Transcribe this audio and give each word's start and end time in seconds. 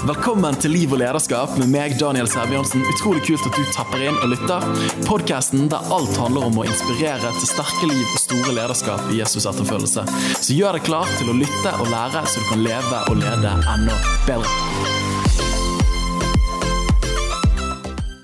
Velkommen 0.00 0.56
til 0.56 0.72
Liv 0.72 0.94
og 0.96 1.02
lederskap 1.02 1.58
med 1.60 1.68
meg, 1.68 1.92
Daniel 2.00 2.24
Sæbjørnsen. 2.30 2.80
Utrolig 2.88 3.20
kult 3.26 3.44
at 3.44 3.58
du 3.58 3.66
tapper 3.74 4.00
inn 4.00 4.16
og 4.24 4.30
lytter. 4.32 4.64
Podkasten 5.04 5.66
der 5.68 5.90
alt 5.92 6.16
handler 6.16 6.46
om 6.48 6.56
å 6.62 6.64
inspirere 6.64 7.28
til 7.36 7.50
sterke 7.50 7.90
liv 7.90 8.06
og 8.06 8.22
store 8.22 8.54
lederskap 8.56 9.10
i 9.12 9.18
Jesus 9.18 9.44
etterfølgelse. 9.50 10.06
Så 10.40 10.56
gjør 10.56 10.78
deg 10.78 10.86
klar 10.88 11.10
til 11.18 11.28
å 11.28 11.36
lytte 11.36 11.74
og 11.76 11.92
lære, 11.92 12.24
så 12.24 12.40
du 12.40 12.48
kan 12.48 12.64
leve 12.64 13.02
og 13.12 13.20
lede 13.20 13.52
enda 13.74 14.00
bedre. 14.24 14.88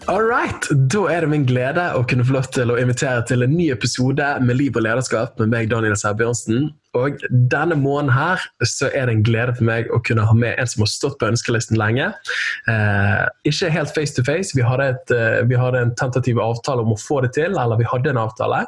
All 0.09 0.25
right. 0.25 0.73
Da 0.89 1.05
er 1.11 1.27
det 1.27 1.33
min 1.35 1.45
glede 1.45 1.91
å 1.99 2.05
kunne 2.09 2.25
få 2.25 2.39
lov 2.39 2.49
til 2.57 2.73
å 2.73 2.81
invitere 2.81 3.25
til 3.29 3.45
en 3.45 3.53
ny 3.53 3.69
episode 3.75 4.33
med 4.41 4.57
Liv 4.57 4.79
og 4.79 4.87
lederskap 4.87 5.37
med 5.43 5.53
meg, 5.53 5.69
Daniel 5.73 5.99
Sæbjørnsen. 5.99 6.71
Og 6.97 7.21
denne 7.31 7.77
måneden 7.79 8.13
her 8.15 8.43
så 8.65 8.89
er 8.89 9.09
det 9.09 9.17
en 9.17 9.25
glede 9.27 9.55
for 9.59 9.69
meg 9.69 9.91
å 9.93 10.01
kunne 10.07 10.25
ha 10.27 10.37
med 10.37 10.57
en 10.57 10.71
som 10.71 10.85
har 10.85 10.91
stått 10.91 11.19
på 11.21 11.29
ønskelisten 11.29 11.79
lenge. 11.81 12.09
Eh, 12.71 13.25
ikke 13.49 13.73
helt 13.75 13.93
face 13.97 14.17
to 14.17 14.25
face, 14.27 14.57
vi 14.57 14.65
hadde, 14.67 14.89
et, 14.95 15.15
eh, 15.15 15.43
vi 15.49 15.59
hadde, 15.61 15.83
en 15.83 15.95
tentativ 15.99 16.41
avtale 16.43 16.85
om 16.85 16.95
å 16.95 17.01
få 17.01 17.21
det 17.25 17.35
til, 17.37 17.57
eller 17.59 17.81
vi 17.81 17.89
hadde 17.91 18.13
en 18.13 18.23
avtale, 18.23 18.65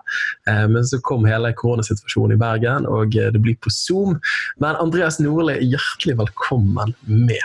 eh, 0.47 0.67
men 0.69 0.85
så 0.85 1.01
kom 1.05 1.27
hele 1.29 1.55
koronasituasjonen 1.57 2.37
i 2.37 2.41
Bergen, 2.41 2.89
og 2.89 3.17
eh, 3.17 3.33
det 3.35 3.43
blir 3.45 3.57
på 3.63 3.73
Zoom. 3.73 4.19
Men 4.63 4.79
Andreas 4.83 5.21
Nordli, 5.23 5.59
hjertelig 5.73 6.19
velkommen 6.21 6.95
med. 7.07 7.45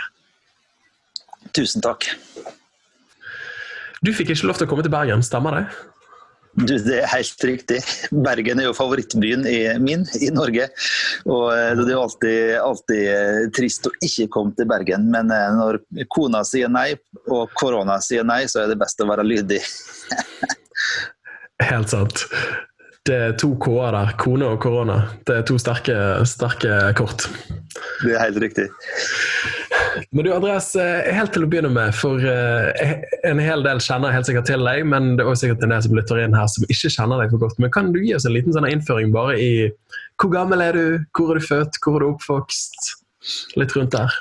Tusen 1.54 1.84
takk. 1.84 2.10
Du 4.04 4.12
fikk 4.12 4.34
ikke 4.34 4.50
lov 4.50 4.58
til 4.60 4.66
å 4.66 4.70
komme 4.70 4.84
til 4.84 4.92
Bergen, 4.92 5.22
stemmer 5.24 5.60
det? 5.60 5.66
Du, 6.54 6.74
det 6.78 7.00
er 7.00 7.08
helt 7.10 7.44
riktig. 7.44 7.80
Bergen 8.14 8.60
er 8.62 8.68
jo 8.68 8.74
favorittbyen 8.76 9.42
i, 9.50 9.58
min 9.82 10.04
i 10.22 10.30
Norge. 10.34 10.68
Og 11.26 11.48
eh, 11.50 11.72
Det 11.80 11.88
er 11.88 11.96
jo 11.96 12.02
alltid, 12.04 12.42
alltid, 12.62 13.00
eh, 13.10 13.40
trist 13.56 13.88
å 13.90 13.94
ikke 14.06 14.28
komme 14.36 14.54
til 14.54 14.68
Bergen, 14.70 15.08
men 15.10 15.32
eh, 15.34 15.48
når 15.58 15.80
kona 16.14 16.44
sier 16.46 16.70
nei 16.70 16.92
og 17.26 17.50
korona 17.58 17.98
sier 18.04 18.26
nei, 18.26 18.44
så 18.50 18.62
er 18.62 18.70
det 18.70 18.78
best 18.82 19.02
å 19.02 19.08
være 19.10 19.26
lydig. 19.26 19.58
Helt 21.70 21.90
sant. 21.90 22.26
Det 23.04 23.16
er 23.20 23.34
to 23.36 23.50
K-er 23.60 23.92
der. 23.92 24.14
Kone 24.16 24.46
og 24.54 24.62
korona. 24.62 25.02
Det 25.28 25.40
er 25.40 25.42
to 25.44 25.58
sterke, 25.60 25.96
sterke 26.28 26.78
kort. 26.96 27.26
Det 28.00 28.14
er 28.14 28.22
helt 28.22 28.38
riktig. 28.40 28.70
Men 30.10 30.26
du 30.26 30.30
Andreas, 30.34 30.70
eh, 30.80 31.12
helt 31.14 31.32
til 31.34 31.46
å 31.46 31.48
begynne 31.50 31.70
med, 31.74 31.94
for 31.96 32.22
eh, 32.22 33.04
en 33.26 33.42
hel 33.42 33.64
del 33.66 33.82
kjenner 33.84 34.14
helt 34.14 34.28
sikkert 34.28 34.48
til 34.50 34.64
deg, 34.66 34.82
men 34.90 35.14
det 35.14 35.24
er 35.24 35.30
også 35.30 35.46
sikkert 35.46 35.66
en 35.66 35.74
del 35.74 35.84
som 35.86 35.96
lytter 35.98 36.22
inn 36.24 36.36
her 36.38 36.50
som 36.50 36.66
ikke 36.68 36.92
kjenner 36.96 37.22
deg 37.22 37.34
for 37.34 37.44
godt. 37.46 37.60
Men 37.62 37.72
kan 37.74 37.92
du 37.94 38.00
gi 38.02 38.14
oss 38.16 38.26
en 38.28 38.34
liten 38.36 38.56
sånn 38.56 38.68
innføring 38.70 39.14
bare 39.14 39.38
i 39.40 39.52
hvor 40.20 40.30
gammel 40.34 40.62
er 40.62 40.76
du, 40.78 40.84
hvor 41.16 41.34
er 41.34 41.40
du 41.40 41.46
født, 41.46 41.80
hvor 41.82 41.98
er 41.98 42.04
du 42.04 42.10
oppvokst? 42.12 42.90
Litt 43.58 43.72
rundt 43.74 43.94
der. 43.94 44.12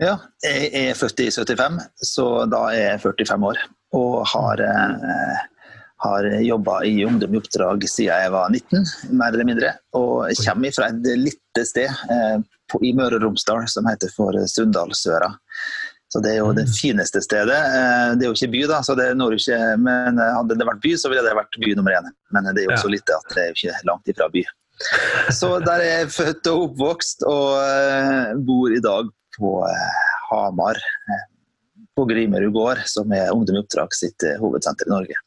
Ja, 0.00 0.14
jeg 0.42 0.70
er 0.72 0.96
født 0.96 1.20
i 1.20 1.28
75, 1.28 1.80
så 2.08 2.26
da 2.48 2.64
er 2.72 2.80
jeg 2.94 3.02
45 3.04 3.48
år. 3.50 3.60
Og 3.98 4.14
har, 4.32 4.62
eh, 4.64 5.42
har 6.00 6.26
jobba 6.40 6.78
i 6.88 7.04
Ungdom 7.04 7.34
i 7.34 7.40
oppdrag 7.40 7.84
siden 7.88 8.22
jeg 8.24 8.32
var 8.32 8.48
19, 8.48 8.86
mer 9.20 9.34
eller 9.34 9.48
mindre. 9.48 9.74
Og 9.98 10.30
jeg 10.30 10.40
kommer 10.46 10.72
fra 10.76 10.88
et 10.88 11.08
lite 11.20 11.64
sted 11.68 11.90
eh, 11.90 12.40
på, 12.72 12.80
i 12.86 12.94
Møre 12.96 13.18
og 13.18 13.26
Romsdal 13.26 13.66
som 13.68 13.88
heter 13.90 14.12
for 14.16 14.36
Sunndalsøra. 14.48 15.28
Så 16.12 16.20
Det 16.20 16.32
er 16.32 16.40
jo 16.40 16.50
det 16.56 16.66
fineste 16.74 17.20
stedet. 17.22 17.54
Eh, 17.54 18.12
det 18.18 18.26
er 18.26 18.32
jo 18.32 18.34
ikke 18.34 18.50
by, 18.54 18.62
da, 18.72 18.80
så 18.82 18.96
det 18.98 19.12
når 19.14 19.36
ikke, 19.36 19.58
men 19.78 20.18
eh, 20.18 20.32
hadde 20.34 20.56
det 20.58 20.66
vært 20.66 20.82
by, 20.82 20.94
så 20.98 21.12
ville 21.12 21.22
det 21.22 21.36
vært 21.38 21.60
by 21.62 21.74
nummer 21.78 21.94
én. 22.00 22.10
Men 22.34 22.48
det 22.50 22.64
er 22.64 22.72
jo 22.72 22.80
så 22.82 22.90
lite 22.90 23.14
at 23.14 23.36
det 23.36 23.44
er 23.44 23.54
ikke 23.54 23.76
langt 23.86 24.10
ifra 24.10 24.26
by. 24.32 24.42
Så 25.36 25.52
der 25.62 25.84
er 25.84 25.90
jeg 25.90 26.12
født 26.16 26.50
og 26.50 26.64
oppvokst, 26.70 27.26
og 27.30 27.60
eh, 27.62 28.32
bor 28.48 28.74
i 28.74 28.82
dag 28.82 29.12
på 29.36 29.54
Hamar. 30.30 30.82
På 31.94 32.06
Grimerud 32.08 32.54
gård, 32.54 32.82
som 32.90 33.12
er 33.14 33.30
Ungdom 33.34 33.60
i 33.60 33.62
oppdrag 33.62 33.94
sitt 33.94 34.24
hovedsenter 34.40 34.88
i 34.88 34.94
Norge. 34.96 35.22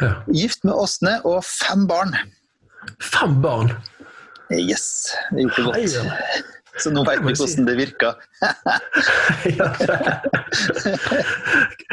Ja. 0.00 0.12
Gift 0.32 0.64
med 0.66 0.74
Åsne 0.76 1.20
og 1.24 1.44
fem 1.46 1.86
barn. 1.88 2.16
Fem 3.02 3.40
barn? 3.42 3.72
Yes, 4.52 5.14
Det 5.32 5.42
gjorde 5.42 5.62
godt. 5.64 6.12
Så 6.76 6.90
nå 6.92 7.02
vet 7.06 7.22
vi 7.24 7.32
hvordan 7.32 7.66
det 7.66 7.76
virker. 7.78 8.18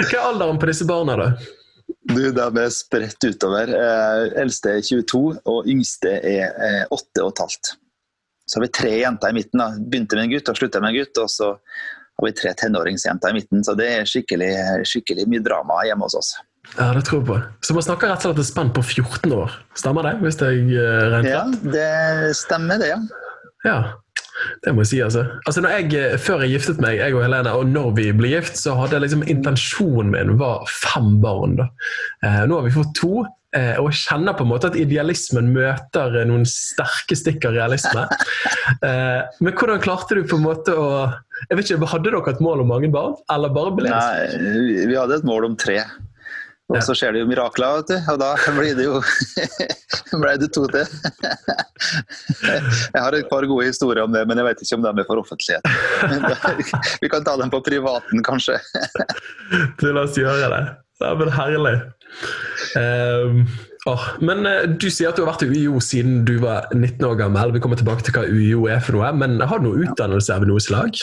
Hva 0.03 0.17
er 0.17 0.25
alderen 0.27 0.59
på 0.59 0.67
disse 0.67 0.85
barna, 0.87 1.15
da? 1.21 1.29
Du, 2.11 2.19
De 2.35 2.47
er 2.59 2.73
spredt 2.75 3.23
utover. 3.23 3.71
Eh, 3.71 4.25
eldste 4.43 4.75
er 4.75 4.83
22, 4.83 5.21
og 5.47 5.69
yngste 5.71 6.11
er 6.19 6.83
8 6.91 7.23
15. 7.31 7.79
Så 8.43 8.59
har 8.59 8.65
vi 8.65 8.73
tre 8.75 8.91
jenter 8.99 9.31
i 9.31 9.37
midten. 9.39 9.63
da. 9.63 9.71
Begynte 9.79 10.19
med 10.19 10.27
en 10.27 10.33
gutt 10.35 10.51
og 10.51 10.59
slutta 10.59 10.81
med 10.83 10.91
en 10.91 10.99
gutt. 10.99 11.15
Og 11.23 11.29
så 11.31 11.53
har 11.55 12.27
vi 12.27 12.35
tre 12.35 12.51
tenåringsjenter 12.59 13.31
i 13.31 13.37
midten. 13.39 13.63
Så 13.63 13.71
det 13.79 13.87
er 13.87 14.09
skikkelig, 14.09 14.51
skikkelig 14.89 15.29
mye 15.31 15.45
drama 15.45 15.79
hjemme 15.87 16.09
hos 16.09 16.19
oss. 16.19 16.33
Ja, 16.77 16.89
det 16.95 17.03
tror 17.05 17.19
jeg 17.21 17.27
på. 17.27 17.39
Så 17.61 17.75
man 17.77 17.85
snakker 17.85 18.09
rett 18.09 18.23
og 18.23 18.31
slett 18.31 18.39
et 18.41 18.49
spenn 18.49 18.71
på 18.73 18.81
14 18.81 19.35
år. 19.35 19.57
Stemmer 19.77 20.07
det? 20.07 20.15
hvis 20.23 20.39
jeg 20.41 20.63
eh, 20.73 21.03
regner 21.13 21.29
Ja, 21.29 21.43
det 21.75 22.37
stemmer 22.39 22.81
det, 22.81 22.93
ja. 22.95 23.01
Ja, 23.63 23.77
det 24.63 24.73
må 24.73 24.83
jeg 24.83 24.89
si, 24.89 24.99
altså. 25.05 25.23
altså 25.47 25.61
jeg, 25.69 25.91
eh, 25.99 26.17
før 26.19 26.43
jeg 26.43 26.57
giftet 26.57 26.81
meg, 26.83 26.97
jeg 26.99 27.15
og 27.15 27.23
Helene, 27.23 27.53
og 27.53 27.69
når 27.69 27.93
vi 27.99 28.09
ble 28.15 28.33
gift, 28.33 28.57
så 28.59 28.75
hadde 28.79 29.03
liksom 29.03 29.23
intensjonen 29.29 30.11
min 30.15 30.35
var 30.41 30.65
fem 30.71 31.15
barn. 31.23 31.55
da. 31.61 31.69
Eh, 32.25 32.43
nå 32.49 32.59
har 32.59 32.67
vi 32.67 32.73
fått 32.75 32.95
to, 32.97 33.23
eh, 33.55 33.75
og 33.77 33.91
jeg 33.91 34.01
kjenner 34.01 34.35
på 34.39 34.47
en 34.47 34.51
måte 34.51 34.71
at 34.71 34.79
idealismen 34.79 35.53
møter 35.55 36.23
noen 36.29 36.47
sterke 36.49 37.17
stikk 37.19 37.49
av 37.49 37.59
realisme. 37.59 38.07
Eh, 38.63 39.19
men 39.43 39.53
hvordan 39.59 39.81
klarte 39.83 40.15
du 40.15 40.21
på 40.23 40.37
en 40.37 40.45
måte 40.45 40.71
å 40.71 40.85
jeg 41.49 41.57
vet 41.59 41.67
ikke, 41.67 41.89
Hadde 41.91 42.07
dere 42.07 42.31
et 42.31 42.39
mål 42.43 42.61
om 42.63 42.69
mange 42.71 42.87
barn, 42.93 43.17
eller 43.31 43.51
bare 43.51 43.73
ble 43.75 43.91
Nei, 43.91 44.85
vi 44.87 44.95
hadde 44.95 45.17
et 45.19 45.27
mål 45.27 45.49
om 45.49 45.57
tre. 45.59 45.81
Og 46.73 46.81
så 46.81 46.95
skjer 46.97 47.13
det 47.13 47.21
jo 47.21 47.29
mirakler, 47.29 47.79
vet 47.79 47.91
du. 47.91 47.97
Og 48.13 48.19
da 48.21 48.31
blir 48.57 48.77
det 48.77 48.87
jo 48.87 48.99
ble 50.23 50.35
det 50.41 50.49
to 50.55 50.65
til. 50.73 50.85
Jeg 52.43 53.01
har 53.01 53.17
et 53.17 53.29
par 53.31 53.45
gode 53.49 53.67
historier 53.69 54.03
om 54.05 54.13
det, 54.13 54.23
men 54.29 54.39
jeg 54.39 54.49
vet 54.49 54.63
ikke 54.65 54.79
om 54.79 54.85
de 54.85 54.93
er 54.93 55.09
for 55.09 55.21
offentlighet. 55.21 55.67
Vi 57.03 57.11
kan 57.11 57.25
ta 57.25 57.35
dem 57.39 57.53
på 57.53 57.61
privaten, 57.65 58.23
kanskje. 58.25 58.57
Du, 59.79 59.89
la 59.91 60.07
oss 60.07 60.17
gjøre 60.17 60.49
det. 60.53 60.63
Det 61.01 61.09
er 61.09 61.19
vel 61.19 61.31
herlig. 61.33 61.77
Um, 62.77 63.39
oh, 63.89 64.03
men 64.23 64.45
uh, 64.45 64.63
du 64.69 64.87
sier 64.93 65.09
at 65.09 65.17
du 65.17 65.23
har 65.25 65.33
vært 65.33 65.45
i 65.47 65.49
UiO 65.49 65.81
siden 65.83 66.21
du 66.27 66.37
var 66.43 66.69
19 66.71 67.01
år 67.09 67.17
gammel. 67.19 67.55
Vi 67.55 67.63
kommer 67.63 67.79
tilbake 67.79 68.05
til 68.05 68.15
hva 68.15 68.25
UiO 68.29 68.69
er 68.71 68.81
for 68.83 68.99
noe. 68.99 69.11
Men 69.17 69.41
har 69.41 69.61
du 69.61 69.69
noe 69.69 69.83
utdannelse 69.87 70.37
av 70.37 70.45
noe 70.47 70.63
slag? 70.63 71.01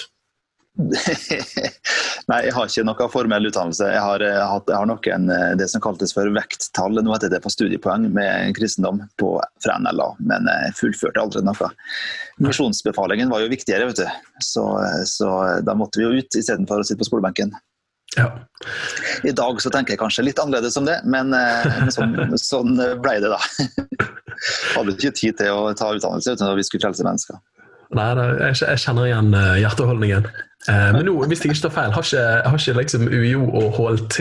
Nei, 2.31 2.39
jeg 2.47 2.55
har 2.55 2.69
ikke 2.69 2.85
noe 2.87 3.09
formell 3.13 3.49
utdannelse. 3.49 3.89
Jeg 3.93 4.03
har, 4.05 4.23
jeg 4.25 4.43
har, 4.53 4.63
jeg 4.67 4.77
har 4.79 4.89
noen, 4.89 5.31
eh, 5.35 5.47
det 5.61 5.69
som 5.73 5.83
kaltes 5.85 6.15
for 6.17 6.31
vekttall. 6.35 7.01
Nå 7.01 7.15
heter 7.15 7.33
det 7.33 7.43
på 7.45 7.53
studiepoeng 7.53 8.09
med 8.15 8.55
kristendom 8.59 9.03
på, 9.21 9.33
fra 9.65 9.79
NLA, 9.83 10.11
men 10.33 10.51
jeg 10.51 10.77
fullførte 10.79 11.23
aldri 11.23 11.43
noe. 11.47 11.73
Misjonsbefalingen 12.41 13.33
var 13.33 13.45
jo 13.45 13.51
viktigere, 13.53 13.91
vet 13.91 14.03
du. 14.03 14.21
Så, 14.45 14.65
så 15.11 15.33
da 15.67 15.77
måtte 15.77 16.01
vi 16.01 16.07
jo 16.07 16.23
ut 16.23 16.41
istedenfor 16.41 16.83
å 16.83 16.87
sitte 16.87 17.03
på 17.03 17.11
skolebenken. 17.11 17.53
Ja. 18.17 18.31
I 19.23 19.33
dag 19.37 19.61
så 19.63 19.71
tenker 19.71 19.95
jeg 19.95 20.01
kanskje 20.01 20.25
litt 20.27 20.41
annerledes 20.43 20.77
om 20.81 20.89
det, 20.89 20.99
men, 21.05 21.35
eh, 21.37 21.67
men 21.79 21.95
sånn, 21.95 22.17
sånn 22.43 22.75
ble 23.03 23.17
det, 23.23 23.31
da. 23.31 23.41
Hadde 24.77 24.97
ikke 24.97 25.15
tid 25.17 25.39
til 25.39 25.55
å 25.55 25.71
ta 25.77 25.93
utdannelse 25.95 26.35
uten 26.35 26.49
at 26.49 26.59
vi 26.59 26.67
skulle 26.67 26.89
frelse 26.89 27.07
mennesker. 27.07 27.39
Nei, 27.99 28.11
jeg 28.39 28.79
kjenner 28.79 29.09
igjen 29.09 29.35
eh, 29.35 29.59
hjerteholdningen. 29.65 30.29
Eh, 30.69 30.93
men 30.93 31.05
nå, 31.09 31.15
hvis 31.25 31.45
jeg 31.45 31.55
ikke 31.55 31.63
tar 31.69 31.77
feil, 31.77 31.93
har 31.97 32.05
ikke, 32.05 32.25
har 32.49 32.59
ikke 32.59 32.81
liksom 32.81 33.09
UiO 33.09 33.47
og 33.49 33.73
HLT 33.79 34.21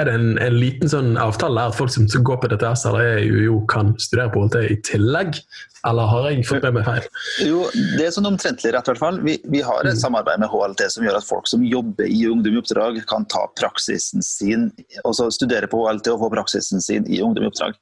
er 0.00 0.08
det 0.08 0.12
en, 0.16 0.38
en, 0.40 0.54
liten 0.56 0.88
sånn 0.88 1.16
avtale 1.20 1.66
at 1.68 1.76
folk 1.76 1.92
som 1.92 2.06
går 2.08 2.38
på 2.40 2.48
DTS 2.48 2.86
eller 2.88 3.18
er 3.18 3.26
UiO, 3.28 3.58
kan 3.68 3.92
studere 4.00 4.32
på 4.32 4.40
HLT 4.46 4.62
i 4.64 4.78
tillegg? 4.88 5.36
Eller 5.84 6.08
har 6.08 6.28
jeg 6.30 6.46
fått 6.46 6.64
med 6.64 6.78
meg 6.78 6.86
feil? 6.86 7.08
Jo, 7.44 7.64
Det 7.98 8.06
er 8.06 8.14
sånn 8.14 8.28
omtrentlig 8.30 8.70
rett. 8.72 8.86
i 8.86 8.92
hvert 8.92 9.02
fall. 9.02 9.18
Vi, 9.26 9.34
vi 9.52 9.60
har 9.66 9.82
et 9.82 9.98
mm. 9.98 10.00
samarbeid 10.00 10.40
med 10.40 10.48
HLT 10.48 10.86
som 10.94 11.04
gjør 11.04 11.18
at 11.18 11.26
folk 11.26 11.50
som 11.50 11.64
jobber 11.66 12.08
i 12.08 12.22
Ungdom 12.30 12.56
i 12.56 12.60
oppdrag, 12.62 13.00
kan 13.10 13.26
ta 13.28 13.42
praksisen 13.58 14.24
sin, 14.24 14.70
og 15.02 15.16
så 15.18 15.28
studere 15.34 15.68
på 15.68 15.82
HLT 15.82 16.12
og 16.14 16.22
få 16.24 16.30
praksisen 16.38 16.80
sin 16.84 17.08
i 17.10 17.20
Ungdom 17.24 17.44
i 17.44 17.50
oppdrag. 17.50 17.76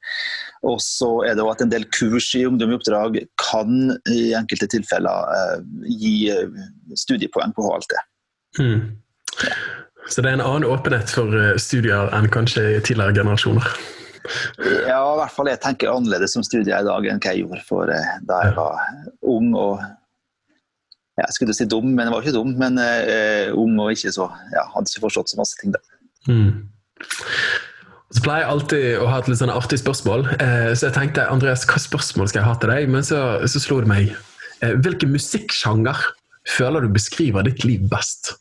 Og 0.67 0.81
så 0.83 1.11
er 1.29 1.37
det 1.37 1.45
jo 1.45 1.51
at 1.53 1.63
en 1.63 1.71
del 1.71 1.85
kurs 1.95 2.33
i 2.35 2.43
Ungdom 2.49 2.73
i 2.73 2.79
oppdrag 2.79 3.21
kan 3.39 3.93
i 4.11 4.33
enkelte 4.37 4.67
tilfeller 4.73 5.37
eh, 5.37 5.69
gi 6.01 6.15
eh, 6.33 6.65
studiepoeng 7.05 7.55
på 7.55 7.69
HLT. 7.69 7.95
Mm. 8.59 8.81
Så 10.09 10.23
det 10.23 10.31
er 10.31 10.39
en 10.39 10.43
annen 10.45 10.67
åpenhet 10.69 11.13
for 11.13 11.33
eh, 11.37 11.57
studier 11.61 12.11
enn 12.15 12.29
kanskje 12.33 12.63
i 12.75 12.81
tidligere 12.81 13.21
generasjoner? 13.21 13.67
Ja, 14.85 14.99
i 15.01 15.17
hvert 15.17 15.33
fall 15.33 15.49
jeg 15.49 15.61
tenker 15.63 15.93
annerledes 15.93 16.35
som 16.35 16.45
studier 16.45 16.81
i 16.81 16.87
dag 16.87 17.07
enn 17.09 17.21
hva 17.21 17.33
jeg 17.33 17.43
gjorde 17.43 17.63
for 17.67 17.89
eh, 17.93 18.13
da 18.27 18.43
jeg 18.45 18.55
var 18.57 18.81
ung 19.25 19.55
og 19.55 19.81
ja, 21.19 21.25
Jeg 21.27 21.35
skulle 21.35 21.53
si 21.53 21.67
dum, 21.69 21.89
men 21.91 22.07
jeg 22.07 22.13
var 22.13 22.23
ikke 22.23 22.37
dum, 22.37 22.53
men 22.57 22.79
uh, 22.79 23.51
ung 23.59 23.75
og 23.83 23.91
ikke 23.91 24.13
så 24.15 24.29
ja, 24.53 24.63
hadde 24.73 24.87
ikke 24.87 25.03
forstått 25.03 25.33
så 25.33 25.37
masse 25.41 25.57
ting 25.59 25.73
da. 25.75 25.81
Mm. 26.31 26.63
Så 28.11 28.23
pleier 28.23 28.43
jeg 28.43 28.51
alltid 28.51 28.85
å 28.99 29.07
ha 29.07 29.19
et 29.21 29.29
litt 29.31 29.39
sånn 29.39 29.53
artig 29.53 29.79
spørsmål, 29.79 30.25
eh, 30.43 30.71
så 30.75 30.89
jeg 30.89 30.95
tenkte 30.97 31.27
Andreas, 31.31 31.63
hva 31.67 31.79
spørsmål 31.79 32.27
skal 32.31 32.41
jeg 32.41 32.47
ha 32.49 32.55
til 32.59 32.73
deg? 32.73 32.89
Men 32.91 33.05
så, 33.07 33.21
så 33.47 33.61
slo 33.63 33.79
det 33.83 33.91
meg. 33.91 34.11
Eh, 34.59 34.73
hvilken 34.83 35.13
musikksjanger 35.13 36.01
føler 36.57 36.83
du 36.83 36.91
beskriver 36.91 37.47
ditt 37.47 37.63
liv 37.63 37.85
best? 37.91 38.33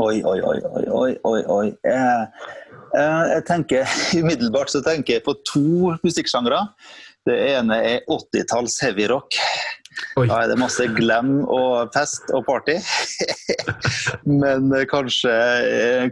Oi, 0.00 0.22
oi, 0.24 0.40
oi, 0.40 0.58
oi, 0.88 1.10
oi, 1.28 1.40
oi. 1.52 1.66
Jeg, 1.84 2.28
eh, 2.96 3.24
jeg 3.34 3.42
tenker, 3.48 3.90
Umiddelbart 4.20 4.72
så 4.72 4.80
tenker 4.84 5.18
jeg 5.18 5.24
på 5.26 5.34
to 5.44 5.92
musikksjangre. 6.00 6.62
Det 7.28 7.36
ene 7.50 7.76
er 7.84 8.06
80-talls 8.08 8.78
heavy 8.80 9.10
rock. 9.12 9.36
Oi. 10.16 10.24
Da 10.30 10.38
er 10.38 10.48
det 10.48 10.56
masse 10.62 10.86
glam 10.96 11.42
og 11.42 11.92
fest 11.92 12.32
og 12.32 12.46
party. 12.48 12.78
Men 14.40 14.72
kanskje, 14.88 15.36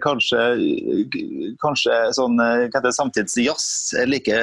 kanskje, 0.05 0.44
kanskje 1.64 1.99
sånn 2.19 2.37
samtidsjazz 3.00 3.96
er 4.02 4.12
like, 4.12 4.40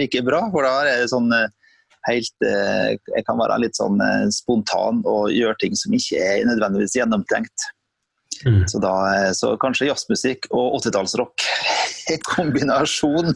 like 0.00 0.24
bra. 0.24 0.46
For 0.54 0.64
da 0.64 0.76
er 0.86 1.02
det 1.04 1.12
sånn 1.12 1.28
helt 2.08 2.46
Jeg 2.48 3.24
kan 3.26 3.36
være 3.36 3.58
litt 3.66 3.76
sånn 3.76 4.00
spontan 4.32 5.02
og 5.04 5.34
gjøre 5.34 5.60
ting 5.60 5.76
som 5.76 5.92
ikke 5.92 6.22
er 6.24 6.46
nødvendigvis 6.48 6.96
gjennomtenkt. 6.96 7.74
Mm. 8.46 8.62
Så, 8.70 8.80
da, 8.82 8.94
så 9.34 9.54
kanskje 9.60 9.88
jazzmusikk 9.90 10.50
og 10.50 10.78
80-tallsrock. 10.80 11.46
kombinasjon. 12.28 13.34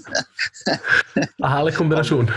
Herlig 1.43 1.75
kombinasjon. 1.76 2.31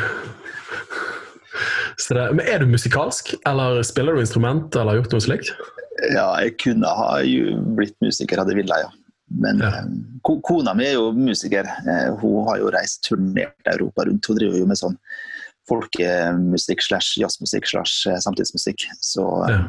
Det, 2.09 2.25
men 2.35 2.43
Er 2.43 2.59
du 2.59 2.67
musikalsk, 2.67 3.33
eller 3.47 3.81
spiller 3.87 4.15
du 4.15 4.23
instrument 4.23 4.75
eller 4.75 4.93
har 4.95 5.03
gjort 5.03 5.15
noe 5.15 5.23
slikt? 5.23 5.53
Ja, 6.11 6.27
jeg 6.43 6.57
kunne 6.59 6.91
ha 6.91 7.21
blitt 7.77 7.95
musiker, 8.03 8.41
hadde 8.41 8.57
villet, 8.57 8.83
ja. 8.83 8.91
Men 9.41 9.61
ja. 9.63 9.71
Eh, 9.79 9.85
kona 10.43 10.73
mi 10.77 10.85
er 10.89 10.97
jo 10.97 11.09
musiker. 11.15 11.65
Eh, 11.65 12.11
hun 12.21 12.45
har 12.49 12.59
jo 12.61 12.73
reist 12.75 13.03
turnert 13.07 13.71
Europa 13.71 14.05
rundt. 14.05 14.27
Hun 14.27 14.37
driver 14.37 14.59
jo 14.59 14.67
med 14.69 14.79
sånn 14.79 14.99
folkemusikk 15.69 16.83
slash 16.85 17.15
jazzmusikk 17.21 17.65
slash 17.71 18.11
eh, 18.11 18.19
samtidsmusikk. 18.21 18.85
Så 19.01 19.25
ja. 19.49 19.63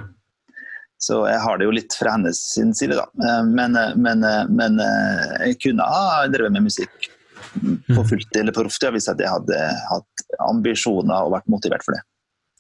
Så 0.99 1.21
jeg 1.29 1.41
har 1.43 1.59
det 1.59 1.67
jo 1.69 1.75
litt 1.77 1.95
fra 1.99 2.15
hennes 2.15 2.41
side, 2.57 2.97
da. 2.97 3.05
Eh, 3.21 3.43
men, 3.49 3.77
eh, 3.77 3.93
men, 4.01 4.25
eh, 4.25 4.45
men 4.49 4.81
jeg 4.81 5.59
kunne 5.67 5.85
ha 5.85 6.25
drevet 6.33 6.55
med 6.57 6.67
musikk 6.71 7.11
på 7.57 7.97
mm. 7.97 8.07
fullt 8.09 8.37
eller 8.37 8.53
på 8.53 8.65
roft 8.67 8.85
hvis 8.93 9.09
jeg 9.09 9.29
hadde 9.29 9.61
hatt 9.91 10.25
ambisjoner 10.45 11.25
og 11.25 11.37
vært 11.37 11.49
motivert 11.53 11.85
for 11.85 11.97
det. 11.97 12.03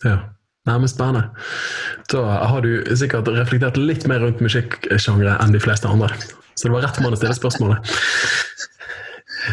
Ja. 0.05 0.19
Nei, 0.67 0.81
men 0.83 0.91
Spennende. 0.91 1.29
Da 2.11 2.23
har 2.51 2.65
du 2.65 2.81
sikkert 2.99 3.29
reflektert 3.31 3.77
litt 3.79 4.03
mer 4.11 4.25
rundt 4.25 4.41
musikksjangre 4.43 5.37
enn 5.39 5.55
de 5.55 5.61
fleste 5.63 5.87
andre. 5.87 6.11
Så 6.57 6.67
det 6.67 6.73
var 6.75 6.83
rett 6.89 6.99
mann 7.05 7.15
å 7.15 7.21
stille 7.21 7.37
spørsmålet. 7.37 7.93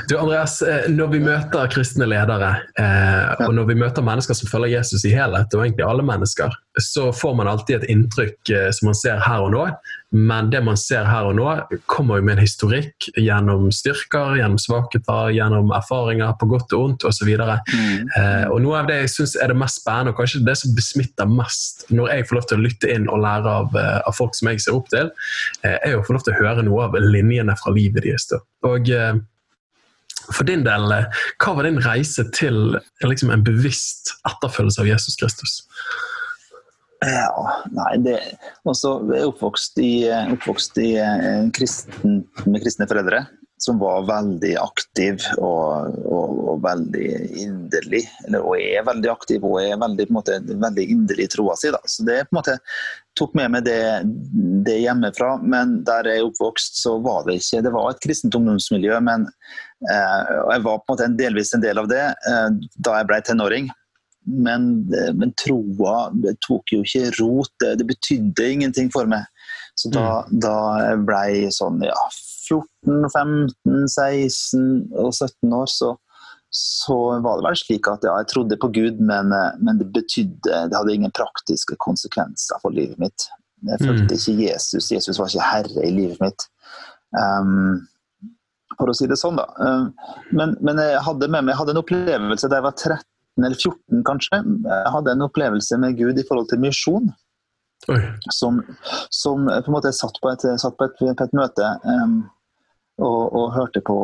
Du 0.08 0.18
Andreas, 0.18 0.62
eh, 0.62 0.90
Når 0.90 1.12
vi 1.14 1.20
møter 1.24 1.72
kristne 1.72 2.08
ledere, 2.10 2.52
eh, 2.80 3.46
og 3.46 3.54
når 3.58 3.70
vi 3.72 3.80
møter 3.80 4.06
mennesker 4.06 4.38
som 4.38 4.50
følger 4.50 4.78
Jesus 4.78 5.06
i 5.06 5.14
helhet, 5.14 5.54
og 5.54 5.66
egentlig 5.66 5.86
alle 5.88 6.06
mennesker, 6.06 6.54
så 6.82 7.12
får 7.14 7.36
man 7.38 7.50
alltid 7.50 7.82
et 7.82 7.90
inntrykk 7.94 8.50
eh, 8.50 8.70
som 8.74 8.90
man 8.90 8.98
ser 8.98 9.22
her 9.22 9.46
og 9.46 9.54
nå. 9.54 9.66
Men 10.14 10.52
det 10.54 10.62
man 10.66 10.78
ser 10.78 11.08
her 11.10 11.26
og 11.26 11.36
nå, 11.40 11.48
kommer 11.90 12.20
jo 12.20 12.26
med 12.28 12.38
en 12.38 12.44
historikk 12.44 13.08
gjennom 13.18 13.72
styrker, 13.74 14.36
gjennom 14.38 14.62
svakheter, 14.62 15.32
gjennom 15.34 15.74
erfaringer 15.74 16.36
på 16.38 16.50
godt 16.52 16.76
og 16.78 16.86
ondt 16.86 17.06
osv. 17.10 17.32
Mm. 17.34 18.12
Eh, 18.20 18.46
og 18.54 18.62
noe 18.62 18.84
av 18.84 18.90
det 18.90 19.00
jeg 19.02 19.14
syns 19.16 19.36
er 19.42 19.50
det 19.50 19.58
mest 19.58 19.82
spennende, 19.82 20.14
og 20.14 20.22
kanskje 20.22 20.44
det 20.46 20.58
som 20.62 20.76
besmitter 20.78 21.30
mest 21.30 21.88
når 21.90 22.14
jeg 22.14 22.30
får 22.30 22.40
lov 22.40 22.48
til 22.50 22.62
å 22.62 22.66
lytte 22.68 22.94
inn 22.94 23.10
og 23.10 23.24
lære 23.26 23.58
av, 23.64 23.78
av 24.06 24.18
folk 24.18 24.38
som 24.38 24.52
jeg 24.52 24.62
ser 24.66 24.78
opp 24.78 24.90
til, 24.94 25.10
eh, 25.66 25.78
er 25.82 25.98
å 25.98 26.06
få 26.06 26.18
lov 26.18 26.26
til 26.28 26.36
å 26.36 26.42
høre 26.42 26.66
noe 26.66 26.90
av 26.90 26.98
linjene 27.02 27.58
fra 27.58 27.74
livet 27.74 28.06
deres. 28.06 28.30
Og 28.64 28.90
for 30.32 30.48
din 30.48 30.64
del, 30.66 30.88
hva 31.44 31.56
var 31.58 31.68
din 31.68 31.82
reise 31.84 32.26
til 32.36 32.78
liksom, 33.04 33.34
en 33.34 33.46
bevisst 33.46 34.16
etterfølgelse 34.30 34.84
av 34.84 34.90
Jesus 34.90 35.20
Kristus? 35.20 35.60
Ja, 37.04 37.60
nei, 37.76 37.98
det 38.00 38.18
også, 38.64 38.96
Jeg 39.12 39.26
er 39.26 39.30
oppvokst, 39.34 39.80
i, 39.84 39.94
oppvokst 40.38 40.78
i, 40.80 40.92
kristen, 41.56 42.22
med 42.48 42.64
kristne 42.64 42.88
foreldre 42.88 43.26
som 43.64 43.80
var 43.80 44.04
veldig 44.08 44.54
aktiv 44.60 45.22
og, 45.38 45.96
og, 46.04 46.32
og 46.52 46.64
veldig 46.66 47.08
inderlig. 47.40 48.02
Og 48.36 48.58
er 48.60 48.84
veldig 48.88 49.12
aktiv 49.12 49.46
og 49.48 49.60
er 49.62 49.78
veldig, 49.80 50.08
på 50.10 50.14
en 50.14 50.18
måte, 50.18 50.40
veldig 50.66 50.86
inderlig 50.96 51.28
i 51.28 51.32
troa 51.32 51.56
si. 51.60 51.72
Så 51.72 52.06
det 52.08 52.26
på 52.28 52.34
en 52.34 52.40
måte 52.42 52.58
tok 53.20 53.36
med 53.40 53.54
meg 53.54 53.68
det, 53.68 53.80
det, 54.68 54.80
hjemmefra. 54.84 55.38
Men 55.40 55.78
der 55.88 56.12
jeg 56.12 56.24
er 56.24 56.28
oppvokst, 56.28 56.82
så 56.82 56.98
var 57.04 57.24
det 57.28 57.40
ikke 57.40 57.64
Det 57.64 57.74
var 57.76 57.94
et 57.94 58.04
kristent 58.04 58.36
ungdomsmiljø, 58.40 59.00
men 59.06 59.30
eh, 59.92 60.34
jeg 60.54 60.66
var 60.66 60.82
på 60.82 60.84
en 60.86 60.94
måte 60.94 61.08
en 61.08 61.18
delvis 61.20 61.54
en 61.56 61.64
del 61.64 61.82
av 61.82 61.90
det 61.92 62.04
eh, 62.12 62.50
da 62.76 63.00
jeg 63.00 63.10
ble 63.12 63.22
tenåring. 63.28 63.72
Men, 64.24 64.86
men 65.20 65.34
troa 65.36 66.06
tok 66.46 66.72
jo 66.72 66.84
ikke 66.86 67.10
rot. 67.18 67.52
Det, 67.60 67.74
det 67.82 67.88
betydde 67.90 68.46
ingenting 68.54 68.88
for 68.94 69.10
meg. 69.12 69.28
Så 69.76 69.90
da, 69.92 70.22
mm. 70.24 70.40
da 70.44 70.56
ble 71.04 71.20
jeg 71.34 71.52
sånn 71.56 71.82
ja, 71.84 71.98
14, 72.48 73.10
15, 73.10 73.88
16 73.90 74.66
og 75.02 75.12
17 75.12 75.56
år, 75.58 75.70
så, 75.72 75.92
så 76.54 76.98
var 77.26 77.40
det 77.40 77.48
vel 77.48 77.60
slik 77.60 77.90
at 77.92 78.06
ja, 78.06 78.16
jeg 78.22 78.30
trodde 78.34 78.60
på 78.62 78.70
Gud, 78.76 79.02
men, 79.02 79.34
eh, 79.34 79.56
men, 79.60 79.80
det 79.82 79.90
betydde 79.96 80.66
Det 80.70 80.78
hadde 80.78 80.98
ingen 80.98 81.16
praktiske 81.16 81.78
konsekvenser 81.82 82.62
for 82.62 82.76
livet 82.76 83.00
mitt. 83.02 83.30
Jeg 83.64 83.80
følte 83.80 84.12
mm. 84.12 84.20
ikke 84.20 84.52
Jesus. 84.52 84.92
Jesus 84.92 85.20
var 85.20 85.32
ikke 85.32 85.50
herre 85.50 85.88
i 85.88 85.94
livet 85.96 86.20
mitt. 86.22 86.48
Um, 87.14 87.84
for 88.80 88.92
å 88.92 88.96
si 88.98 89.08
det 89.10 89.18
sånn, 89.20 89.40
da. 89.40 89.48
Um, 89.58 89.90
men, 90.36 90.56
men, 90.62 90.82
jeg 90.82 91.02
hadde 91.06 91.30
med 91.30 91.46
meg 91.46 91.54
jeg 91.54 91.62
hadde 91.62 91.76
en 91.76 91.82
opplevelse 91.84 92.50
da 92.50 92.60
jeg 92.60 92.68
var 92.68 92.78
13 92.78 93.48
eller 93.48 93.58
14, 93.58 94.04
kanskje. 94.08 94.40
Jeg 94.70 94.94
hadde 94.94 95.16
en 95.16 95.26
opplevelse 95.26 95.80
med 95.82 95.98
Gud 95.98 96.20
i 96.22 96.26
forhold 96.28 96.52
til 96.52 96.62
misjon. 96.64 97.12
Som, 98.32 98.62
som, 99.12 99.50
på 99.50 99.68
en 99.68 99.76
måte 99.76 99.92
satt 99.92 100.16
på 100.24 100.30
et, 100.32 100.46
satt 100.62 100.78
på 100.80 100.88
et, 100.88 100.94
på 101.02 101.26
et 101.26 101.34
møte 101.36 101.68
um, 101.84 102.22
og, 103.02 103.34
og, 103.34 103.50
hørte 103.58 103.82
på 103.84 103.98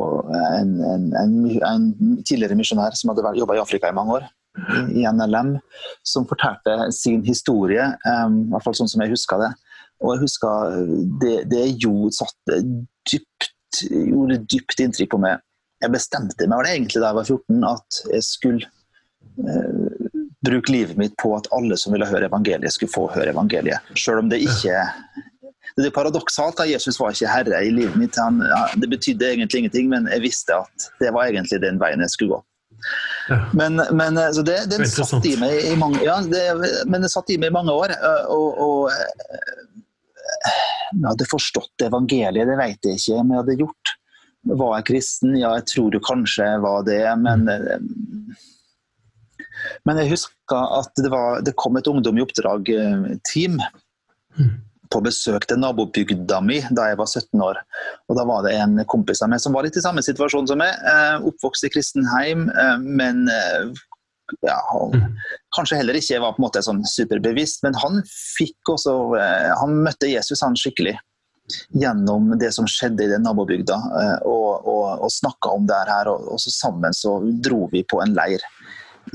en, 0.58 0.74
en, 0.84 1.06
en, 1.16 1.38
en 1.64 1.86
tidligere 2.28 2.58
misjonær 2.60 2.98
som 3.00 3.14
hadde 3.14 3.38
jobba 3.38 3.56
i 3.56 3.62
Afrika 3.62 3.88
i 3.88 3.96
mange 3.96 4.18
år, 4.18 4.28
i 4.92 5.06
NLM, 5.08 5.54
som 6.04 6.28
fortalte 6.28 6.90
sin 6.96 7.22
historie, 7.24 7.86
um, 8.04 8.42
i 8.42 8.52
hvert 8.52 8.66
fall 8.66 8.76
sånn 8.82 8.92
som 8.92 9.06
jeg 9.06 9.14
huska 9.14 9.40
det. 9.46 9.54
Og 10.00 10.16
jeg 10.16 10.24
husker 10.26 10.76
det, 11.22 11.36
det 11.52 11.66
gjorde, 11.84 12.16
satt 12.20 12.54
dypt, 13.08 13.52
gjorde 13.90 14.42
dypt 14.50 14.84
inntrykk 14.84 15.14
på 15.14 15.22
meg. 15.24 15.44
Jeg 15.84 15.94
bestemte 15.94 16.48
meg 16.50 16.66
det 16.66 16.76
egentlig 16.76 17.02
da 17.02 17.12
jeg 17.12 17.20
var 17.20 17.30
14, 17.30 17.64
at 17.70 18.02
jeg 18.12 18.26
skulle 18.28 18.68
eh, 19.48 20.10
bruke 20.46 20.74
livet 20.74 21.00
mitt 21.00 21.16
på 21.22 21.32
at 21.38 21.48
alle 21.56 21.78
som 21.80 21.96
ville 21.96 22.08
høre 22.08 22.28
evangeliet, 22.28 22.76
skulle 22.76 22.94
få 22.94 23.08
høre 23.14 23.34
evangeliet. 23.34 23.94
Selv 24.00 24.24
om 24.24 24.32
det 24.32 24.42
ikke 24.44 24.84
det 25.78 25.88
er 25.88 25.96
paradoksalt 25.96 26.60
at 26.60 26.70
Jesus 26.72 26.98
var 27.00 27.14
ikke 27.14 27.30
herre 27.32 27.60
i 27.64 27.72
livet 27.72 27.96
mitt. 28.00 28.18
Han, 28.20 28.42
ja, 28.44 28.66
det 28.80 28.90
betydde 28.92 29.34
egentlig 29.34 29.64
ingenting, 29.64 29.90
men 29.92 30.10
jeg 30.12 30.26
visste 30.26 30.58
at 30.58 30.90
det 31.00 31.14
var 31.16 31.30
egentlig 31.30 31.62
den 31.64 31.80
veien 31.82 32.04
jeg 32.04 32.16
skulle 32.16 32.38
gå. 32.38 32.40
Ja. 33.30 33.38
Men, 33.54 33.82
men 33.96 34.18
eh, 34.18 34.42
det, 34.46 34.58
den 34.72 34.84
det 34.84 34.90
satt 34.96 35.26
i 35.28 35.36
meg 35.40 35.56
i 35.68 35.76
mange, 35.80 36.02
ja, 36.06 36.18
det, 36.24 36.44
men 36.90 37.04
det 37.04 37.12
satt 37.14 37.30
i 37.32 37.38
meg 37.40 37.52
i 37.52 37.56
mange 37.56 37.76
år. 37.76 37.94
Eh, 37.96 38.32
og, 38.34 38.60
og 38.60 39.69
eh, 40.48 40.62
jeg 40.94 41.08
hadde 41.08 41.30
forstått 41.32 41.88
evangeliet, 41.88 42.48
det 42.50 42.60
vet 42.60 42.88
jeg 42.90 43.02
ikke 43.02 43.20
om 43.22 43.34
jeg 43.34 43.44
hadde 43.44 43.58
gjort. 43.64 43.96
Var 44.50 44.78
jeg 44.78 44.88
kristen? 44.88 45.36
Ja, 45.38 45.52
jeg 45.60 45.68
tror 45.72 45.96
jo 45.96 46.02
kanskje 46.04 46.48
jeg 46.48 46.64
var 46.64 46.88
det, 46.88 47.04
men 47.26 47.46
mm. 47.50 48.32
Men 49.84 49.98
jeg 50.00 50.14
husker 50.14 50.72
at 50.80 50.94
det, 50.96 51.10
var, 51.12 51.42
det 51.44 51.52
kom 51.60 51.76
et 51.76 51.88
Ungdom 51.92 52.16
i 52.16 52.24
oppdrag-team. 52.24 53.60
Mm 54.40 54.54
på 54.94 55.02
besøk 55.06 55.46
til 55.50 55.60
nabobygda 55.62 56.40
mi 56.46 56.60
da 56.74 56.90
jeg 56.90 57.00
var 57.00 57.10
17 57.10 57.44
år. 57.46 57.62
Og 58.10 58.18
Da 58.18 58.26
var 58.26 58.46
det 58.46 58.56
en 58.58 58.80
kompis 58.90 59.22
av 59.22 59.32
meg 59.32 59.42
som 59.44 59.54
var 59.54 59.66
litt 59.66 59.78
i 59.78 59.86
samme 59.86 60.04
situasjon 60.06 60.50
som 60.50 60.62
meg. 60.62 60.74
Eh, 60.74 61.28
oppvokst 61.30 61.68
i 61.68 61.72
kristenheim, 61.74 62.50
eh, 62.50 62.78
men 62.82 63.28
eh, 63.30 63.70
ja, 64.46 64.60
mm. 64.94 65.06
kanskje 65.56 65.80
heller 65.80 65.98
ikke 66.00 66.22
var 66.24 66.36
på 66.36 66.42
en 66.42 66.48
måte 66.48 66.64
sånn 66.66 66.82
superbevisst. 66.88 67.64
Men 67.66 67.78
han 67.82 68.02
fikk 68.10 68.74
også 68.76 68.96
Han 69.62 69.80
møtte 69.86 70.10
Jesus 70.12 70.44
han 70.46 70.58
skikkelig 70.60 70.98
gjennom 71.74 72.36
det 72.38 72.52
som 72.54 72.68
skjedde 72.70 73.08
i 73.08 73.10
den 73.10 73.24
nabobygda, 73.26 73.74
og, 74.30 74.68
og, 74.70 74.84
og 75.02 75.10
snakka 75.10 75.50
om 75.58 75.66
det 75.70 75.80
her. 75.90 76.12
Og, 76.12 76.28
og 76.36 76.42
så 76.44 76.54
sammen 76.54 76.94
så 76.96 77.18
dro 77.42 77.64
vi 77.74 77.82
på 77.90 78.02
en 78.04 78.14
leir 78.18 78.44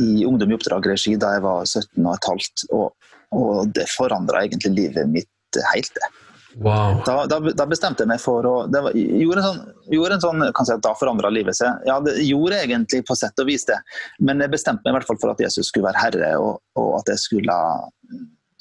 i 0.02 0.24
Ungdom 0.26 0.50
i 0.50 0.56
oppdrag-regi 0.58 1.14
da 1.20 1.36
jeg 1.36 1.44
var 1.44 1.62
17 1.62 2.02
og 2.02 2.12
et 2.16 2.28
halvt. 2.32 2.66
Og, 2.74 3.14
og 3.38 3.72
det 3.76 3.86
forandra 3.92 4.42
egentlig 4.42 4.74
livet 4.74 5.10
mitt 5.10 5.62
helt, 5.72 5.94
det. 5.94 6.23
Wow. 6.56 7.02
Da, 7.06 7.26
da, 7.26 7.40
da, 7.40 7.66
bestemte 7.66 8.04
jeg 8.04 8.10
meg 8.12 8.20
for 8.22 8.46
å 8.46 8.54
var, 8.70 8.94
gjorde 8.94 9.42
en 9.42 9.46
sånn, 9.46 9.72
gjorde 9.90 10.18
en 10.18 10.22
sånn 10.22 10.44
kan 10.54 10.68
si 10.68 10.74
at 10.76 10.84
Da 10.84 10.92
forandra 10.98 11.32
livet 11.32 11.58
seg. 11.58 11.82
Ja, 11.88 11.96
det 12.04 12.14
gjorde 12.22 12.60
egentlig 12.62 13.02
på 13.08 13.16
sett 13.18 13.40
og 13.42 13.48
vis 13.50 13.66
det, 13.66 13.80
men 14.22 14.42
jeg 14.42 14.52
bestemte 14.52 14.86
meg 14.86 14.94
i 14.94 14.98
hvert 15.00 15.10
fall 15.10 15.20
for 15.22 15.34
at 15.34 15.42
Jesus 15.42 15.72
skulle 15.72 15.88
være 15.88 16.02
herre, 16.04 16.30
og, 16.38 16.60
og 16.78 17.00
at 17.00 17.10
jeg 17.14 17.24
skulle 17.24 17.58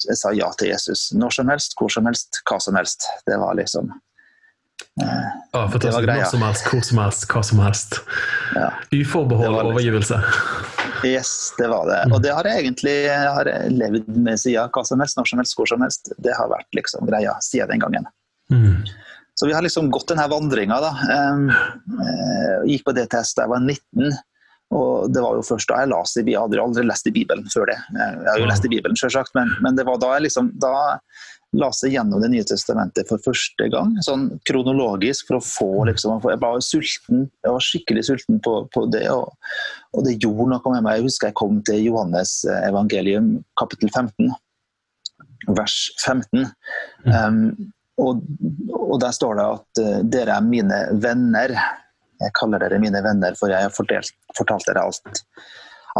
Jeg 0.03 0.17
sa 0.19 0.33
ja 0.35 0.50
til 0.57 0.73
Jesus 0.73 1.12
når 1.13 1.38
som 1.38 1.51
helst, 1.53 1.77
hvor 1.79 1.91
som 1.93 2.09
helst, 2.09 2.41
hva 2.50 2.57
som 2.59 2.75
helst. 2.79 3.05
Det 3.29 3.38
var 3.39 3.55
liksom 3.59 3.93
eh, 5.01 5.69
for 5.71 5.79
det 5.79 5.93
var 5.95 6.05
greia. 6.05 6.23
Når 6.25 6.31
som 6.31 6.45
helst, 6.45 6.67
hvor 6.69 6.83
som 6.85 7.01
helst, 7.01 7.27
hva 7.31 7.43
som 7.50 7.62
helst. 7.63 8.00
Ja. 8.57 8.69
Uforbehold 8.93 9.55
liksom, 9.55 9.71
overgivelse. 9.73 10.19
Yes, 11.03 11.31
det 11.57 11.67
var 11.67 11.88
det. 11.89 12.01
Og 12.13 12.21
det 12.23 12.33
har 12.33 12.47
jeg 12.47 12.63
egentlig 12.63 12.93
jeg 13.07 13.31
har 13.38 13.50
levd 13.73 14.12
med 14.15 14.39
siden 14.39 14.71
hva 14.73 14.83
som 14.88 15.03
helst, 15.03 15.17
når 15.19 15.31
som 15.31 15.41
helst, 15.43 15.57
hvor 15.57 15.71
som 15.71 15.83
helst. 15.83 16.13
Det 16.23 16.35
har 16.38 16.51
vært 16.51 16.69
liksom 16.77 17.09
greia 17.09 17.35
siden 17.43 17.75
den 17.75 17.83
gangen. 17.83 18.12
Mm. 18.51 18.83
Så 19.33 19.50
vi 19.50 19.55
har 19.55 19.65
liksom 19.65 19.89
gått 19.91 20.12
denne 20.13 20.27
vandringa. 20.29 20.77
Gikk 22.69 22.85
på 22.85 22.93
DTS 22.95 23.33
da 23.38 23.47
jeg 23.47 23.53
var 23.55 23.65
19. 23.65 24.13
Og 24.73 25.13
det 25.13 25.21
var 25.21 25.38
jo 25.38 25.45
først 25.45 25.69
da 25.69 25.81
jeg 25.83 25.91
leste 25.91 26.21
i 26.21 26.25
Bibelen. 26.25 26.33
Jeg 26.33 26.41
hadde 26.41 26.63
aldri 26.63 26.85
lest 26.88 27.09
i 27.09 27.13
Bibelen 27.13 27.50
før 27.53 27.69
det. 27.69 27.77
Jeg 27.97 28.29
har 28.29 28.41
jo 28.41 28.50
lest 28.50 28.65
i 28.65 28.71
Bibelen, 28.71 28.97
selvsagt, 29.00 29.33
men, 29.38 29.51
men 29.65 29.77
det 29.77 29.85
var 29.89 30.00
da 30.01 30.15
jeg 30.15 30.27
liksom 30.27 30.50
da 30.62 30.73
leste 31.53 31.89
gjennom 31.91 32.22
Det 32.24 32.29
nye 32.33 32.45
testamentet 32.48 33.10
for 33.10 33.22
første 33.22 33.67
gang, 33.72 33.93
sånn 34.05 34.25
kronologisk, 34.50 35.27
for 35.29 35.39
å 35.39 35.45
få 35.45 35.69
liksom 35.89 36.24
Jeg 36.29 36.41
var 36.41 36.63
sulten, 36.65 37.27
jeg 37.45 37.55
var 37.55 37.67
skikkelig 37.67 38.05
sulten 38.10 38.41
på, 38.43 38.55
på 38.74 38.86
det, 38.93 39.05
og, 39.13 39.36
og, 39.93 40.01
det 40.07 40.17
gjorde 40.17 40.50
noe 40.53 40.74
med 40.75 40.88
meg. 40.88 40.98
Jeg 41.00 41.07
husker 41.10 41.31
jeg 41.31 41.39
kom 41.39 41.62
til 41.67 41.83
Johannes 41.86 42.39
evangelium, 42.63 43.36
kapittel 43.60 43.91
15, 43.93 44.33
vers 45.53 45.77
15. 46.01 46.50
Um, 47.05 47.45
og, 48.01 48.24
og, 48.74 48.98
der 49.03 49.13
står 49.13 49.38
det 49.38 49.48
at 49.57 49.83
uh, 49.83 49.98
dere 50.10 50.39
er 50.39 50.45
mine 50.48 50.83
venner 51.03 51.53
jeg 52.24 52.33
kaller 52.38 52.62
dere 52.62 52.79
mine 52.81 53.01
venner, 53.03 53.36
for 53.36 53.51
jeg 53.51 53.65
har 53.65 53.74
fortalt, 53.74 54.13
fortalt 54.38 54.67
dere 54.69 54.86
alt. 54.88 55.22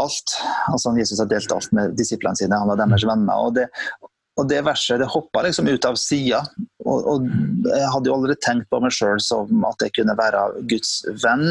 Alt. 0.00 0.36
Altså 0.72 0.94
Jesus 0.96 1.20
har 1.22 1.28
delt 1.30 1.52
alt 1.52 1.74
med 1.76 1.94
disiplene 1.98 2.38
sine, 2.38 2.58
han 2.58 2.70
var 2.70 2.80
deres 2.80 3.04
venner. 3.06 3.34
og 3.34 3.58
det, 3.58 3.68
og 4.34 4.48
det 4.50 4.64
verset 4.66 4.98
det 4.98 5.10
hoppa 5.10 5.44
liksom 5.46 5.68
ut 5.70 5.84
av 5.86 5.98
sida. 6.00 6.40
Og, 6.84 7.06
og, 7.06 7.28
jeg 7.68 7.90
hadde 7.92 8.10
jo 8.10 8.16
aldri 8.16 8.34
tenkt 8.42 8.66
på 8.72 8.80
meg 8.82 8.94
sjøl 8.94 9.20
som 9.22 9.68
at 9.68 9.84
jeg 9.84 9.94
kunne 10.00 10.16
være 10.18 10.48
Guds 10.70 10.96
venn. 11.22 11.46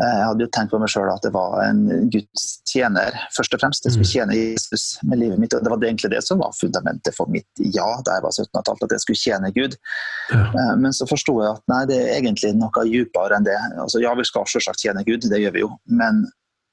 Eh, 0.00 0.16
jeg 0.16 0.24
hadde 0.24 0.46
jo 0.46 0.50
tenkt 0.56 0.72
på 0.72 0.80
meg 0.82 0.90
sjøl 0.90 1.10
at 1.12 1.22
det 1.22 1.30
var 1.34 1.58
en 1.66 1.84
Guds 2.10 2.48
tjener, 2.68 3.14
først 3.36 3.54
og 3.54 3.62
fremst. 3.62 3.86
Jeg 3.86 3.94
skulle 3.94 4.08
mm. 4.08 4.12
tjene 4.16 4.38
Jesus 4.40 4.86
med 5.06 5.22
livet 5.22 5.38
mitt. 5.38 5.54
og 5.54 5.62
Det 5.62 5.72
var 5.72 5.86
egentlig 5.86 6.12
det 6.16 6.24
som 6.26 6.42
var 6.42 6.54
fundamentet 6.58 7.14
for 7.16 7.30
mitt 7.30 7.64
ja 7.76 7.88
da 8.02 8.18
jeg 8.18 8.26
var 8.26 8.34
17 8.34 8.50
15, 8.58 8.76
at 8.88 8.96
jeg 8.96 9.06
skulle 9.06 9.22
tjene 9.22 9.54
Gud. 9.54 9.78
Ja. 10.34 10.44
Eh, 10.48 10.76
men 10.82 10.96
så 10.98 11.08
forsto 11.10 11.38
jeg 11.44 11.54
at 11.54 11.66
nei, 11.70 11.82
det 11.92 12.02
er 12.02 12.14
egentlig 12.18 12.54
noe 12.58 12.86
dypere 12.90 13.38
enn 13.38 13.48
det. 13.48 13.58
Altså, 13.84 14.02
ja, 14.02 14.16
vi 14.18 14.26
skal 14.26 14.48
selvsagt 14.50 14.82
tjene 14.82 15.06
Gud, 15.06 15.28
det 15.30 15.44
gjør 15.44 15.58
vi 15.58 15.66
jo. 15.66 15.74
Men, 15.92 16.24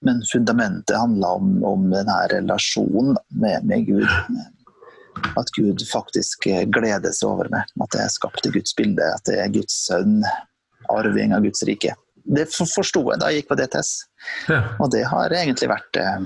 men 0.08 0.24
fundamentet 0.32 0.98
handler 0.98 1.44
om, 1.44 1.58
om 1.76 1.92
denne 1.94 2.22
relasjonen 2.34 3.20
med, 3.38 3.68
med 3.70 3.92
Gud. 3.92 4.08
At 5.40 5.52
Gud 5.56 5.84
faktisk 5.90 6.48
gleder 6.74 7.16
seg 7.16 7.32
over 7.32 7.50
meg. 7.54 7.70
At 7.84 7.98
jeg 7.98 8.06
er 8.06 8.14
skapt 8.14 8.46
i 8.48 8.54
Guds 8.54 8.76
bilde. 8.78 9.08
At 9.16 9.32
jeg 9.32 9.42
er 9.44 9.58
Guds 9.60 9.76
sønn, 9.88 10.22
arving 10.90 11.36
av 11.36 11.46
Guds 11.46 11.66
rike 11.70 11.96
det 12.30 12.46
forsto 12.54 13.02
jeg 13.10 13.22
da 13.22 13.32
jeg 13.32 13.42
gikk 13.42 13.52
på 13.52 13.58
DTS. 13.60 13.92
Ja. 14.52 14.62
Og 14.84 14.92
det 14.94 15.06
har 15.10 15.34
egentlig 15.34 15.70
vært 15.72 16.00
eh, 16.00 16.26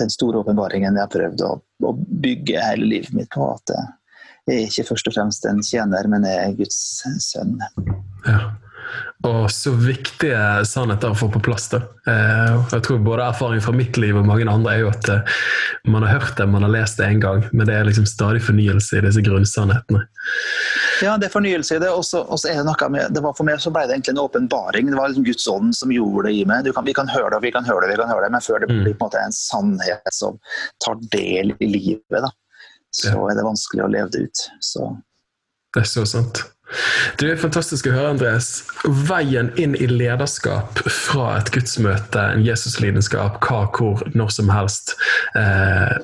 den 0.00 0.12
store 0.12 0.42
åpenbaringen 0.42 0.96
jeg 0.98 1.06
har 1.06 1.12
prøvd 1.12 1.44
å, 1.46 1.52
å, 1.86 1.92
bygge 2.24 2.64
hele 2.64 2.90
livet 2.90 3.14
mitt 3.16 3.30
på. 3.34 3.46
At 3.54 3.74
eh, 3.74 3.86
jeg 4.48 4.58
er 4.58 4.68
ikke 4.68 4.88
først 4.90 5.08
og 5.10 5.16
fremst 5.16 5.48
en 5.48 5.62
tjener, 5.64 6.10
men 6.12 6.26
jeg 6.28 6.42
er 6.42 6.58
Guds 6.58 6.80
sønn. 7.30 7.56
Ja. 8.26 8.38
Og 9.24 9.46
så 9.52 9.72
viktige 9.72 10.38
sannheter 10.68 11.14
å 11.14 11.16
få 11.16 11.30
på 11.32 11.40
plass. 11.44 11.70
da. 11.72 11.80
Eh, 12.06 12.56
jeg 12.74 12.84
tror 12.84 12.98
Både 13.04 13.24
erfaring 13.24 13.62
fra 13.64 13.72
mitt 13.72 13.96
liv 13.96 14.16
og 14.16 14.26
mange 14.28 14.44
andre 14.50 14.74
er 14.74 14.82
jo 14.82 14.90
at 14.90 15.08
eh, 15.08 15.38
man 15.88 16.04
har 16.04 16.18
hørt 16.18 16.36
det, 16.36 16.46
man 16.52 16.66
har 16.66 16.72
lest 16.74 17.00
det 17.00 17.06
en 17.08 17.22
gang, 17.22 17.44
men 17.52 17.66
det 17.68 17.78
er 17.78 17.88
liksom 17.88 18.06
stadig 18.08 18.42
fornyelse 18.44 18.98
i 18.98 19.04
disse 19.06 19.24
grunnsannhetene. 19.24 20.04
Ja, 21.02 21.16
det 21.20 21.28
er 21.28 21.34
fornyelse 21.34 21.78
i 21.78 21.82
det. 21.82 21.90
Og 21.92 22.04
så 22.04 22.22
er 22.50 22.60
det 22.60 22.66
noe 22.68 22.90
med, 22.92 23.16
det 23.16 23.24
var 23.24 23.36
For 23.38 23.48
meg 23.48 23.62
så 23.64 23.72
ble 23.74 23.86
det 23.88 23.96
egentlig 23.96 24.14
en 24.14 24.24
åpenbaring. 24.24 24.92
Det 24.92 25.00
var 25.00 25.12
liksom 25.12 25.26
Guds 25.26 25.48
ånd 25.50 25.76
som 25.76 25.92
gjorde 25.94 26.28
det 26.28 26.36
i 26.38 26.46
meg. 26.48 26.68
Kan, 26.76 26.86
vi 26.88 26.96
kan 26.96 27.10
høre 27.10 27.34
det, 27.34 27.42
vi 27.46 27.54
kan 27.54 27.68
høre 27.68 27.86
det, 27.86 27.94
vi 27.94 28.00
kan 28.02 28.12
høre 28.12 28.26
det, 28.26 28.32
men 28.36 28.44
før 28.44 28.62
det 28.62 28.70
blir 28.70 28.94
mm. 28.94 28.98
på 29.00 29.04
en 29.04 29.06
måte 29.08 29.24
en 29.24 29.36
sannhet 29.36 30.14
som 30.14 30.40
tar 30.84 31.00
del 31.14 31.54
i 31.58 31.70
livet, 31.70 32.20
da, 32.20 32.30
så 32.94 33.16
er 33.28 33.38
det 33.38 33.46
vanskelig 33.46 33.86
å 33.86 33.92
leve 33.96 34.12
det 34.14 34.26
ut. 34.28 34.48
Så. 34.62 34.90
Det 35.74 35.84
er 35.84 35.90
så 35.90 36.04
sant. 36.08 36.44
Det 37.20 37.30
er 37.30 37.40
fantastisk 37.40 37.88
å 37.88 37.94
høre, 37.94 38.14
Andres. 38.14 38.50
Veien 39.08 39.52
inn 39.60 39.76
i 39.78 39.88
lederskap 39.90 40.82
fra 40.88 41.36
et 41.38 41.52
gudsmøte, 41.54 42.26
en 42.34 42.44
Jesuslidenskap, 42.44 43.38
hva, 43.44 43.64
hvor, 43.76 44.02
når 44.14 44.34
som 44.38 44.52
helst. 44.52 44.96
Eh, 45.38 45.94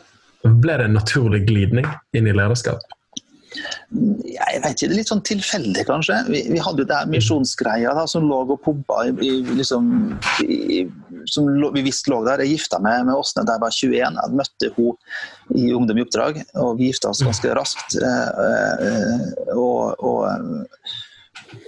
ble 0.47 0.79
det 0.81 0.89
en 0.89 0.97
naturlig 0.97 1.45
glidning 1.49 1.89
inn 2.17 2.31
i 2.31 2.37
lederskap? 2.37 2.81
Jeg 3.91 4.61
vet 4.63 4.77
ikke, 4.77 4.87
Det 4.87 4.93
er 4.93 4.99
litt 5.01 5.11
sånn 5.11 5.25
tilfeldig, 5.27 5.83
kanskje. 5.89 6.21
Vi, 6.31 6.45
vi 6.55 6.61
hadde 6.63 6.85
jo 6.85 6.89
det 6.89 6.99
her 7.01 7.11
misjonsgreia 7.11 7.95
da, 7.97 8.07
som 8.09 8.29
lå 8.31 8.45
og 8.47 8.61
pumpa 8.65 9.03
i, 9.09 9.15
i, 9.27 9.33
liksom, 9.59 9.91
i, 10.47 10.85
som 11.27 11.73
vi 11.75 11.83
visste 11.85 12.11
lå 12.13 12.19
der. 12.27 12.43
Jeg 12.45 12.57
gifta 12.57 12.77
meg 12.83 13.05
med 13.09 13.19
Åsne 13.19 13.45
da 13.47 13.53
jeg 13.57 13.65
var 13.65 13.73
21. 13.77 14.21
Jeg 14.21 14.37
møtte 14.41 14.67
henne 14.77 14.95
i 15.61 15.63
Ungdom 15.75 15.99
i 15.99 16.05
oppdrag, 16.07 16.35
og 16.63 16.71
vi 16.79 16.85
gifta 16.91 17.11
oss 17.11 17.25
ganske 17.27 17.49
raskt. 17.59 17.91
Eh, 17.99 18.31
eh, 18.87 19.21
og, 19.57 19.83
og, 19.99 20.19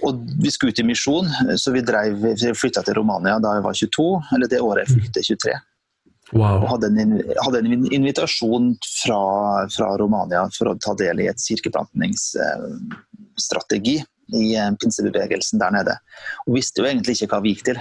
og, 0.05 0.11
vi 0.39 0.49
skulle 0.53 0.71
ut 0.71 0.79
i 0.79 0.87
misjon, 0.87 1.27
så 1.59 1.67
vi, 1.75 1.81
drev, 1.85 2.09
vi 2.23 2.55
flytta 2.55 2.81
til 2.85 2.97
Romania 3.01 3.35
da 3.43 3.49
jeg 3.57 3.65
var 3.67 3.75
22, 3.81 4.07
eller 4.37 4.47
det 4.51 4.63
året 4.63 4.81
jeg 4.87 4.93
fylte 5.01 5.19
23. 5.33 5.55
Wow. 6.33 6.63
Og 6.63 6.69
hadde 6.71 6.87
en, 6.97 7.11
hadde 7.45 7.59
en 7.61 7.85
invitasjon 7.93 8.65
fra, 9.03 9.21
fra, 9.69 9.87
Romania 10.01 10.41
for 10.55 10.65
å 10.71 10.79
ta 10.81 10.93
del 10.97 11.19
i 11.21 11.29
et 11.29 11.43
kirkeplantingsstrategi 11.43 13.95
i 14.33 14.55
eh, 14.57 14.73
pinsebevegelsen 14.81 15.61
der 15.61 15.71
nede. 15.75 15.93
Og 16.47 16.55
visste 16.57 16.81
jo 16.81 16.87
egentlig 16.89 17.13
ikke 17.17 17.31
hva 17.35 17.41
vi 17.43 17.49
gikk 17.53 17.63
til. 17.69 17.77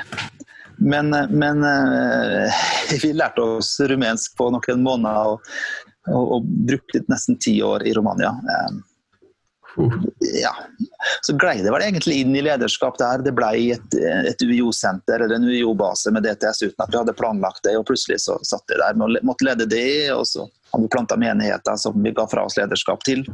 Men, 0.83 1.11
men 1.31 1.65
eh, 1.65 2.63
vi 3.03 3.13
lærte 3.15 3.45
oss 3.59 3.77
rumensk 3.81 4.37
på 4.39 4.51
noen 4.55 4.83
måneder 4.83 5.35
og, 5.35 5.53
og, 6.11 6.25
og 6.39 6.49
brukte 6.71 7.05
nesten 7.13 7.39
ti 7.43 7.59
år 7.63 7.87
i 7.87 7.95
Romania. 7.97 8.33
Eh, 8.33 8.81
ja. 10.43 10.53
Så 11.21 11.33
glei 11.37 11.63
det 11.63 11.73
vel 11.73 11.85
egentlig 11.87 12.19
inn 12.21 12.35
i 12.37 12.43
lederskap 12.45 12.99
der. 13.01 13.23
Det 13.25 13.33
ble 13.37 13.51
et, 13.75 13.95
et 14.29 14.45
UiO-senter 14.45 15.25
eller 15.25 15.39
en 15.39 15.49
UiO-base 15.49 16.13
med 16.13 16.27
DTS 16.27 16.67
uten 16.67 16.85
at 16.85 16.93
vi 16.93 17.01
hadde 17.01 17.17
planlagt 17.17 17.63
det. 17.67 17.77
og 17.79 17.87
Plutselig 17.89 18.21
så 18.27 18.37
satt 18.47 18.69
jeg 18.69 18.83
der 18.83 18.99
med 18.99 19.09
å 19.09 19.25
måtte 19.27 19.49
lede 19.49 19.69
det. 19.71 20.13
og 20.13 20.27
så 20.29 20.47
hadde 20.73 20.85
vi 20.85 20.93
planta 20.93 21.19
menigheter 21.21 21.79
som 21.81 21.97
vi 22.03 22.15
ga 22.17 22.27
fra 22.29 22.45
oss 22.49 22.59
lederskap 22.61 23.05
til, 23.09 23.25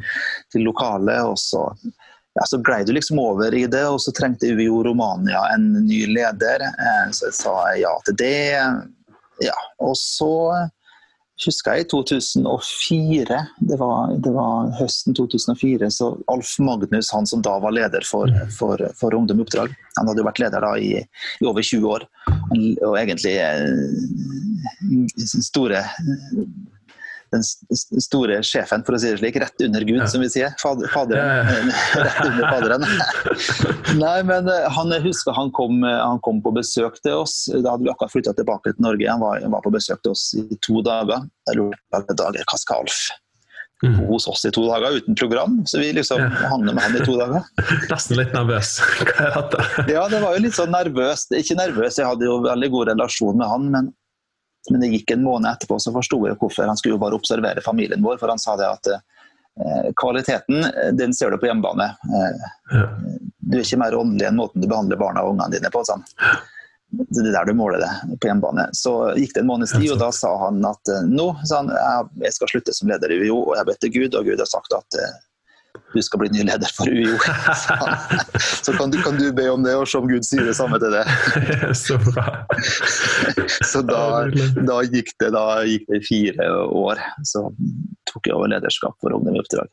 til 0.53 0.67
lokale. 0.69 1.19
og 1.27 1.39
så, 1.43 1.67
ja, 2.39 2.47
så 2.47 2.61
glei 2.63 2.85
du 2.87 2.93
liksom 2.95 3.19
over 3.19 3.55
i 3.55 3.65
det, 3.67 3.83
og 3.91 3.99
så 4.03 4.13
trengte 4.15 4.53
UiO 4.55 4.85
Romania 4.87 5.43
en 5.55 5.73
ny 5.89 6.05
leder. 6.07 6.63
Eh, 6.71 7.07
så 7.11 7.27
jeg 7.29 7.39
sa 7.41 7.55
ja 7.81 7.95
til 8.07 8.19
det. 8.21 8.53
Ja, 9.43 9.57
og 9.83 9.97
så 9.99 10.31
husker 11.45 11.77
jeg 11.77 11.85
i 11.85 11.89
2004, 11.91 13.41
det 13.71 13.77
var, 13.79 14.15
det 14.19 14.33
var, 14.35 14.71
høsten 14.79 15.15
2004, 15.15 15.91
så 15.95 16.11
Alf 16.31 16.57
Magnus, 16.63 17.13
han 17.15 17.29
som 17.31 17.43
da 17.47 17.55
var 17.63 17.75
leder 17.75 18.07
for, 18.07 18.31
mm. 18.31 18.51
for, 18.55 18.83
for 18.99 19.15
Ungdom 19.15 19.39
i 19.39 19.47
oppdrag, 19.47 19.75
han 19.99 20.11
hadde 20.11 20.23
jo 20.23 20.27
vært 20.27 20.43
leder 20.43 20.67
da 20.67 20.73
i, 20.83 20.99
i 20.99 21.47
over 21.47 21.63
20 21.63 21.87
år. 21.95 22.07
Og 22.87 22.99
egentlig 22.99 23.37
eh, 23.43 23.87
store 25.47 25.85
den 27.35 27.45
store 28.03 28.41
sjefen, 28.47 28.85
for 28.87 28.97
å 28.97 29.01
si 29.01 29.11
det 29.13 29.21
slik, 29.21 29.39
rett 29.43 29.65
under 29.67 29.87
Gud, 29.87 30.01
ja. 30.01 30.09
som 30.11 30.25
vi 30.25 30.31
sier. 30.33 30.55
Fader, 30.63 30.91
faderen. 30.93 31.71
Ja, 31.71 32.03
rett 32.07 32.21
under 32.25 32.51
Faderen. 32.53 32.87
Nei, 34.03 34.17
men 34.29 34.51
eh, 34.53 34.67
han, 34.75 34.93
jeg 34.97 35.07
husker 35.09 35.37
han 35.37 35.53
kom, 35.57 35.83
eh, 35.87 36.01
han 36.01 36.21
kom, 36.25 36.43
på 36.45 36.55
besøk 36.57 37.01
til 37.05 37.21
oss. 37.23 37.41
Da 37.53 37.75
hadde 37.75 37.87
vi 37.87 37.93
akkurat 37.93 38.15
flytta 38.15 38.35
tilbake 38.39 38.75
til 38.75 38.85
Norge. 38.85 39.09
Han 39.11 39.25
var, 39.25 39.45
var, 39.45 39.65
på 39.65 39.75
besøk 39.75 40.03
til 40.05 40.17
oss 40.17 40.29
i 40.39 40.47
to 40.65 40.83
dager. 40.87 41.27
Jeg 41.51 41.61
lurte 41.61 42.19
dager, 42.19 42.45
hva 42.45 42.61
skal 42.61 42.85
Alf? 42.85 43.09
Mm. 43.79 44.09
hos 44.09 44.25
oss 44.27 44.41
i 44.43 44.51
to 44.51 44.65
dager 44.67 44.97
uten 44.99 45.15
program, 45.15 45.61
så 45.67 45.79
vi 45.79 45.93
liksom 45.95 46.19
ja. 46.19 46.29
hang 46.51 46.65
med 46.67 46.81
han 46.83 46.97
i 46.99 47.05
to 47.07 47.15
dager. 47.15 47.45
Nesten 47.93 48.19
litt 48.19 48.33
nervøs. 48.35 48.73
Hva 49.05 49.29
er 49.29 49.37
dette? 49.37 49.67
ja, 49.95 50.03
det 50.11 50.19
var 50.25 50.35
jo 50.35 50.43
litt 50.43 50.57
sånn 50.59 50.75
nervøst. 50.75 51.31
Ikke 51.39 51.55
nervøs, 51.61 52.01
jeg 52.01 52.09
hadde 52.09 52.27
jo 52.27 52.41
veldig 52.43 52.71
god 52.75 52.91
relasjon 52.91 53.39
med 53.39 53.47
han, 53.47 53.69
men 53.77 53.93
men 54.71 54.83
det 54.83 54.91
gikk 54.93 55.15
en 55.15 55.25
måned 55.25 55.51
etterpå, 55.51 55.79
så 55.81 55.93
forsto 55.95 56.21
jeg 56.27 56.39
hvorfor. 56.41 56.67
Han 56.69 56.77
skulle 56.77 56.97
jo 56.97 57.03
bare 57.03 57.17
observere 57.19 57.65
familien 57.65 58.05
vår, 58.05 58.19
for 58.21 58.33
han 58.33 58.41
sa 58.43 58.57
det 58.59 58.69
at 58.69 58.91
eh, 58.93 59.89
kvaliteten 59.97 60.67
den 60.99 61.15
ser 61.15 61.33
du 61.33 61.39
på 61.41 61.49
hjemmebane. 61.49 61.89
Eh, 61.95 62.85
du 63.39 63.59
er 63.59 63.65
ikke 63.65 63.81
mer 63.81 63.97
åndelig 63.97 64.29
enn 64.29 64.41
måten 64.41 64.63
du 64.63 64.69
behandler 64.69 65.01
barna 65.01 65.25
og 65.25 65.37
ungene 65.37 65.57
dine 65.57 65.73
på. 65.73 65.85
Sånn. 65.89 66.05
Det 66.91 67.21
er 67.21 67.35
der 67.35 67.49
du 67.49 67.57
måler 67.57 67.83
det 67.83 68.19
på 68.21 68.31
hjemmebane. 68.31 68.69
Så 68.77 68.93
gikk 69.19 69.35
det 69.37 69.43
en 69.45 69.51
måneds 69.51 69.75
tid, 69.77 69.91
og 69.93 70.01
da 70.01 70.09
sa 70.15 70.31
han 70.47 70.61
at 70.69 70.93
eh, 70.93 71.09
nå 71.09 71.31
sa 71.49 71.63
han, 71.63 71.73
jeg 72.25 72.37
skal 72.37 72.53
slutte 72.55 72.77
som 72.77 72.93
leder 72.93 73.13
i 73.13 73.23
UiO, 73.25 73.43
og 73.47 73.57
jeg 73.59 73.69
ber 73.69 73.81
til 73.83 73.95
Gud, 73.97 74.17
og 74.17 74.29
Gud 74.29 74.45
har 74.45 74.51
sagt 74.51 74.77
at 74.77 75.01
eh, 75.01 75.17
du 75.93 76.03
skal 76.03 76.21
bli 76.21 76.29
ny 76.33 76.45
leder 76.45 76.71
for 76.77 76.89
UiO. 76.89 77.17
Så 78.65 78.75
kan 78.77 78.91
du, 78.93 78.99
kan 79.03 79.17
du, 79.17 79.31
be 79.33 79.49
om 79.51 79.63
det, 79.65 79.75
og 79.79 79.89
se 79.89 80.01
om 80.01 80.09
Gud 80.11 80.27
sier 80.27 80.45
det 80.45 80.57
samme 80.59 80.81
til 80.83 80.93
deg. 80.93 81.13
Så 81.85 81.97
bra. 82.03 82.27
Så 83.71 83.83
da, 83.89 84.03
da, 84.59 84.81
gikk 84.85 85.15
det, 85.23 85.31
da, 85.37 85.45
gikk 85.69 85.89
det, 85.89 86.03
fire 86.09 86.51
år. 86.67 87.01
Så 87.29 87.47
tok 88.11 88.29
jeg 88.29 88.37
over 88.37 88.53
lederskap 88.53 88.99
for 89.01 89.17
Ungdom 89.17 89.39
i 89.39 89.43
oppdrag 89.43 89.71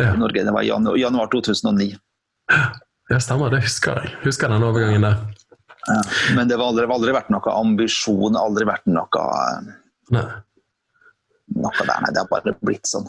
ja. 0.00 0.14
i 0.14 0.22
Norge. 0.22 0.46
Det 0.48 0.56
var 0.56 0.64
januar, 0.64 0.96
januar 1.00 1.30
2009. 1.34 1.90
Ja, 3.10 3.20
stemmer. 3.20 3.52
Det 3.52 3.62
husker 3.66 4.00
jeg. 4.00 4.16
Husker 4.24 4.52
den 4.52 4.64
overgangen 4.64 5.04
der. 5.04 5.20
Ja, 5.88 6.00
men 6.36 6.48
det 6.48 6.56
har 6.56 6.66
aldri, 6.70 6.84
aldri, 6.92 7.12
vært 7.16 7.30
noe 7.32 7.52
ambisjon, 7.56 8.36
aldri 8.36 8.66
vært 8.68 8.88
noe. 8.88 9.28
Noe 10.10 10.30
der, 11.84 11.96
nei. 12.04 12.12
Det 12.12 12.20
har 12.20 12.28
bare 12.30 12.54
blitt 12.64 12.88
sånn. 12.88 13.08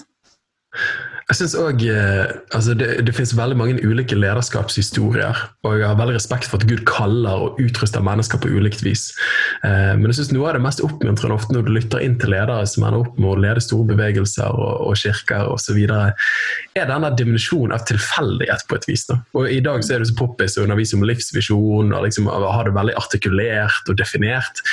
Jeg 1.31 1.35
synes 1.35 1.53
også, 1.55 1.87
eh, 1.87 2.25
altså 2.51 2.73
det, 2.75 2.87
det 3.07 3.13
finnes 3.15 3.31
veldig 3.37 3.55
mange 3.57 3.87
ulike 3.87 4.17
lederskapshistorier, 4.19 5.37
og 5.63 5.77
jeg 5.79 5.87
har 5.87 5.95
veldig 5.95 6.17
respekt 6.17 6.47
for 6.49 6.59
at 6.59 6.65
Gud 6.67 6.81
kaller 6.89 7.45
og 7.45 7.59
utruster 7.61 8.03
mennesker 8.03 8.41
på 8.41 8.49
ulikt 8.51 8.83
vis. 8.83 9.13
Eh, 9.63 9.93
men 9.95 10.09
jeg 10.09 10.17
synes 10.17 10.33
noe 10.35 10.49
av 10.49 10.57
det 10.57 10.63
mest 10.65 10.83
oppmuntrende 10.83 11.37
ofte 11.37 11.55
når 11.55 11.67
du 11.67 11.71
lytter 11.77 12.03
inn 12.03 12.17
til 12.19 12.33
ledere 12.33 12.65
som 12.67 12.83
ender 12.83 13.05
opp 13.05 13.19
med 13.21 13.29
å 13.31 13.37
lede 13.45 13.63
store 13.63 13.87
bevegelser 13.93 14.51
og, 14.51 14.73
og 14.89 14.99
kirker 14.99 15.51
osv., 15.53 15.79
er 15.81 16.89
denne 16.89 17.13
dimensjonen 17.15 17.77
av 17.77 17.85
tilfeldighet 17.87 18.67
på 18.67 18.79
et 18.79 18.89
vis. 18.89 19.05
Da. 19.07 19.21
Og 19.37 19.47
I 19.51 19.61
dag 19.63 19.87
så 19.87 19.95
er 19.95 20.03
det 20.03 20.09
så 20.11 20.17
poppis 20.19 20.57
å 20.59 20.65
undervise 20.65 20.99
om 20.99 21.07
livsvisjon 21.07 21.95
og 21.95 22.05
liksom 22.07 22.27
ha 22.31 22.61
det 22.67 22.75
veldig 22.75 22.97
artikulert 22.99 23.91
og 23.91 23.99
definert. 23.99 24.63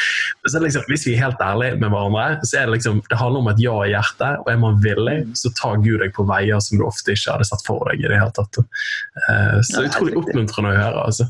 Så 0.47 0.59
liksom, 0.63 0.87
Hvis 0.91 1.07
vi 1.07 1.15
er 1.15 1.27
helt 1.27 1.43
ærlige 1.45 1.79
med 1.79 1.95
hverandre, 1.95 2.43
så 2.43 2.63
er 2.63 2.67
det 2.67 2.79
liksom, 2.79 3.03
det 3.07 3.23
handler 3.23 3.45
om 3.45 3.53
et 3.53 3.63
ja 3.63 3.79
i 3.85 3.93
hjertet, 3.95 4.43
og 4.43 4.51
er 4.51 4.61
man 4.67 4.83
villig, 4.83 5.19
så 5.39 5.55
tar 5.59 5.79
Gud 5.85 5.88
deg 6.03 6.13
på 6.17 6.27
veier 6.29 6.61
som 6.65 6.81
du 6.81 6.85
ofte 6.87 7.15
ikke 7.15 7.35
hadde 7.37 7.49
sett 7.49 7.65
for 7.67 7.89
deg. 7.89 8.05
i 8.05 8.11
det 8.11 8.21
hele 8.21 8.35
tatt. 8.37 8.61
Uh, 8.61 9.59
så 9.65 9.85
ja, 9.85 9.89
utrolig 9.89 10.19
oppmuntrende 10.21 10.75
å 10.75 10.79
høre. 10.79 11.05
altså. 11.07 11.29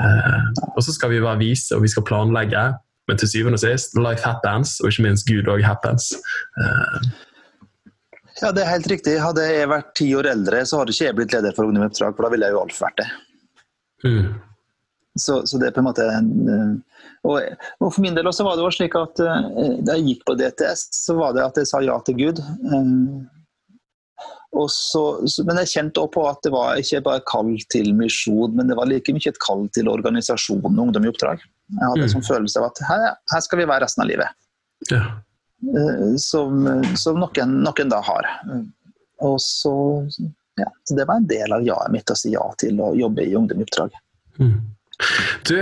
Uh, 0.00 0.50
og 0.74 0.82
så 0.84 0.94
skal 0.94 1.12
vi 1.12 1.22
være 1.22 1.40
vise 1.40 1.76
og 1.76 1.84
vi 1.84 1.92
skal 1.92 2.06
planlegge, 2.06 2.64
men 3.06 3.20
til 3.20 3.30
syvende 3.30 3.60
og 3.60 3.62
sist, 3.62 3.94
life 3.98 4.26
happens, 4.26 4.76
og 4.82 4.90
ikke 4.90 5.06
minst 5.06 5.28
Gud 5.28 5.50
òg 5.52 5.62
happens. 5.66 6.10
Uh, 6.58 6.98
ja, 8.42 8.50
det 8.52 8.64
er 8.64 8.74
helt 8.74 8.90
riktig. 8.90 9.14
Hadde 9.22 9.46
jeg 9.46 9.70
vært 9.70 9.94
ti 9.96 10.10
år 10.18 10.32
eldre, 10.34 10.64
så 10.68 10.82
hadde 10.82 10.92
ikke 10.92 11.06
jeg 11.06 11.18
blitt 11.20 11.36
leder 11.36 11.54
for 11.56 11.68
Ungdom 11.68 11.86
Oppdrag, 11.86 12.16
for 12.16 12.26
da 12.26 12.32
ville 12.34 12.50
jeg 12.50 12.56
jo 12.56 12.64
alt 12.64 12.80
vært 12.82 12.98
det. 13.00 13.08
Mm. 14.04 14.34
Så, 15.16 15.38
så, 15.48 15.56
det 15.56 15.70
er 15.70 15.72
på 15.72 15.80
en 15.80 15.86
måte 15.86 16.04
en, 16.12 16.26
og, 17.24 17.38
og, 17.80 17.86
For 17.86 18.02
min 18.04 18.18
del 18.18 18.28
også 18.28 18.44
var 18.44 18.58
det 18.58 18.66
jo 18.66 18.72
slik 18.76 18.98
at 19.00 19.16
da 19.16 19.94
jeg 19.96 20.04
gikk 20.10 20.26
på 20.28 20.34
DTS, 20.36 20.82
så 20.92 21.16
var 21.16 21.32
det 21.32 21.46
at 21.46 21.56
jeg 21.56 21.70
sa 21.70 21.80
ja 21.80 21.96
til 22.04 22.18
Gud. 22.18 22.42
Så, 24.70 25.02
men 25.44 25.60
jeg 25.62 25.72
kjente 25.72 26.00
også 26.00 26.14
på 26.14 26.24
at 26.30 26.40
det 26.46 26.52
var 26.54 26.80
ikke 26.80 27.02
bare 27.04 27.24
kall 27.28 27.52
til 27.72 27.92
misjon, 27.98 28.54
men 28.56 28.70
det 28.70 28.76
var 28.78 28.88
like 28.88 29.12
mye 29.12 29.32
et 29.32 29.40
kall 29.42 29.66
til 29.76 29.90
organisasjonen 29.92 30.80
Ungdom 30.86 31.04
i 31.04 31.10
oppdrag. 31.12 31.42
Jeg 31.74 31.82
hadde 31.82 32.04
en 32.04 32.08
mm. 32.08 32.14
sånn 32.14 32.26
følelse 32.26 32.62
av 32.62 32.68
at 32.70 32.82
her, 32.88 33.06
her, 33.32 33.44
skal 33.44 33.60
vi 33.60 33.68
være 33.68 33.84
resten 33.84 34.04
av 34.04 34.10
livet. 34.10 34.38
Ja. 34.92 35.02
Eh, 35.66 36.14
som, 36.22 36.66
som 37.00 37.20
noen, 37.20 37.58
noen, 37.66 37.92
da 37.92 38.00
har. 38.06 38.30
Og 39.26 39.36
så, 39.42 39.74
ja, 40.60 40.70
så 40.84 40.96
Det 40.96 41.08
var 41.08 41.20
en 41.20 41.28
del 41.28 41.56
av 41.56 41.66
ja-et 41.66 41.92
mitt 41.92 42.12
å 42.12 42.18
si 42.18 42.32
ja 42.34 42.46
til 42.60 42.80
å 42.80 42.92
jobbe 42.96 43.26
i 43.26 43.36
Ungdom 43.36 43.60
i 43.60 43.66
oppdrag. 43.66 43.96
Mm. 44.38 44.56
Du, 45.46 45.60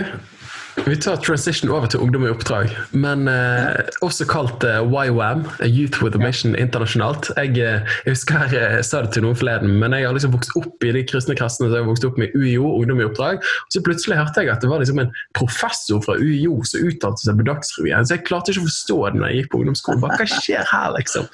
vi 0.85 0.97
tar 0.97 1.17
transition 1.17 1.71
over 1.71 1.87
til 1.87 2.01
Ungdom 2.03 2.25
i 2.27 2.31
oppdrag, 2.33 2.73
men 2.93 3.29
eh, 3.31 3.79
også 4.05 4.27
kalt 4.29 4.65
eh, 4.67 4.83
YWAM, 4.83 5.45
Youth 5.65 6.03
with 6.03 6.19
a 6.19 6.21
Mission 6.21 6.57
internasjonalt. 6.59 7.31
Jeg, 7.39 7.55
eh, 7.63 7.95
jeg, 8.05 8.17
husker 8.17 8.43
jeg, 8.43 8.53
jeg 8.59 8.81
eh, 8.81 8.83
sa 8.85 9.05
det 9.05 9.15
til 9.15 9.25
noen 9.25 9.39
forleden, 9.39 9.77
men 9.81 9.95
jeg 9.95 10.09
har 10.09 10.17
liksom 10.17 10.35
vokst 10.35 10.53
opp 10.59 10.85
i 10.85 10.93
de 10.97 11.05
kristne 11.09 11.39
kretsene 11.39 11.71
som 11.71 11.77
jeg 11.77 11.87
har 11.87 11.89
vokst 11.89 12.09
opp 12.09 12.19
med 12.21 12.35
UiO, 12.35 12.67
Ungdom 12.81 13.01
i 13.01 13.07
oppdrag. 13.07 13.41
Og 13.41 13.77
så 13.77 13.85
plutselig 13.87 14.19
hørte 14.19 14.45
jeg 14.45 14.53
at 14.53 14.67
det 14.67 14.73
var 14.75 14.83
liksom 14.83 15.01
en 15.05 15.15
professor 15.39 16.03
fra 16.05 16.19
UiO 16.19 16.59
som 16.69 16.91
uttalte 16.91 17.23
seg 17.23 17.41
på 17.41 17.49
Dagsrevyen. 17.49 18.11
Så 18.11 18.19
jeg 18.19 18.27
klarte 18.29 18.53
ikke 18.53 18.67
å 18.67 18.69
forstå 18.69 19.01
det 19.07 19.23
når 19.23 19.31
jeg 19.31 19.41
gikk 19.41 19.51
på 19.55 19.63
ungdomsskolen. 19.63 20.05
Hva 20.05 20.31
skjer 20.35 20.71
her, 20.75 20.93
liksom? 20.99 21.31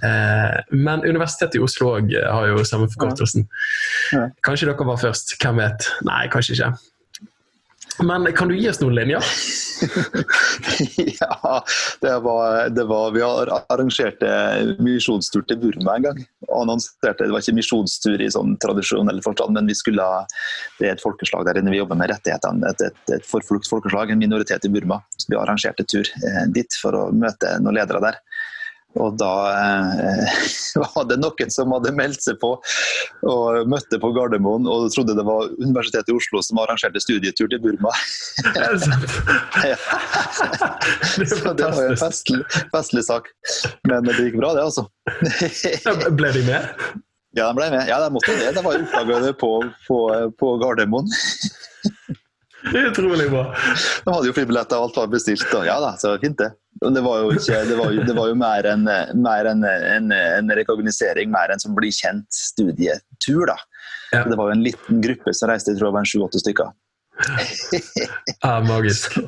Eh, 0.00 0.60
men 0.74 1.04
Universitetet 1.04 1.60
i 1.60 1.64
Oslo 1.68 1.98
eh, 2.00 2.24
har 2.24 2.50
jo 2.50 2.66
samme 2.66 2.88
forkortelsen. 2.96 3.46
Kanskje 4.42 4.72
dere 4.72 4.92
var 4.94 5.02
først? 5.04 5.36
Hvem 5.38 5.60
vet? 5.60 5.92
Nei, 6.08 6.24
kanskje 6.32 6.56
ikke. 6.56 6.76
Men 8.02 8.32
kan 8.32 8.48
du 8.48 8.56
gi 8.56 8.68
oss 8.70 8.80
noen 8.80 8.94
linjer? 8.94 9.24
ja, 11.20 11.64
det 12.00 12.18
var, 12.18 12.68
det 12.74 12.84
var, 12.84 13.10
Vi 13.14 13.22
arrangerte 13.22 14.30
misjonstur 14.82 15.42
til 15.48 15.58
Burma 15.62 15.96
en 15.96 16.06
gang. 16.08 16.20
og 16.48 16.62
annonserte, 16.62 17.26
Det 17.26 17.32
var 17.34 17.42
ikke 17.42 17.56
misjonstur 17.58 18.22
i 18.22 18.30
sånn 18.30 18.56
tradisjonell 18.62 19.20
forstand, 19.24 19.54
men 19.58 19.70
vi 19.70 19.76
skulle, 19.78 20.06
det 20.78 20.90
er 20.90 20.96
et 20.96 21.02
folkeslag 21.04 21.46
der 21.48 21.60
inne 21.60 21.74
vi 21.74 21.80
jobber 21.80 21.98
med 21.98 22.12
rettighetene. 22.12 22.70
Et, 22.70 22.86
et, 22.90 23.14
et 23.18 23.26
forflukt 23.26 23.70
folkeslag, 23.70 24.12
en 24.12 24.22
minoritet 24.22 24.66
i 24.66 24.72
Burma. 24.72 25.00
Så 25.18 25.32
vi 25.32 25.38
arrangerte 25.40 25.86
tur 25.88 26.06
eh, 26.06 26.44
dit 26.54 26.80
for 26.82 26.94
å 26.94 27.08
møte 27.14 27.56
noen 27.62 27.80
ledere 27.80 28.02
der. 28.04 28.22
Og 28.96 29.18
da 29.20 29.32
eh, 29.52 30.36
var 30.96 31.08
det 31.10 31.18
noen 31.20 31.52
som 31.52 31.72
hadde 31.76 31.92
meldt 31.96 32.24
seg 32.24 32.38
på 32.40 32.54
og 33.28 33.68
møtte 33.68 33.98
på 34.00 34.10
Gardermoen 34.16 34.68
og 34.70 34.88
trodde 34.94 35.16
det 35.18 35.26
var 35.26 35.50
Universitetet 35.60 36.12
i 36.12 36.16
Oslo 36.16 36.40
som 36.44 36.60
arrangerte 36.62 37.02
studietur 37.04 37.50
til 37.52 37.60
Burma. 37.62 37.92
Det. 39.58 39.74
Så 41.28 41.52
det 41.52 41.66
var 41.66 41.82
jo 41.82 41.90
en 41.90 41.98
festlig, 42.00 42.40
festlig, 42.72 43.04
sak. 43.04 43.28
Men 43.88 44.06
det 44.06 44.16
gikk 44.16 44.38
bra, 44.38 44.54
det, 44.56 44.64
altså. 44.68 44.86
ble 46.16 46.30
de 46.36 46.44
med? 46.46 46.60
Ja, 47.36 47.48
de 47.50 47.58
ble 47.58 47.68
med. 47.74 47.88
Ja, 47.90 47.98
de 48.04 48.12
måtte 48.14 48.36
det. 48.38 48.52
De 48.56 48.62
var 48.64 48.78
oppdaga 48.78 49.32
på, 49.40 49.50
på, 49.88 49.98
på 50.40 50.52
Gardermoen. 50.62 51.10
Utrolig 52.72 53.28
bra. 53.30 53.44
De 54.04 54.14
hadde 54.14 54.30
jo 54.30 54.34
flybilletter, 54.36 54.80
alt 54.80 54.96
var 54.98 55.10
bestilt. 55.12 55.46
Og 55.54 55.66
ja 55.68 55.76
da, 55.82 55.94
så 56.00 56.14
fint 56.22 56.38
det. 56.40 56.52
Det 56.78 57.02
var 57.02 57.22
jo, 57.24 57.30
ikke, 57.34 57.62
det 57.66 57.76
var 57.78 57.94
jo, 57.94 58.02
det 58.06 58.14
var 58.14 58.28
jo 58.30 58.36
mer 58.38 58.66
en, 58.70 58.84
mer 59.18 59.48
en, 59.50 59.64
en, 59.66 60.12
en 60.14 60.52
rekognosering, 60.60 61.30
mer 61.32 61.50
en 61.54 61.62
som 61.62 61.74
blir 61.74 61.94
kjent 61.94 62.28
studietur. 62.34 63.48
da. 63.50 63.56
Ja. 64.12 64.24
Det 64.24 64.38
var 64.38 64.50
jo 64.50 64.58
en 64.58 64.66
liten 64.66 65.00
gruppe 65.04 65.34
som 65.34 65.50
reiste, 65.50 65.74
jeg 65.74 65.80
tror 65.80 65.90
det 65.90 65.96
var 65.98 66.06
en 66.06 66.12
sju-åtte 66.12 66.42
stykker. 66.42 66.70
ah, 68.46 68.60
magisk. 68.62 69.18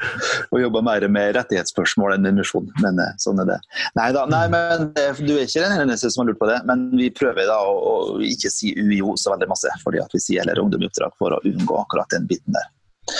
og 0.51 0.61
jobba 0.63 0.83
mer 0.87 1.07
med 1.11 1.35
rettighetsspørsmål 1.37 2.15
enn 2.17 2.31
misjon. 2.37 2.69
Men 2.85 3.01
eh, 3.03 3.15
sånn 3.23 3.43
er 3.43 3.51
det. 3.51 3.59
Nei 3.99 4.09
da, 4.15 4.25
nei, 4.31 4.45
men 4.53 4.91
du 4.95 5.33
er 5.35 5.47
ikke 5.47 5.65
den 5.65 5.77
eneste 5.83 6.11
som 6.13 6.23
har 6.23 6.31
lurt 6.31 6.41
på 6.43 6.51
det. 6.51 6.61
Men 6.71 6.89
vi 6.95 7.11
prøver 7.15 7.51
da 7.51 7.59
å, 7.67 7.77
å 7.91 8.21
ikke 8.25 8.53
si 8.53 8.75
UiO 8.79 9.17
så 9.21 9.35
veldig 9.35 9.51
masse, 9.51 9.73
fordi 9.85 10.03
at 10.03 10.15
vi 10.15 10.23
sier 10.23 10.45
heller 10.45 10.63
ungdom 10.63 10.85
i 10.85 10.91
oppdrag 10.91 11.17
for 11.21 11.37
å 11.37 11.43
unngå 11.47 11.81
akkurat 11.83 12.15
den 12.15 12.29
biten 12.31 12.57
der. 12.57 12.71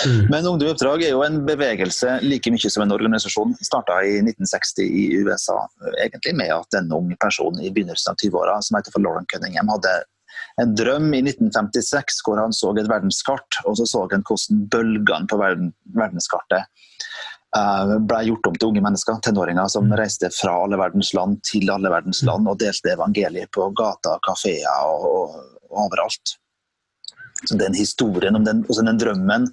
Mm. 0.05 0.25
Men 0.29 0.47
Ungdom 0.47 0.67
i 0.67 0.71
oppdrag 0.71 1.03
er 1.03 1.13
jo 1.13 1.23
en 1.25 1.41
bevegelse 1.45 2.19
like 2.23 2.51
mye 2.53 2.69
som 2.71 2.85
en 2.85 2.93
organisasjon. 2.95 3.55
Starta 3.65 3.99
i 4.05 4.19
1960 4.21 4.87
i 4.87 5.03
USA, 5.21 5.57
egentlig 6.05 6.35
med 6.37 6.53
at 6.55 6.79
en 6.79 6.91
ung 6.95 7.11
person 7.21 7.59
i 7.59 7.71
begynnelsen 7.73 8.13
av 8.13 8.21
20-åra 8.23 8.59
som 8.61 8.77
heter 8.79 8.95
for 8.95 9.03
Lauren 9.03 9.27
Cunningham, 9.33 9.71
hadde 9.73 9.95
en 10.61 10.75
drøm 10.75 11.11
i 11.13 11.21
1956 11.23 12.21
hvor 12.25 12.39
han 12.39 12.53
så 12.55 12.71
et 12.77 12.89
verdenskart, 12.89 13.61
og 13.65 13.77
så 13.79 13.87
så 13.89 14.05
han 14.11 14.23
hvordan 14.27 14.65
bølgene 14.71 15.29
på 15.31 15.39
verden, 15.41 15.73
verdenskartet 15.97 16.67
uh, 17.57 17.97
ble 18.07 18.21
gjort 18.29 18.51
om 18.51 18.57
til 18.57 18.71
unge 18.71 18.83
mennesker, 18.85 19.19
tenåringer 19.25 19.71
som 19.71 19.89
mm. 19.89 19.95
reiste 19.99 20.31
fra 20.35 20.55
alle 20.65 20.79
verdens 20.79 21.13
land 21.17 21.41
til 21.47 21.71
alle 21.73 21.91
verdens 21.93 22.23
land 22.27 22.49
og 22.51 22.59
delte 22.61 22.95
evangeliet 22.95 23.51
på 23.55 23.69
gata, 23.77 24.17
kafeer 24.27 24.85
og, 24.87 25.07
og 25.11 25.83
overalt. 25.85 26.37
Så 27.45 27.57
den 27.57 27.73
historien 27.73 28.35
om 28.35 28.43
den, 28.45 28.61
den 28.67 28.99
drømmen 29.01 29.47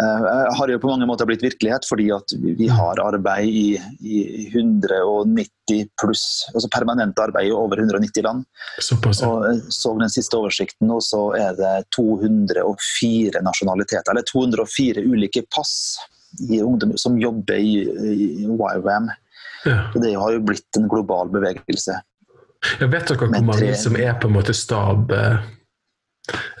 uh, 0.00 0.26
har 0.58 0.68
jo 0.68 0.80
på 0.82 0.90
mange 0.90 1.06
måter 1.08 1.28
blitt 1.28 1.44
virkelighet, 1.44 1.86
fordi 1.88 2.10
at 2.12 2.34
vi 2.42 2.68
har 2.68 3.00
arbeid 3.00 3.48
i, 3.48 3.66
i 4.04 4.18
190 4.50 5.88
pluss, 6.00 6.26
altså 6.52 6.68
permanent 6.72 7.18
arbeid 7.22 7.48
i 7.48 7.54
over 7.56 7.80
190 7.80 8.26
land. 8.26 8.44
Såpass, 8.78 9.22
og 9.24 9.48
eh, 9.48 9.62
så 9.72 9.94
den 9.96 10.12
siste 10.12 10.36
oversikten, 10.36 10.92
og 10.92 11.00
så 11.06 11.22
er 11.38 11.56
det 11.56 11.74
204 11.96 13.44
nasjonaliteter, 13.46 14.12
eller 14.12 14.28
204 14.28 15.06
ulike 15.08 15.46
pass 15.54 15.96
i 16.50 16.60
ungdom 16.62 16.92
som 17.00 17.18
jobber 17.20 17.56
i, 17.56 17.80
i 18.12 18.30
YWAM. 18.44 19.10
Ja. 19.64 19.92
det 19.94 20.14
har 20.18 20.32
jo 20.34 20.40
blitt 20.42 20.76
en 20.76 20.88
global 20.90 21.28
bevegelse. 21.30 22.00
Jeg 22.80 22.90
vet 22.90 23.08
dere 23.08 23.18
hvor 23.18 23.30
mange 23.30 23.74
som 23.78 23.96
er 23.98 24.14
på 24.18 24.30
en 24.30 24.36
måte 24.36 24.54
stab? 24.56 25.10
Eh, 25.14 25.44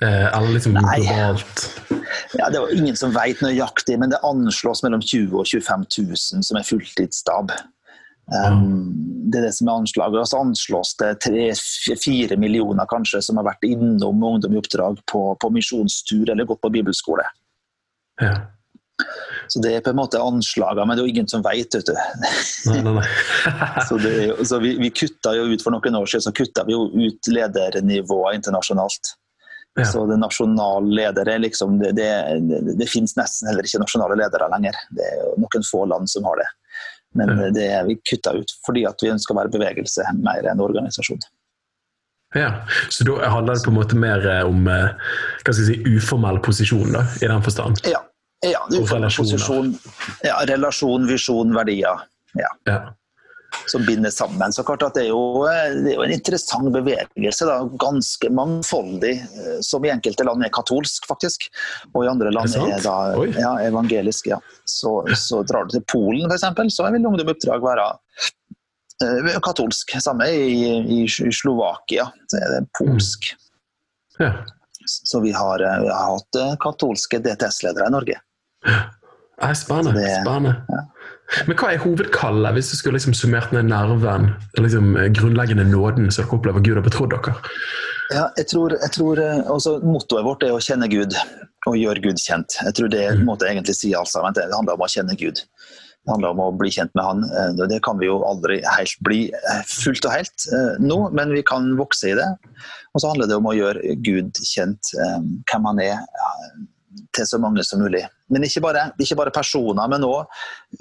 eller 0.00 0.54
liksom 0.54 0.76
Nei. 0.76 1.00
globalt? 1.00 1.66
Ja, 2.38 2.48
Det 2.50 2.60
er 2.60 2.74
ingen 2.76 2.96
som 2.96 3.14
vet 3.14 3.42
nøyaktig, 3.44 3.98
men 4.00 4.10
det 4.12 4.22
anslås 4.26 4.82
mellom 4.82 5.02
20 5.02 5.30
000 5.30 5.42
og 5.42 5.46
25 5.46 5.86
000 5.98 6.46
som 6.48 6.58
er 6.58 6.66
fulltidsstab. 6.66 7.52
Um, 8.30 8.94
det 9.32 9.40
er 9.40 9.46
det 9.48 9.54
som 9.56 9.68
er 9.68 9.82
anslaget. 9.82 10.20
Og 10.20 10.30
så 10.30 10.40
anslås 10.40 10.94
det 11.00 11.12
tre-fire 11.26 12.38
millioner 12.40 12.88
kanskje 12.90 13.22
som 13.24 13.40
har 13.40 13.48
vært 13.50 13.66
innom 13.68 14.22
Ungdom 14.22 14.54
i 14.54 14.60
oppdrag 14.60 15.00
på, 15.10 15.22
på 15.40 15.52
misjonstur 15.52 16.30
eller 16.30 16.48
gått 16.48 16.62
på 16.62 16.72
bibelskole. 16.72 17.26
Ja. 18.22 18.36
Så 19.50 19.60
det 19.60 19.72
er 19.74 19.82
på 19.84 19.90
en 19.90 19.98
måte 19.98 20.20
anslagene, 20.22 20.86
men 20.86 20.96
det 20.96 21.02
er 21.02 21.08
jo 21.08 21.14
ingen 21.16 21.28
som 21.28 21.42
vet, 21.44 21.74
vet 21.74 21.88
du. 21.88 21.96
Nei, 22.70 22.82
nei, 22.86 22.94
nei. 23.00 23.08
så, 23.88 23.98
det, 24.00 24.14
så 24.48 24.60
vi, 24.62 24.76
vi 24.80 24.92
kutta 24.94 25.34
jo 25.36 25.48
ut 25.50 25.64
for 25.64 25.74
noen 25.74 25.98
år 25.98 26.08
siden 26.08 26.28
så 26.28 26.34
kutta 26.36 26.64
vi 26.68 26.76
jo 26.76 26.86
ut 26.94 27.32
ledernivået 27.32 28.38
internasjonalt. 28.38 29.16
Ja. 29.74 29.86
Så 29.88 30.06
det 30.06 30.18
nasjonale 30.20 30.94
ledere 30.94 31.38
liksom, 31.40 31.78
det, 31.80 31.94
det, 31.96 32.08
det, 32.48 32.74
det, 32.76 32.88
finnes 32.92 33.14
nesten 33.16 33.48
heller 33.48 33.64
ikke 33.64 33.80
nasjonale 33.80 34.18
ledere 34.20 34.50
lenger. 34.52 34.76
Det 34.92 35.06
er 35.06 35.22
jo 35.22 35.36
noen 35.40 35.64
få 35.64 35.84
land 35.88 36.10
som 36.12 36.26
har 36.28 36.42
det. 36.42 36.48
Men 37.16 37.32
ja. 37.32 37.52
det 37.56 37.68
er 37.78 37.86
vi 37.88 37.96
kutta 38.08 38.34
ut 38.36 38.52
fordi 38.66 38.84
at 38.88 39.00
vi 39.04 39.12
ønsker 39.12 39.34
å 39.34 39.40
være 39.40 39.52
bevegelse 39.52 40.04
mer 40.20 40.48
enn 40.48 40.60
organisasjon. 40.64 41.20
Ja, 42.34 42.64
Så 42.88 43.04
da 43.04 43.28
handler 43.28 43.54
det 43.54 43.64
på 43.64 43.70
en 43.70 43.76
måte 43.76 43.96
mer 43.96 44.24
eh, 44.28 44.40
om 44.48 44.64
eh, 44.68 44.94
hva 45.44 45.52
skal 45.52 45.66
jeg 45.66 45.68
si, 45.68 45.96
uformell 45.98 46.40
posisjon, 46.44 46.94
da, 46.94 47.04
i 47.20 47.28
den 47.28 47.44
forstand? 47.44 47.82
Ja. 47.88 48.00
ja 48.46 48.62
uformell 48.72 49.12
posisjon. 49.12 49.74
Ja, 50.24 50.38
relasjon, 50.48 51.04
visjon, 51.10 51.52
verdier. 51.56 52.06
Ja. 52.38 52.48
ja. 52.68 52.78
Som 53.66 53.84
binder 53.86 54.10
sammen. 54.10 54.52
Så 54.52 54.62
klart 54.66 54.82
at 54.82 54.94
Det 54.94 55.04
er 55.06 55.10
jo, 55.10 55.44
det 55.46 55.92
er 55.92 55.96
jo 55.96 56.04
en 56.06 56.14
interessant 56.14 56.72
bevegelse. 56.74 57.46
Da. 57.48 57.58
Ganske 57.80 58.30
mangfoldig. 58.30 59.12
eh, 59.22 59.58
Som 59.64 59.84
i 59.84 59.92
enkelte 59.92 60.26
land 60.26 60.44
er 60.44 60.52
katolsk, 60.54 61.06
faktisk. 61.08 61.48
Og 61.94 62.04
i 62.04 62.10
andre 62.10 62.32
land 62.34 62.54
Er 62.56 62.76
er, 62.76 62.82
da 62.84 62.96
ja, 63.38 63.52
evangelisk. 63.68 64.30
Ja. 64.32 64.40
Så, 64.64 65.02
så 65.16 65.42
drar 65.46 65.68
du 65.68 65.76
til 65.76 65.84
Polen, 65.90 66.30
f.eks., 66.30 66.74
så 66.76 66.88
vil 66.90 67.06
Ungdom 67.06 67.28
i 67.28 67.34
oppdrag 67.34 67.62
være 67.64 67.86
uh, 69.02 69.38
katolsk. 69.42 69.94
Samme 70.00 70.28
i, 70.30 71.02
i 71.02 71.08
Slovakia, 71.08 72.08
så 72.30 72.40
er 72.40 72.56
det 72.56 72.66
polsk. 72.78 73.32
Ja. 74.20 74.32
Så 74.86 75.20
vi 75.22 75.32
har, 75.32 75.62
eh, 75.62 75.82
vi 75.82 75.88
har 75.92 76.16
hatt 76.16 76.40
katolske 76.60 77.20
DTS-ledere 77.22 77.86
i 77.88 77.94
Norge. 77.94 78.18
Nei, 79.42 79.54
spennende. 79.58 80.02
Spennende. 80.22 80.82
Men 81.48 81.56
hva 81.56 81.70
er 81.72 81.80
hovedkallet, 81.82 82.54
hvis 82.56 82.70
du 82.72 82.76
skulle 82.78 82.98
liksom 82.98 83.14
summert 83.16 83.52
ned 83.54 83.70
nerven, 83.70 84.30
liksom 84.60 84.96
eh, 85.00 85.08
grunnleggende 85.16 85.64
nåden 85.68 86.10
som 86.12 86.24
dere 86.24 86.36
opplever 86.38 86.64
Gud 86.64 86.76
har 86.80 86.86
betrodd 86.86 87.14
dere? 87.14 87.34
Ja, 88.12 88.26
jeg 88.36 88.50
tror, 88.52 88.74
jeg 88.76 88.92
tror 88.92 89.20
eh, 89.22 89.38
altså, 89.50 89.78
Mottoet 89.86 90.26
vårt 90.26 90.44
er 90.44 90.52
å 90.56 90.60
kjenne 90.62 90.90
Gud 90.92 91.16
og 91.70 91.78
gjøre 91.78 92.02
Gud 92.04 92.20
kjent. 92.20 92.58
Jeg 92.66 92.74
tror 92.76 92.90
det 92.92 93.06
Mm. 93.12 93.24
jeg 93.38 93.54
egentlig 93.56 93.78
sier 93.78 93.98
alt 93.98 94.10
sammen. 94.10 94.34
Det 94.34 94.48
handler 94.52 94.74
om 94.74 94.84
å 94.84 94.90
kjenne 94.90 95.16
Gud. 95.16 95.40
Det 96.02 96.10
handler 96.10 96.34
om 96.34 96.40
å 96.42 96.58
bli 96.58 96.68
kjent 96.74 96.90
med 96.98 97.04
Han. 97.04 97.24
Eh, 97.24 97.66
Det 97.70 97.80
kan 97.82 97.98
vi 97.98 98.06
jo 98.10 98.18
aldri 98.26 98.60
helt 98.66 98.96
bli 99.06 99.30
fullt 99.70 100.04
og 100.04 100.12
helt 100.12 100.46
nå, 100.80 101.12
men 101.14 101.30
vi 101.32 101.42
kan 101.42 101.76
vokse 101.78 102.10
i 102.10 102.14
det. 102.18 102.28
Og 102.92 103.00
så 103.00 103.08
handler 103.08 103.30
det 103.30 103.36
om 103.38 103.46
å 103.48 103.56
gjøre 103.56 103.96
Gud 104.02 104.34
kjent, 104.44 104.92
hvem 105.48 105.64
han 105.70 105.80
er, 105.80 105.98
til 107.14 107.26
så 107.28 107.38
mange 107.40 107.64
som 107.64 107.80
mulig. 107.82 108.02
Men 108.32 108.44
ikke 108.46 108.62
bare, 108.64 108.90
ikke 109.00 109.16
bare 109.18 109.34
personer, 109.34 109.88
men 109.90 110.04
òg 110.06 110.20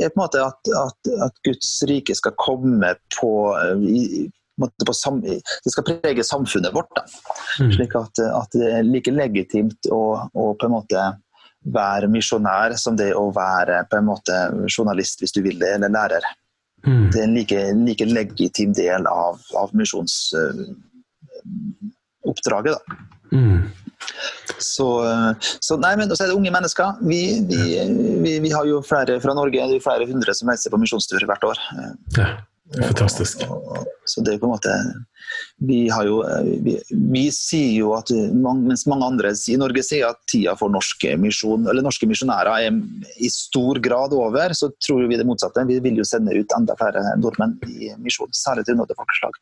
at, 0.02 0.38
at, 0.38 1.12
at 1.28 1.36
Guds 1.45 1.84
rike 1.89 2.15
skal 2.17 2.38
komme 2.39 2.93
på, 3.17 3.32
eh, 3.58 3.78
i, 3.88 4.30
på 4.60 4.69
på 4.88 4.93
sam, 4.93 5.21
Det 5.21 5.71
skal 5.74 5.88
prege 5.88 6.24
samfunnet 6.24 6.76
vårt. 6.76 6.91
Da. 6.95 7.02
Mm. 7.63 7.71
Slik 7.78 7.93
at, 8.00 8.15
at 8.28 8.52
det 8.58 8.69
er 8.78 8.84
like 8.88 9.12
legitimt 9.12 9.82
å, 9.91 10.30
å 10.34 10.54
på 10.56 10.65
en 10.67 10.76
måte 10.78 11.02
være 11.62 12.08
misjonær 12.10 12.74
som 12.80 12.95
det 12.97 13.13
å 13.13 13.32
være 13.36 13.84
på 13.89 13.97
en 14.00 14.06
måte 14.10 14.36
journalist, 14.65 15.19
hvis 15.21 15.36
du 15.36 15.41
vil 15.45 15.60
det, 15.62 15.71
eller 15.78 15.89
lærer. 15.93 16.24
Mm. 16.86 17.12
Det 17.13 17.19
er 17.19 17.24
en 17.28 17.38
like, 17.38 17.60
like 17.86 18.06
legitim 18.10 18.74
del 18.74 19.08
av, 19.10 19.39
av 19.58 19.69
misjonsoppdraget. 19.78 22.78
Uh, 22.82 22.88
Mm. 23.32 23.71
Så, 24.62 24.88
så 25.63 25.78
nei, 25.82 25.95
men 26.00 26.12
så 26.12 26.26
er 26.26 26.32
det 26.32 26.38
unge 26.38 26.54
mennesker. 26.54 27.02
Vi, 27.02 27.21
vi, 27.50 27.62
vi, 28.24 28.38
vi 28.45 28.54
har 28.54 28.67
jo 28.69 28.84
flere 28.86 29.19
fra 29.24 29.36
Norge, 29.38 29.67
det 29.71 29.80
er 29.80 29.84
flere 29.84 30.08
hundre 30.10 30.36
som 30.38 30.52
reiser 30.52 30.74
på 30.74 30.80
misjonstur 30.82 31.26
hvert 31.28 31.45
år. 31.47 31.62
Ja, 32.17 32.32
det 32.71 32.80
er 32.80 32.91
fantastisk. 32.93 33.43
Så 34.08 34.24
det 34.26 34.34
er 34.34 34.39
på 34.41 34.47
en 34.47 34.54
måte 34.56 34.71
Vi 35.67 35.84
har 35.91 36.08
jo 36.08 36.21
Vi, 36.65 36.74
vi 37.13 37.24
sier 37.36 37.74
jo 37.76 37.91
at 37.97 38.10
Mens 38.34 38.86
mange 38.89 39.08
andre 39.08 39.34
i 39.36 39.58
Norge 39.60 39.84
sier 39.86 40.08
at 40.10 40.21
tida 40.32 40.56
for 40.60 40.71
norske 40.74 41.13
misjon, 41.19 41.67
eller 41.69 41.86
norske 41.86 42.08
misjonærer 42.10 42.67
er 42.67 42.80
i 43.21 43.30
stor 43.32 43.80
grad 43.84 44.15
over, 44.17 44.56
så 44.58 44.71
tror 44.82 45.06
vi 45.08 45.19
det 45.19 45.28
motsatte. 45.28 45.67
Vi 45.67 45.80
vil 45.84 46.00
jo 46.02 46.08
sende 46.08 46.36
ut 46.38 46.58
enda 46.58 46.78
flere 46.80 47.04
nordmenn 47.19 47.58
i 47.67 47.91
misjon, 48.02 48.32
særlig 48.36 48.65
til 48.67 48.80
folkeslag 48.80 49.39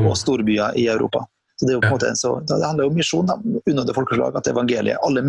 og 0.00 0.16
storbyer 0.18 0.78
i 0.78 0.88
Europa. 0.90 1.24
Så 1.60 1.66
Det 1.68 1.74
er 1.74 1.76
jo 1.76 1.80
på 1.84 1.90
en 1.90 1.96
måte, 1.98 2.10
så 2.16 2.30
det 2.48 2.56
handler 2.64 2.86
jo 2.86 2.90
om 2.90 2.96
misjon, 2.96 3.32
unnådde 3.68 3.94
folkeslag, 3.96 4.36
at 4.40 4.48
evangeliet 4.48 5.02
alle, 5.04 5.22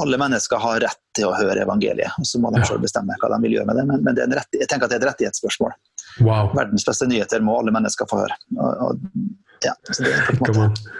alle 0.00 0.18
mennesker 0.18 0.58
har 0.58 0.80
rett 0.82 0.98
til 1.14 1.28
å 1.28 1.36
høre 1.36 1.62
evangeliet. 1.62 2.18
og 2.18 2.26
Så 2.26 2.40
må 2.42 2.50
de 2.50 2.64
selv 2.66 2.82
bestemme 2.82 3.14
hva 3.22 3.30
de 3.30 3.38
vil 3.44 3.54
gjøre 3.60 3.70
med 3.70 3.78
det. 3.78 3.86
Men, 3.86 4.02
men 4.02 4.18
det 4.18 4.26
en 4.26 4.34
rett, 4.40 4.50
jeg 4.58 4.66
tenker 4.66 4.88
at 4.88 4.94
det 4.94 4.98
er 4.98 5.04
et 5.04 5.10
rettighetsspørsmål 5.12 5.78
Wow. 6.26 6.50
verdens 6.56 6.82
beste 6.84 7.06
nyheter 7.06 7.40
må 7.40 7.54
alle 7.60 7.72
mennesker 7.72 8.08
få 8.10 8.24
høre. 8.24 8.36
Og, 8.58 8.82
og, 8.82 9.04
ja, 9.64 9.76
så 9.92 10.02
det 10.02 10.10
er 10.16 10.26
på 10.26 10.50
en 10.50 10.58
måte. 10.58 10.96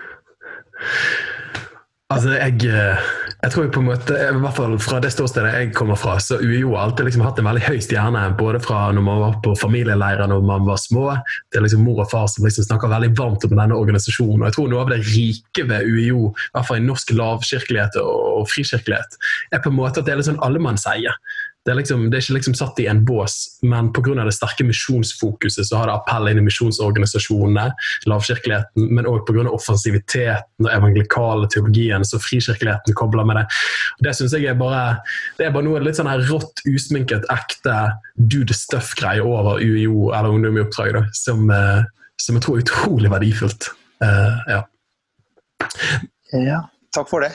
Altså, 2.10 2.32
jeg, 2.34 2.64
eh, 2.66 3.10
jeg 3.38 3.52
tror 3.52 3.62
jeg 3.62 3.70
på 3.70 3.80
en 3.84 3.86
måte, 3.86 4.14
i 4.18 4.38
hvert 4.42 4.56
fall 4.56 4.72
fra 4.82 4.98
det 5.02 5.12
ståstedet 5.14 5.52
jeg 5.54 5.68
kommer 5.78 5.94
fra, 5.94 6.16
så 6.18 6.40
UiO 6.42 6.72
har 6.72 6.88
alltid 6.88 7.06
liksom 7.06 7.22
hatt 7.22 7.38
en 7.38 7.46
veldig 7.46 7.62
høy 7.68 7.78
stjerne, 7.86 8.24
både 8.38 8.58
fra 8.64 8.88
når 8.96 9.04
man 9.06 9.20
var 9.22 9.36
på 9.44 9.52
familieleirer 9.60 10.26
når 10.32 10.42
man 10.48 10.66
var 10.66 10.80
små, 10.82 11.04
er 11.14 11.62
liksom 11.62 11.84
mor 11.86 12.02
og 12.02 12.10
far 12.10 12.26
som 12.32 12.48
liksom 12.48 12.66
snakker 12.66 12.90
veldig 12.90 13.12
varmt 13.20 13.46
om 13.46 13.54
denne 13.54 13.78
organisasjonen. 13.78 14.42
Og 14.42 14.48
jeg 14.48 14.56
tror 14.56 14.72
noe 14.72 14.82
av 14.82 14.90
det 14.90 14.98
rike 15.06 15.66
ved 15.70 15.86
UiO, 15.86 16.32
i 16.34 16.50
hvert 16.56 16.68
fall 16.72 16.82
i 16.82 16.88
norsk 16.88 17.14
lavkirkelighet 17.14 18.00
og, 18.02 18.26
og 18.40 18.50
frikirkelighet, 18.50 19.14
er 19.54 19.62
på 19.62 19.70
en 19.70 19.78
måte 19.78 20.02
at 20.02 20.10
det 20.10 20.16
er 20.16 20.20
litt 20.20 20.32
sånn 20.32 20.42
allemannseie. 20.42 21.14
Det 21.66 21.74
er, 21.74 21.76
liksom, 21.76 22.06
det 22.08 22.16
er 22.16 22.22
ikke 22.24 22.34
liksom 22.38 22.54
satt 22.56 22.78
i 22.80 22.86
en 22.88 23.02
bås, 23.04 23.34
men 23.68 23.90
pga. 23.92 24.14
det 24.24 24.32
sterke 24.32 24.64
misjonsfokuset 24.64 25.68
så 25.68 25.76
har 25.76 25.90
det 25.90 25.96
appell 25.98 26.30
inn 26.30 26.40
i 26.40 26.44
misjonsorganisasjonene, 26.46 27.66
lavkirkeligheten, 28.08 28.86
men 28.96 29.08
òg 29.10 29.26
pga. 29.28 29.44
offensiviteten 29.52 30.64
og 30.64 30.72
evangelikale 30.72 31.50
teologien 31.52 32.06
så 32.08 32.20
frikirkeligheten 32.22 32.96
kobler 32.96 33.28
med 33.28 33.42
det. 33.42 33.44
Det 34.08 34.14
synes 34.16 34.32
jeg 34.36 34.48
er 34.48 34.56
bare 34.60 35.02
det 35.36 35.46
er 35.46 35.52
bare 35.52 35.68
noe 35.68 35.82
litt 35.84 36.00
sånn 36.00 36.08
her 36.08 36.24
rått, 36.30 36.64
usminket, 36.64 37.28
ekte 37.32 37.76
do 38.16 38.40
the 38.40 38.56
stuff-greie 38.56 39.20
over 39.20 39.60
UiO 39.60 40.14
eller 40.16 40.32
Ungdom 40.32 40.56
i 40.56 40.64
oppdrag, 40.64 40.94
da, 40.96 41.04
som, 41.16 41.44
eh, 41.52 41.84
som 42.20 42.38
jeg 42.38 42.46
tror 42.46 42.56
er 42.56 42.64
utrolig 42.64 43.12
verdifullt. 43.12 43.68
Uh, 44.00 44.40
ja. 44.48 44.62
Ja, 46.32 46.62
takk 46.94 47.10
for 47.12 47.26
det. 47.26 47.34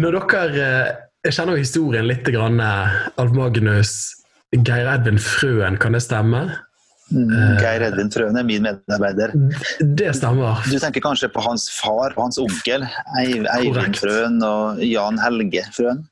Når 0.00 0.20
dere 0.30 0.54
eh, 0.62 0.94
Jeg 1.26 1.34
kjenner 1.34 1.56
jo 1.56 1.64
historien 1.64 2.06
litt. 2.06 2.22
Grann, 2.30 2.60
eh, 2.62 3.00
Alf 3.18 3.32
Magnus, 3.34 3.92
Geir 4.54 4.86
Edvin 4.92 5.18
Frøen, 5.18 5.78
kan 5.82 5.96
det 5.96 6.04
stemme? 6.04 6.44
Mm, 7.10 7.30
Eh. 7.30 7.58
Geir 7.62 7.82
Edvin 7.86 8.10
Frøen 8.10 8.38
er 8.38 8.44
min 8.46 8.62
medarbeider. 8.62 9.32
Det 9.94 10.14
stemmer. 10.14 10.62
Du 10.70 10.78
tenker 10.78 11.00
kanskje 11.00 11.28
på 11.30 11.42
hans 11.42 11.68
far 11.70 12.14
og 12.16 12.22
hans 12.24 12.38
onkel, 12.38 12.86
Eivind 13.18 13.98
Frøen 13.98 14.40
og 14.42 14.82
Jan 14.82 15.18
Helge 15.22 15.62
Frøen. 15.74 16.04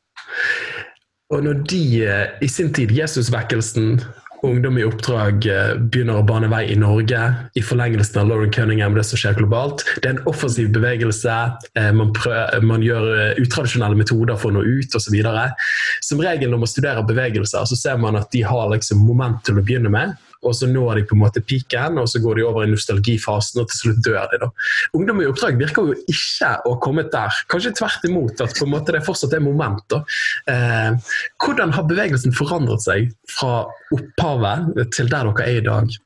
Og 1.35 1.42
når 1.42 1.64
de 1.66 1.81
eh, 2.07 2.27
i 2.42 2.46
sin 2.50 2.72
tid, 2.72 2.90
Jesusvekkelsen, 2.94 4.03
ungdom 4.44 4.78
i 4.78 4.85
oppdrag, 4.87 5.46
eh, 5.46 5.74
begynner 5.78 6.20
å 6.20 6.26
bane 6.26 6.48
vei 6.52 6.64
i 6.72 6.76
Norge, 6.78 7.20
i 7.57 7.62
forlengelsen 7.64 8.20
av 8.22 8.28
Lauren 8.30 8.52
Cunningham, 8.54 8.94
det 8.96 9.07
som 9.09 9.20
skjer 9.20 9.38
globalt, 9.38 9.85
det 10.02 10.11
er 10.11 10.16
en 10.16 10.28
offensiv 10.30 10.70
bevegelse, 10.74 11.37
eh, 11.74 11.90
man, 11.92 12.12
prøver, 12.16 12.62
man 12.62 12.85
gjør 12.85 13.09
eh, 13.14 13.42
utradisjonelle 13.42 13.98
metoder 13.98 14.38
for 14.40 14.52
å 14.52 14.59
nå 14.59 14.64
ut 14.66 14.98
osv. 14.98 15.16
Som 16.04 16.22
regel 16.24 16.52
når 16.52 16.62
man 16.64 16.70
studerer 16.70 17.09
bevegelser, 17.09 17.66
så 17.68 17.78
ser 17.78 17.98
man 18.00 18.20
at 18.20 18.30
de 18.35 18.44
har 18.46 18.70
liksom 18.72 19.04
moment 19.07 19.42
til 19.46 19.59
å 19.59 19.64
begynne 19.64 19.92
med, 19.92 20.14
og 20.44 20.57
så 20.57 20.68
når 20.70 21.00
de 21.00 21.07
på 21.09 21.16
en 21.16 21.22
måte 21.24 21.42
piken, 21.44 21.98
og 22.00 22.09
så 22.11 22.20
går 22.22 22.38
de 22.38 22.46
over 22.46 22.66
i 22.66 22.70
nostalgifasen, 22.72 23.62
og 23.62 23.70
til 23.70 23.80
slutt 23.80 24.02
dør 24.07 24.28
de. 24.33 24.40
da. 24.44 24.50
Ungdom 24.96 25.22
i 25.22 25.28
oppdrag 25.30 25.59
virker 25.61 25.90
jo 25.90 25.98
ikke 26.11 26.52
å 26.64 26.74
ha 26.74 26.80
kommet 26.85 27.12
der. 27.14 27.42
Kanskje 27.52 27.74
tvert 27.78 28.09
imot, 28.09 28.40
at 28.44 28.57
på 28.59 28.68
en 28.68 28.74
måte 28.74 28.96
det 28.96 29.04
fortsatt 29.07 29.37
er 29.37 29.44
moment. 29.44 29.83
da. 29.90 30.02
Eh, 30.50 31.12
hvordan 31.44 31.74
har 31.74 31.88
bevegelsen 31.88 32.35
forandret 32.37 32.85
seg 32.85 33.12
fra 33.30 33.64
opphavet 33.94 34.90
til 34.94 35.11
der 35.12 35.30
dere 35.30 35.48
er 35.48 35.61
i 35.61 35.68
dag? 35.68 36.00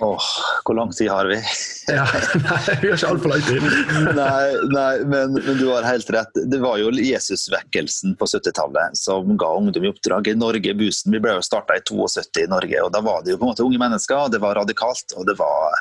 Åh, 0.00 0.28
hvor 0.64 0.74
lang 0.74 0.92
tid 0.92 1.10
har 1.10 1.26
vi? 1.26 1.38
Ja, 1.86 2.06
nei, 2.40 2.76
Vi 2.80 2.88
har 2.88 2.96
ikke 2.96 3.08
altfor 3.12 3.30
lang 3.34 3.42
tid. 3.44 3.64
nei, 4.16 4.44
nei 4.72 4.92
men, 5.04 5.34
men 5.36 5.58
du 5.60 5.66
har 5.68 5.84
helt 5.86 6.08
rett. 6.14 6.40
Det 6.50 6.60
var 6.62 6.78
jo 6.80 6.90
Jesusvekkelsen 6.96 8.16
på 8.18 8.28
70-tallet 8.30 8.96
som 8.98 9.34
ga 9.40 9.50
ungdom 9.58 9.84
i 9.84 9.90
oppdrag 9.92 10.32
i 10.32 10.36
Norge 10.38 10.74
Busen 10.78 11.12
Vi 11.14 11.20
ble 11.22 11.36
jo 11.36 11.44
starta 11.44 11.76
i 11.76 11.84
72 11.84 12.46
i 12.46 12.48
Norge, 12.50 12.80
og 12.86 12.94
da 12.94 13.04
var 13.04 13.22
det 13.24 13.34
jo 13.34 13.42
på 13.42 13.46
en 13.46 13.52
måte 13.52 13.66
unge 13.66 13.80
mennesker, 13.82 14.16
og 14.26 14.32
det 14.32 14.40
var 14.42 14.56
radikalt. 14.62 15.14
og 15.18 15.28
det 15.28 15.36
var 15.40 15.76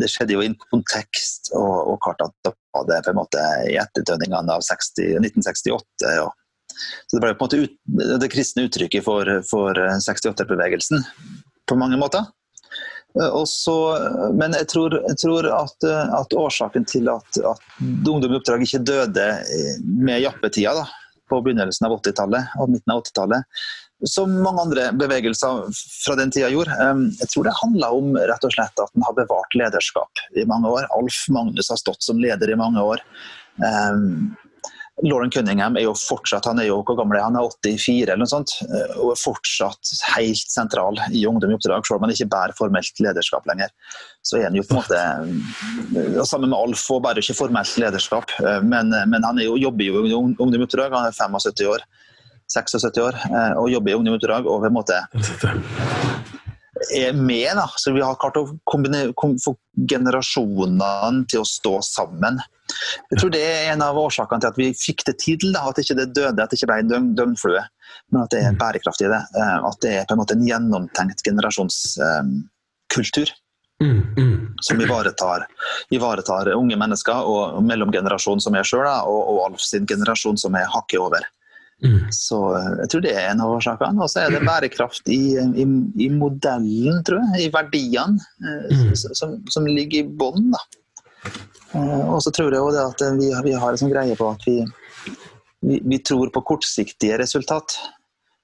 det 0.00 0.08
skjedde 0.08 0.36
jo 0.36 0.42
i 0.42 0.48
en 0.48 0.58
kontekst, 0.70 1.52
og, 1.52 1.92
og 1.92 1.98
klart 2.04 2.22
at 2.24 2.32
da 2.46 2.54
var 2.72 2.86
det 2.88 3.02
på 3.04 3.12
en 3.12 3.18
måte 3.20 3.42
i 3.68 3.76
etterdønningene 3.80 4.54
av 4.54 4.64
60, 4.64 5.18
1968. 5.20 6.12
Og, 6.24 6.30
så 6.72 7.18
det 7.18 7.24
ble 7.24 7.34
på 7.36 7.36
en 7.36 7.44
måte 7.44 7.60
ut, 7.66 7.74
det 8.22 8.30
kristne 8.32 8.64
uttrykket 8.68 9.04
for, 9.04 9.28
for 9.50 9.76
68-bevegelsen 9.76 11.04
på 11.68 11.76
mange 11.78 12.00
måter. 12.00 12.24
Eh, 13.20 13.28
Og 13.28 13.46
så, 13.48 13.76
men 14.38 14.56
jeg 14.56 14.68
tror, 14.72 14.96
jeg 15.08 15.20
tror 15.20 15.48
at, 15.52 15.88
eh, 15.88 16.16
at, 16.20 16.34
årsaken 16.44 16.88
til 16.88 17.10
at, 17.12 17.38
at 17.38 17.62
Ungdom 17.82 18.32
i 18.32 18.40
oppdrag 18.40 18.64
ikke 18.66 18.84
døde 18.88 19.28
eh, 19.42 19.78
med 19.82 20.22
jappetida 20.24 20.74
da, 20.80 20.86
på 21.30 21.40
begynnelsen 21.44 21.88
av 21.88 21.96
80-tallet 22.00 22.58
og 22.60 22.72
midten 22.72 22.94
av 22.94 23.02
80-tallet, 23.04 23.58
som 24.10 24.32
mange 24.42 24.64
andre 24.64 24.88
bevegelser 24.98 25.68
fra 26.02 26.16
den 26.18 26.32
tida 26.34 26.50
gjorde, 26.52 26.74
eh, 26.74 27.04
jeg 27.22 27.32
tror 27.34 27.48
det 27.48 27.58
handla 27.60 27.92
om 27.98 28.16
rett 28.16 28.48
og 28.48 28.54
slett 28.56 28.86
at 28.86 28.96
den 28.96 29.06
har 29.06 29.18
bevart 29.18 29.58
lederskap 29.58 30.24
i 30.36 30.46
mange 30.48 30.72
år. 30.72 30.88
Alf 30.96 31.24
Magnus 31.32 31.70
har 31.72 31.80
stått 31.80 32.02
som 32.04 32.20
leder 32.22 32.50
i 32.52 32.58
mange 32.58 32.82
år. 32.94 33.04
Lauren 35.00 35.30
Cunningham 35.32 35.76
er 35.80 35.86
jo 35.86 35.94
fortsatt 35.96 36.44
han 36.46 36.60
er 36.60 36.68
jo 36.68 36.76
hvor 36.84 36.98
gammel 36.98 37.16
er 37.16 37.24
han? 37.24 37.36
Er 37.40 37.48
84 37.48 38.02
eller 38.04 38.20
noe 38.20 38.30
sånt, 38.30 38.52
eh, 38.66 38.92
og 39.00 39.14
er 39.14 39.20
fortsatt 39.22 39.92
helt 40.12 40.52
sentral 40.52 41.00
i 41.16 41.24
Ungdom 41.28 41.50
i 41.50 41.56
oppdrag, 41.56 41.86
selv 41.88 41.98
om 41.98 42.06
han 42.06 42.12
ikke 42.14 42.28
bærer 42.34 42.56
formelt 42.58 43.00
lederskap 43.02 43.48
lenger. 43.48 43.72
Så 44.22 44.38
er 44.38 44.50
han 44.50 44.58
jo 44.58 44.64
på 44.68 44.76
en 44.76 44.82
måte 44.82 45.00
eh, 45.00 46.20
Sammen 46.28 46.52
med 46.52 46.58
Alf 46.58 46.84
og 46.92 47.02
bærer 47.06 47.22
ikke 47.24 47.38
formelt 47.40 47.72
lederskap, 47.80 48.36
eh, 48.44 48.60
men, 48.62 48.92
men 48.92 49.26
han 49.26 49.40
er 49.40 49.48
jo, 49.48 49.56
jobber 49.64 49.88
jo 49.88 50.04
i 50.04 50.14
Ungdom 50.18 50.60
i 50.60 50.68
oppdrag, 50.68 50.92
han 50.92 51.08
er 51.08 51.16
75 51.16 51.66
år. 51.72 51.88
76 52.52 52.98
år, 53.00 53.16
og 53.62 53.70
jobber 53.72 53.94
i 53.94 53.94
Ungdom 53.96 54.12
i 54.12 54.18
oppdrag 54.18 54.44
og 54.44 54.60
på 54.60 54.68
en 54.68 54.74
måte 54.76 54.98
er 56.92 57.12
med. 57.16 57.48
Da. 57.56 57.66
Så 57.76 57.92
vi 57.94 58.02
har 58.04 58.18
klart 58.20 58.36
å 58.36 58.44
kombinere, 58.68 59.14
få 59.16 59.54
generasjonene 59.88 61.24
til 61.30 61.42
å 61.42 61.48
stå 61.48 61.78
sammen. 61.86 62.40
Jeg 63.12 63.20
tror 63.20 63.30
det 63.34 63.42
er 63.46 63.72
en 63.72 63.84
av 63.84 63.98
årsakene 63.98 64.42
til 64.42 64.52
at 64.52 64.60
vi 64.60 64.78
fikk 64.78 65.00
det 65.08 65.16
til. 65.22 65.42
Da. 65.54 65.60
At 65.70 65.80
ikke 65.82 65.98
det 65.98 66.14
døde, 66.16 66.42
at 66.42 66.50
det 66.50 66.58
ikke 66.58 66.70
ble 66.70 66.78
en 66.84 67.14
døgnflue. 67.18 67.64
Men 68.12 68.24
at 68.24 68.32
det 68.34 68.40
er 68.44 68.58
bærekraftig 68.58 69.06
i 69.08 69.12
det. 69.12 69.22
Eh, 69.38 69.58
at 69.68 69.78
det 69.84 69.92
er 69.98 70.08
på 70.08 70.14
en 70.16 70.22
måte 70.22 70.36
en 70.38 70.48
gjennomtenkt 70.48 71.18
generasjonskultur. 71.26 73.28
Mm, 73.82 74.02
mm. 74.14 74.36
Som 74.62 74.80
ivaretar, 74.80 75.40
ivaretar, 75.90 76.52
unge 76.54 76.76
mennesker 76.78 77.26
og 77.26 77.64
mellomgenerasjonen 77.66 78.42
som 78.44 78.54
er 78.54 78.68
sjøl, 78.68 78.86
og, 78.86 79.22
og 79.32 79.38
Alf 79.48 79.62
sin 79.64 79.88
generasjon 79.90 80.38
som 80.38 80.54
er 80.54 80.70
hakket 80.70 81.00
over. 81.02 81.22
Mm. 81.82 82.06
Så 82.14 82.38
eh, 82.54 82.68
jeg 82.84 82.92
tror 82.92 83.02
det 83.02 83.14
er 83.16 83.32
en 83.32 83.42
av 83.42 83.56
årsakene. 83.56 84.04
Og 84.04 84.10
så 84.10 84.22
er 84.22 84.34
det 84.34 84.44
bærekraft 84.46 85.10
i, 85.10 85.34
i, 85.34 85.66
i, 86.06 86.08
modellen, 86.14 87.00
tror 87.06 87.24
jeg. 87.24 87.48
I 87.48 87.50
verdiene 87.54 88.22
eh, 88.44 88.84
mm. 88.84 88.92
som, 89.18 89.34
som, 89.50 89.66
ligger 89.66 90.04
i 90.04 90.14
bånn. 90.20 90.52
Eh, 91.72 92.04
og 92.08 92.22
så 92.22 92.32
tror 92.34 92.52
jeg 92.52 92.62
også 92.62 92.86
at 92.90 93.04
vi, 93.18 93.30
vi 93.46 93.56
har 93.56 93.72
en 93.72 93.80
sånn 93.80 93.92
greie 93.92 94.16
på 94.18 94.30
at 94.30 94.46
vi, 94.46 94.58
vi, 95.64 95.80
vi, 95.80 95.98
tror 96.04 96.32
på 96.34 96.44
kortsiktige 96.52 97.18
resultat. 97.20 97.78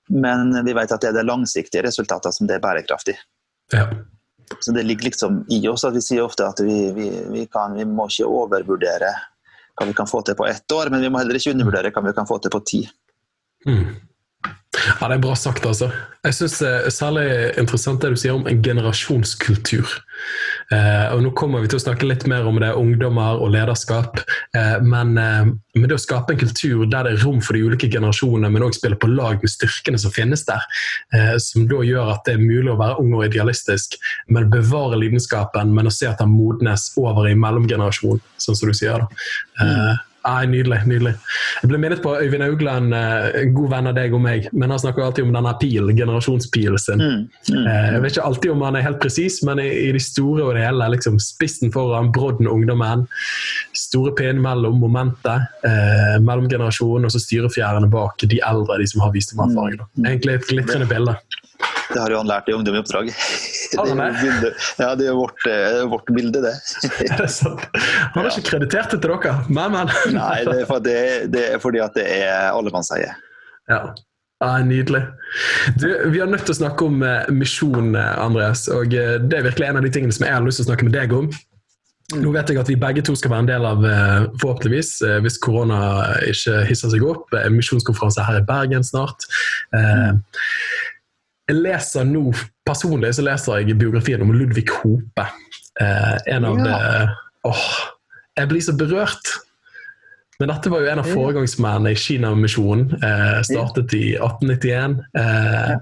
Men 0.09 0.55
vi 0.65 0.73
vet 0.73 0.93
at 0.95 1.03
det 1.05 1.11
er 1.11 1.19
det 1.19 1.27
langsiktige 1.29 1.85
resultatet 1.85 2.35
som 2.35 2.49
det 2.49 2.57
er 2.57 2.65
bærekraftig. 2.65 3.19
Ja. 3.75 3.85
Så 4.61 4.73
det 4.73 4.87
ligger 4.89 5.11
liksom 5.11 5.43
i 5.53 5.61
oss 5.69 5.85
at 5.85 5.97
vi 5.97 6.01
sier 6.01 6.25
ofte 6.25 6.47
at 6.49 6.61
vi, 6.65 7.45
kan, 7.53 7.77
vi 7.77 7.85
må 7.85 8.09
ikke 8.09 8.29
overvurdere 8.29 9.11
hva 9.79 9.87
vi 9.87 9.95
kan 9.95 10.09
få 10.11 10.23
til 10.27 10.39
på 10.39 10.47
ett 10.49 10.73
år, 10.75 10.89
men 10.91 11.05
vi 11.05 11.11
må 11.13 11.21
heller 11.21 11.37
ikke 11.39 11.53
undervurdere 11.53 11.93
hva 11.95 12.03
vi 12.09 12.15
kan 12.17 12.27
få 12.27 12.41
til 12.43 12.55
på 12.55 12.63
ti. 12.67 12.81
Mm. 13.69 13.93
Ja, 15.01 15.09
Det 15.09 15.17
er 15.17 15.23
bra 15.23 15.35
sagt, 15.37 15.67
altså. 15.67 15.91
Jeg 16.27 16.35
syns 16.35 16.59
eh, 16.67 16.89
særlig 16.91 17.27
interessant 17.61 18.03
det 18.03 18.11
du 18.11 18.19
sier 18.19 18.35
om 18.35 18.47
en 18.51 18.63
generasjonskultur. 18.63 19.93
Eh, 20.75 21.05
og 21.15 21.23
Nå 21.23 21.31
kommer 21.39 21.63
vi 21.63 21.71
til 21.71 21.79
å 21.79 21.85
snakke 21.85 22.09
litt 22.09 22.27
mer 22.31 22.49
om 22.51 22.59
det, 22.59 22.73
ungdommer 22.75 23.39
og 23.39 23.53
lederskap. 23.55 24.19
Eh, 24.57 24.81
men, 24.83 25.15
eh, 25.19 25.47
men, 25.79 25.87
det 25.87 25.95
å 25.97 26.03
skape 26.03 26.35
en 26.35 26.41
kultur 26.41 26.89
der 26.91 27.07
det 27.07 27.15
er 27.15 27.23
rom 27.23 27.39
for 27.45 27.55
de 27.55 27.63
ulike 27.69 27.91
generasjonene, 27.93 28.51
men 28.51 28.67
òg 28.67 28.75
spille 28.77 28.99
på 28.99 29.13
lag 29.13 29.39
med 29.45 29.53
styrkene 29.53 30.01
som 30.03 30.15
finnes 30.15 30.43
der, 30.49 30.67
eh, 31.15 31.37
som 31.43 31.69
da 31.71 31.85
gjør 31.87 32.13
at 32.17 32.27
det 32.27 32.35
er 32.35 32.43
mulig 32.43 32.75
å 32.75 32.81
være 32.83 32.99
ung 33.05 33.15
og 33.15 33.29
idealistisk, 33.29 33.97
men 34.29 34.51
bevare 34.51 34.99
lidenskapen, 34.99 35.73
men 35.75 35.87
å 35.87 35.95
se 35.95 36.11
at 36.11 36.19
den 36.19 36.35
modnes 36.35 36.91
over 36.99 37.31
i 37.31 37.39
mellomgenerasjonen, 37.39 38.21
sånn 38.43 38.59
som 38.59 38.69
du 38.69 38.75
sier. 38.75 39.07
da. 39.07 39.99
Nei, 40.29 40.47
Nydelig. 40.47 40.81
nydelig. 40.87 41.15
Jeg 41.63 41.71
ble 41.71 41.79
minnet 41.81 42.03
på 42.05 42.13
Øyvind 42.21 42.45
Augland, 42.45 42.95
eh, 42.95 43.29
en 43.43 43.55
god 43.57 43.71
venn 43.73 43.89
av 43.91 43.95
deg 43.97 44.15
og 44.17 44.21
meg. 44.21 44.49
Men 44.53 44.75
han 44.75 44.81
snakker 44.83 45.07
alltid 45.07 45.25
om 45.25 45.33
denne 45.33 45.55
pil, 45.61 45.89
generasjonspilen 45.97 46.83
sin. 46.83 47.01
Mm, 47.01 47.23
mm, 47.49 47.63
eh, 47.65 47.87
jeg 47.95 48.03
vet 48.03 48.17
ikke 48.17 48.27
alltid 48.29 48.53
om 48.53 48.65
han 48.67 48.77
er 48.77 48.85
helt 48.85 49.01
presis, 49.01 49.41
men 49.47 49.63
i, 49.63 49.69
i 49.87 49.89
de 49.97 50.03
store 50.03 50.45
og 50.45 50.55
det 50.59 50.67
hele, 50.67 50.91
liksom 50.95 51.19
spissen 51.23 51.73
foran, 51.73 52.13
brodden 52.13 52.51
ungdommen. 52.51 53.07
Store 53.79 54.13
pinnen 54.19 54.43
mellom 54.45 54.81
momentet, 54.83 55.49
eh, 55.65 56.19
mellomgenerasjonen 56.21 57.09
og 57.09 57.15
så 57.15 57.23
styrefjærene 57.25 57.89
bak 57.93 58.29
de 58.29 58.43
eldre, 58.45 58.81
de 58.83 58.91
som 58.91 59.05
har 59.07 59.15
vist 59.17 59.33
om 59.37 59.47
erfaring. 59.49 59.81
Mm, 59.81 59.91
mm. 59.97 60.11
Egentlig 60.13 60.35
et 60.35 60.51
glitrende 60.53 60.91
bilde. 60.93 61.17
Det 61.89 62.01
har 62.01 62.13
jo 62.13 62.19
han 62.21 62.29
lært 62.29 62.49
i 62.51 62.55
Ungdom 62.57 62.77
i 62.77 62.81
oppdrag. 62.83 63.09
Det 63.09 63.79
er, 63.81 64.49
ja, 64.81 64.91
det 64.99 65.07
er 65.09 65.17
vårt, 65.17 65.47
eh, 65.49 65.79
vårt 65.89 66.11
bilde, 66.13 66.43
det. 66.45 66.55
Er 67.07 67.23
det 67.23 67.31
sant? 67.33 67.65
Han 68.15 68.21
har 68.25 68.31
ikke 68.33 68.51
kreditert 68.51 68.93
det 68.93 69.01
til 69.01 69.15
dere, 69.15 69.39
men, 69.49 69.73
men. 69.77 69.93
Nei, 70.19 70.43
det 70.49 70.59
er, 70.65 70.83
det, 70.85 70.99
det 71.33 71.47
er, 71.55 71.63
fordi 71.63 71.83
at 71.85 71.97
det 71.97 72.05
er 72.21 72.51
allemannseie. 72.53 73.15
Ja. 73.71 73.83
Ja, 74.39 74.53
nydelig. 74.63 75.03
Du, 75.81 75.89
vi 76.13 76.21
har 76.23 76.29
nødt 76.31 76.45
til 76.47 76.55
å 76.55 76.61
snakke 76.61 76.87
om 76.87 77.01
uh, 77.03 77.25
misjon, 77.35 77.95
eh, 77.99 78.19
Andreas. 78.23 78.69
og 78.71 78.93
Det 78.93 79.35
er 79.35 79.47
virkelig 79.49 79.67
en 79.67 79.81
av 79.81 79.87
de 79.87 79.91
tingene 79.95 80.15
som 80.15 80.29
jeg 80.29 80.37
har 80.37 80.45
lyst 80.45 80.61
til 80.61 80.69
å 80.69 80.71
snakke 80.71 80.87
med 80.87 80.95
deg 80.95 81.15
om. 81.17 81.33
Nå 82.17 82.31
vet 82.33 82.53
jeg 82.53 82.61
at 82.61 82.71
vi 82.71 82.77
begge 82.81 83.03
to 83.05 83.17
skal 83.19 83.35
være 83.35 83.45
en 83.45 83.51
del 83.51 83.67
av, 83.69 83.83
forhåpentligvis, 84.41 84.95
hvis 85.21 85.35
korona 85.45 85.81
ikke 86.25 86.63
hisser 86.65 86.89
seg 86.95 87.03
opp, 87.05 87.35
en 87.37 87.53
misjonskonferanse 87.53 88.25
her 88.25 88.39
i 88.39 88.47
Bergen 88.49 88.87
snart. 88.87 89.27
Mm 89.77 90.23
jeg 91.49 91.61
leser 91.65 92.09
nå, 92.09 92.29
Personlig 92.69 93.15
så 93.17 93.25
leser 93.25 93.63
jeg 93.63 93.79
biografien 93.81 94.21
om 94.21 94.35
Ludvig 94.37 94.67
Hope. 94.69 95.25
Eh, 95.81 96.17
en 96.35 96.45
av 96.45 96.59
ja. 96.61 96.65
det 96.67 97.49
Åh, 97.49 97.69
jeg 98.37 98.51
blir 98.51 98.65
så 98.65 98.75
berørt. 98.77 99.31
Men 100.39 100.53
dette 100.53 100.71
var 100.71 100.85
jo 100.85 100.91
en 100.93 101.01
av 101.03 101.09
foregangsmennene 101.09 101.95
i 101.95 101.99
Kinamisjonen. 101.99 102.91
Eh, 102.99 103.39
startet 103.49 103.95
i 103.97 104.03
1891. 104.19 104.99
Eh, 105.19 105.73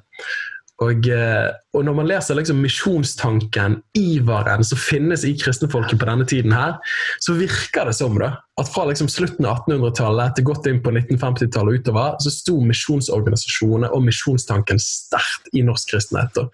og, 0.85 1.09
eh, 1.09 1.49
og, 1.73 1.85
når 1.87 1.95
man 1.97 2.09
leser 2.11 2.37
liksom 2.37 2.59
misjonstanken, 2.61 3.79
iveren 3.97 4.65
som 4.67 4.81
finnes 4.81 5.25
i 5.25 5.33
kristenfolket 5.41 5.97
på 6.01 6.09
denne 6.09 6.27
tiden, 6.29 6.53
her, 6.53 6.77
så 7.25 7.37
virker 7.39 7.89
det 7.89 7.97
som 7.97 8.19
da, 8.21 8.35
at 8.61 8.71
fra 8.73 8.85
liksom 8.91 9.09
slutten 9.13 9.49
av 9.49 9.63
1800-tallet 9.65 10.37
til 10.37 10.49
godt 10.51 10.69
inn 10.69 10.83
på 10.85 10.93
1950-tallet 10.93 11.73
og 11.73 11.81
utover, 11.81 12.21
så 12.21 12.33
sto 12.35 12.59
misjonsorganisasjonene 12.69 13.93
og 13.97 14.05
misjonstanken 14.05 14.81
sterkt 14.83 15.49
i 15.57 15.65
norsk 15.65 15.95
kristenhet. 15.95 16.45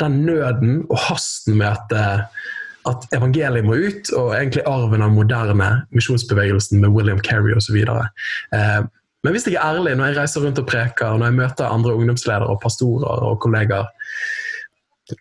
Den 0.00 0.22
nøden 0.28 0.82
og 0.90 1.00
hasten 1.08 1.56
med 1.62 1.72
at, 1.72 1.96
eh, 1.96 2.46
at 2.92 3.08
evangeliet 3.16 3.64
må 3.64 3.80
ut, 3.80 4.12
og 4.20 4.34
egentlig 4.36 4.68
arven 4.68 5.04
av 5.04 5.16
moderne 5.16 5.72
misjonsbevegelsen 5.96 6.84
med 6.84 6.92
William 6.92 7.20
Kerry 7.24 7.56
osv. 7.56 7.80
Eh, 7.88 8.80
men 9.24 9.36
hvis 9.36 9.46
jeg 9.48 9.58
er 9.58 9.76
ærlig 9.76 9.96
når 9.98 10.12
jeg 10.12 10.18
reiser 10.20 10.46
rundt 10.46 10.62
og 10.62 10.68
preker, 10.70 11.12
og 11.12 11.20
når 11.20 11.30
jeg 11.30 11.38
møter 11.40 11.68
andre 11.68 11.96
ungdomsledere 11.98 12.48
og 12.48 12.60
pastorer 12.62 13.26
og 13.28 13.40
kollegaer 13.42 13.90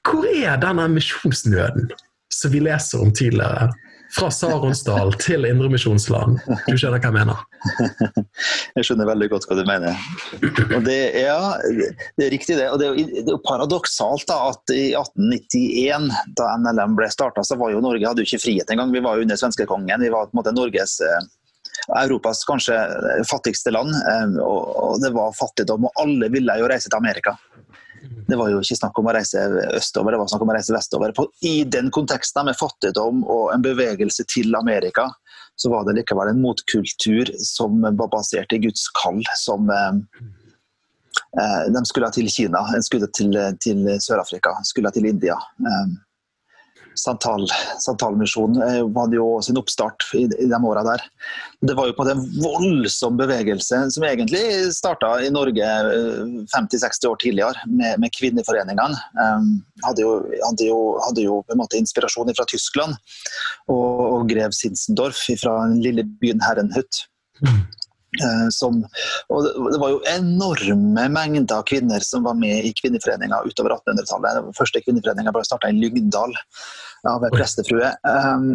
Hvor 0.06 0.28
er 0.30 0.60
denne 0.62 0.88
misjonsnøden 0.94 1.92
som 2.34 2.52
vi 2.54 2.62
leser 2.64 3.02
om 3.04 3.12
tidligere? 3.12 3.72
Fra 4.10 4.32
Saronsdal 4.34 5.12
til 5.22 5.46
Indremisjonsland. 5.46 6.40
Du 6.66 6.74
skjønner 6.80 6.98
hva 6.98 7.12
jeg 7.12 7.14
mener? 7.14 7.42
Jeg 8.78 8.88
skjønner 8.88 9.06
veldig 9.10 9.28
godt 9.30 9.46
hva 9.46 9.58
du 9.60 9.62
mener. 9.68 10.00
Og 10.40 10.82
det, 10.86 10.96
ja, 11.20 11.38
det 12.18 12.26
er 12.26 12.34
riktig 12.34 12.58
det. 12.58 12.70
Og 12.74 12.80
det 12.82 12.88
er 12.88 13.28
jo, 13.28 13.38
paradoksalt 13.46 14.26
da, 14.30 14.40
at 14.50 14.74
i 14.74 14.96
1891, 14.98 16.10
da 16.40 16.50
NLM 16.64 16.98
ble 16.98 17.10
starta, 17.14 17.44
så 17.46 17.60
var 17.60 17.76
jo 17.76 17.84
Norge 17.86 18.08
hadde 18.08 18.26
jo 18.26 18.32
ikke 18.32 18.42
frihet 18.48 18.74
engang. 18.74 18.96
Vi 18.96 19.04
var 19.06 19.20
jo 19.20 19.28
under 19.28 19.42
svenskekongen. 19.42 20.02
Vi 20.02 20.10
var 20.14 20.32
på 20.32 20.34
en 20.34 20.42
måte 20.42 20.56
Norges 20.58 20.98
eh, 21.06 21.30
Europas 21.88 22.44
kanskje 22.48 22.76
fattigste 23.30 23.74
land. 23.74 23.94
Eh, 23.96 24.40
og 24.44 25.00
det 25.04 25.14
var 25.16 25.36
fattigdom, 25.38 25.88
og 25.90 26.02
alle 26.04 26.32
ville 26.34 26.58
jo 26.60 26.70
reise 26.70 26.90
til 26.90 27.00
Amerika. 27.00 27.36
Det 28.30 28.38
var 28.40 28.52
jo 28.52 28.62
ikke 28.62 28.78
snakk 28.78 29.00
om 29.02 29.10
å 29.10 29.14
reise 29.16 29.42
østover, 29.76 30.14
det 30.14 30.20
var 30.22 30.30
snakk 30.32 30.44
om 30.46 30.52
å 30.54 30.56
reise 30.56 30.76
vestover. 30.76 31.14
I 31.46 31.64
den 31.68 31.90
konteksten 31.92 32.48
med 32.48 32.58
fattigdom 32.60 33.24
og 33.28 33.50
en 33.54 33.66
bevegelse 33.66 34.24
til 34.32 34.56
Amerika, 34.56 35.10
så 35.60 35.72
var 35.74 35.88
det 35.88 35.98
likevel 35.98 36.32
en 36.32 36.40
motkultur 36.40 37.34
som 37.44 37.82
var 37.84 38.12
basert 38.14 38.54
i 38.56 38.62
Guds 38.64 38.88
kall. 39.02 39.24
som 39.36 39.70
eh, 39.70 40.22
eh 41.42 41.64
De 41.74 41.86
skulle 41.86 42.12
til 42.12 42.30
Kina, 42.30 42.64
skulle 42.82 43.10
til, 43.12 43.36
til 43.60 43.90
Sør-Afrika, 44.00 44.56
skulle 44.64 44.92
til 44.92 45.06
India. 45.06 45.36
Eh, 46.90 46.96
Santal, 46.96 47.48
Santalmisjonen 47.80 48.62
eh, 48.62 49.00
hadde 49.00 49.16
jo 49.16 49.42
sin 49.42 49.58
oppstart 49.58 50.04
i, 50.14 50.26
i 50.26 50.48
de 50.50 50.60
åra 50.66 50.84
der. 50.84 51.04
Det 51.62 51.76
var 51.78 51.88
jo 51.88 51.96
på 51.98 52.06
en 52.10 52.24
voldsom 52.42 53.18
bevegelse 53.20 53.82
som 53.92 54.04
egentlig 54.04 54.72
starta 54.76 55.22
i 55.24 55.32
Norge 55.32 55.66
50-60 56.54 56.84
eh, 57.06 57.12
år 57.12 57.20
tidligere, 57.24 57.66
med, 57.68 58.00
med 58.00 58.14
kvinneforeningene. 58.16 59.00
Um, 59.20 59.50
hadde, 59.86 60.04
jo, 60.04 60.16
hadde, 60.44 60.68
jo, 60.68 60.80
hadde, 61.06 61.26
jo, 61.26 61.42
på 61.48 61.56
en 61.56 61.62
måte 61.62 61.80
inspirasjon 61.80 62.34
fra 62.36 62.48
Tyskland 62.50 62.98
og, 63.72 64.00
og 64.04 64.30
grev 64.30 64.54
Sinsendorf 64.56 65.26
fra 65.42 65.60
den 65.68 65.80
lille 65.84 66.08
byen 66.22 66.44
Herrenhut. 66.44 67.06
Mm. 67.40 67.64
Som, 68.50 68.80
og 69.30 69.44
det 69.46 69.78
var 69.78 69.92
jo 69.94 70.00
enorme 70.10 71.04
mengder 71.14 71.62
kvinner 71.70 72.02
som 72.02 72.26
var 72.26 72.34
med 72.40 72.66
i 72.66 72.72
kvinneforeninga 72.74 73.44
utover 73.46 73.76
1800-tallet. 73.76 74.40
Den 74.48 74.58
første 74.58 74.82
kvinneforeninga 74.82 75.34
ble 75.36 75.44
starta 75.46 75.70
i 75.70 75.78
Lyngdal 75.78 76.34
av 77.08 77.28
ei 77.28 77.32
prestefrue. 77.36 77.92
Um, 78.02 78.50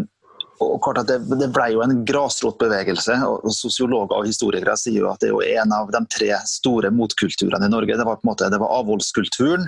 og 0.63 0.79
klart 0.85 1.01
at 1.03 1.09
det, 1.11 1.19
det, 1.41 1.49
ble 1.55 1.69
jo 1.75 1.83
en 1.85 2.03
grasrotbevegelse. 2.07 3.17
og 3.27 3.51
Sosiologer 3.55 4.21
og 4.21 4.29
historikere 4.29 4.77
sier 4.79 5.03
jo 5.03 5.11
at 5.11 5.23
det 5.23 5.31
er 5.31 5.35
jo 5.35 5.63
en 5.63 5.75
av 5.75 5.91
de 5.95 6.03
tre 6.11 6.31
store 6.49 6.93
motkulturene 6.95 7.69
i 7.69 7.73
Norge. 7.73 7.99
Det 7.99 8.07
var 8.07 8.21
på 8.21 8.27
en 8.27 8.33
måte, 8.33 8.51
det 8.53 8.61
var 8.63 8.75
avholdskulturen, 8.81 9.67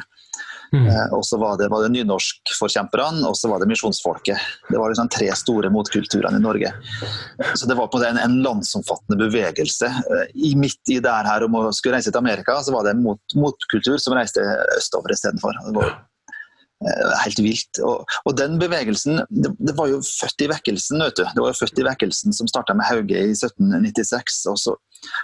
mm. 0.72 0.86
eh, 0.86 1.14
og 1.16 1.24
så 1.26 1.38
var 1.40 1.58
det, 1.60 1.68
var 1.72 1.84
det 1.84 1.92
nynorskforkjemperne, 1.94 3.22
og 3.28 3.36
så 3.38 3.50
var 3.52 3.62
det 3.62 3.70
misjonsfolket. 3.70 4.48
Det 4.70 4.80
var 4.80 4.92
liksom 4.92 5.10
tre 5.12 5.30
store 5.38 5.70
motkulturene 5.74 6.40
i 6.40 6.44
Norge. 6.44 6.72
Så 7.54 7.68
det 7.70 7.78
var 7.78 7.90
på 7.92 8.02
en 8.02 8.06
en, 8.16 8.22
en 8.22 8.42
landsomfattende 8.42 9.18
bevegelse. 9.26 9.86
Eh, 9.86 10.26
I 10.50 10.54
midt 10.58 10.94
i 10.94 11.00
det 11.02 11.14
her 11.30 11.46
om 11.46 11.60
å 11.60 11.68
skulle 11.74 11.98
reise 11.98 12.12
til 12.12 12.22
Amerika, 12.22 12.58
så 12.62 12.74
var 12.74 12.86
det 12.86 12.96
en 12.96 13.04
mot, 13.06 13.38
motkultur 13.38 13.98
som 14.02 14.16
reiste 14.16 14.44
østover 14.78 15.14
istedenfor. 15.14 15.58
Det 15.68 15.78
var 15.78 15.96
Eh, 16.84 17.12
helt 17.24 17.38
vilt. 17.40 17.78
Og, 17.80 18.04
og, 18.26 18.34
den 18.36 18.58
bevegelsen 18.60 19.22
det, 19.30 19.48
det, 19.56 19.72
var 19.78 19.88
jo 19.88 20.02
født 20.04 20.44
i 20.44 20.48
vekkelsen, 20.50 21.00
vet 21.00 21.16
du. 21.16 21.24
Det 21.24 21.40
var 21.40 21.54
jo 21.54 21.60
født 21.62 21.80
i 21.80 21.86
vekkelsen 21.86 22.36
som 22.36 22.50
starta 22.50 22.76
med 22.76 22.84
Hauge 22.84 23.16
i 23.16 23.32
1796. 23.32 24.42
Og 24.52 24.58
så 24.60 24.74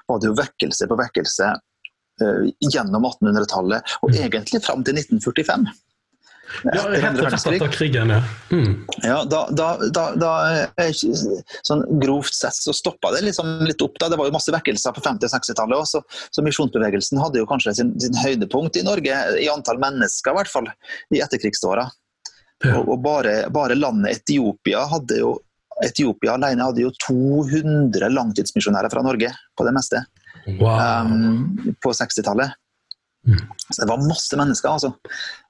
var 0.09 0.23
det 0.23 0.31
jo 0.31 0.39
vekkelse 0.39 0.89
på 0.89 0.99
vekkelse 1.03 1.51
gjennom 2.73 3.07
1800-tallet, 3.09 3.95
og 4.03 4.13
mm. 4.13 4.19
egentlig 4.27 4.61
fram 4.65 4.85
til 4.87 4.99
1945. 5.01 5.71
Ja, 6.63 6.83
helt 6.91 7.23
etter 7.47 7.69
krigen, 7.73 8.11
ja. 8.11 8.23
Mm. 8.51 8.85
ja 9.03 9.25
da, 9.25 9.47
da, 9.51 9.69
da, 9.95 10.05
da 10.21 10.33
sånn 11.65 11.85
Grovt 12.03 12.37
sett 12.37 12.59
så 12.59 12.75
stoppa 12.77 13.13
det 13.15 13.23
liksom 13.27 13.65
litt 13.67 13.83
opp. 13.85 13.97
da, 14.01 14.11
Det 14.13 14.19
var 14.21 14.29
jo 14.29 14.35
masse 14.37 14.53
vekkelser 14.55 14.95
på 14.95 15.05
50- 15.05 15.29
og 15.29 15.33
60-tallet 15.33 15.89
så, 15.89 16.03
så, 16.31 16.45
misjonsbevegelsen 16.45 17.21
hadde 17.23 17.41
jo 17.41 17.49
kanskje 17.49 17.75
sin, 17.81 17.95
sin, 18.03 18.19
høydepunkt 18.21 18.77
i 18.79 18.85
Norge, 18.87 19.23
i 19.41 19.49
antall 19.53 19.81
mennesker 19.83 20.35
i 20.35 20.41
hvert 20.41 20.53
fall, 20.53 20.69
i 21.15 21.23
etterkrigsåra. 21.25 21.89
Ja. 22.63 22.77
Og, 22.77 22.93
og 22.95 23.01
bare, 23.03 23.37
bare, 23.55 23.79
landet 23.79 24.21
Etiopia 24.21 24.85
hadde 24.93 25.23
jo 25.23 25.39
Etiopia 25.83 26.37
alene 26.37 26.67
hadde 26.69 26.85
jo 26.85 26.91
200 27.09 28.13
langtidsmisjonærer 28.13 28.93
fra 28.93 29.03
Norge 29.03 29.33
på 29.57 29.65
det 29.67 29.73
meste. 29.75 30.03
Wow. 30.47 30.75
Um, 30.79 31.75
på 31.83 31.93
60-tallet. 31.95 32.55
Mm. 33.29 33.39
Så 33.71 33.83
det 33.83 33.89
var 33.89 34.09
masse 34.09 34.37
mennesker, 34.39 34.69
altså. 34.73 34.95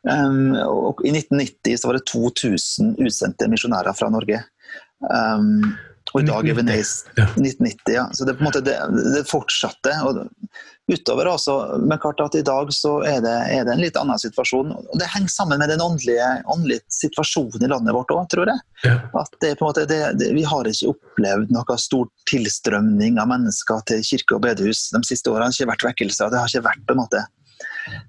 Um, 0.04 0.52
og 0.60 1.00
I 1.06 1.14
1990 1.14 1.78
så 1.80 1.88
var 1.88 1.98
det 1.98 2.06
2000 2.10 2.96
utsendte 3.00 3.48
misjonærer 3.48 3.96
fra 3.96 4.10
Norge. 4.12 4.42
Um, 5.08 5.72
og 6.12 6.20
i 6.20 6.26
dag 6.28 6.48
er 6.48 6.58
vi 6.58 6.76
ja. 6.76 7.24
1990, 7.24 7.94
ja. 7.94 8.04
Så 8.12 8.26
det, 8.28 8.36
på 8.36 8.44
en 8.44 8.50
måte, 8.50 8.62
det, 8.64 8.76
det 9.16 9.24
fortsatte. 9.30 9.94
og 10.06 10.26
utover 10.92 11.28
også, 11.30 11.78
Men 11.88 11.98
klart 11.98 12.20
at 12.20 12.34
i 12.34 12.42
dag 12.44 12.72
så 12.74 12.96
er 13.06 13.20
det, 13.24 13.34
er 13.54 13.64
det 13.64 13.74
en 13.74 13.82
litt 13.82 13.96
annen 13.96 14.18
situasjon. 14.18 14.72
og 14.74 14.98
Det 14.98 15.08
henger 15.14 15.32
sammen 15.32 15.62
med 15.62 15.70
den 15.72 15.80
åndelige, 15.80 16.28
åndelige 16.52 16.84
situasjonen 16.92 17.64
i 17.64 17.70
landet 17.70 17.96
vårt 17.96 18.12
òg, 18.12 18.26
tror 18.32 18.50
jeg. 18.50 18.64
Ja. 18.84 18.96
At 19.22 19.32
det, 19.40 19.54
på 19.58 19.66
en 19.66 19.70
måte, 19.70 19.86
det, 19.88 20.32
Vi 20.34 20.44
har 20.48 20.68
ikke 20.68 20.92
opplevd 20.92 21.54
noe 21.54 21.78
stor 21.80 22.10
tilstrømning 22.30 23.20
av 23.22 23.30
mennesker 23.32 23.84
til 23.88 24.04
kirke 24.06 24.36
og 24.36 24.44
bedehus 24.48 24.90
de 24.92 25.04
siste 25.08 25.32
årene. 25.32 25.52
Det 25.52 25.62
har 25.62 25.62
ikke 25.62 25.74
vært 25.74 25.88
vekkelser. 25.92 26.32
Det 26.32 26.42
har 26.42 26.52
ikke 26.52 26.68
vært 26.70 26.84
på 26.88 26.96
en 26.98 27.04
måte 27.04 27.28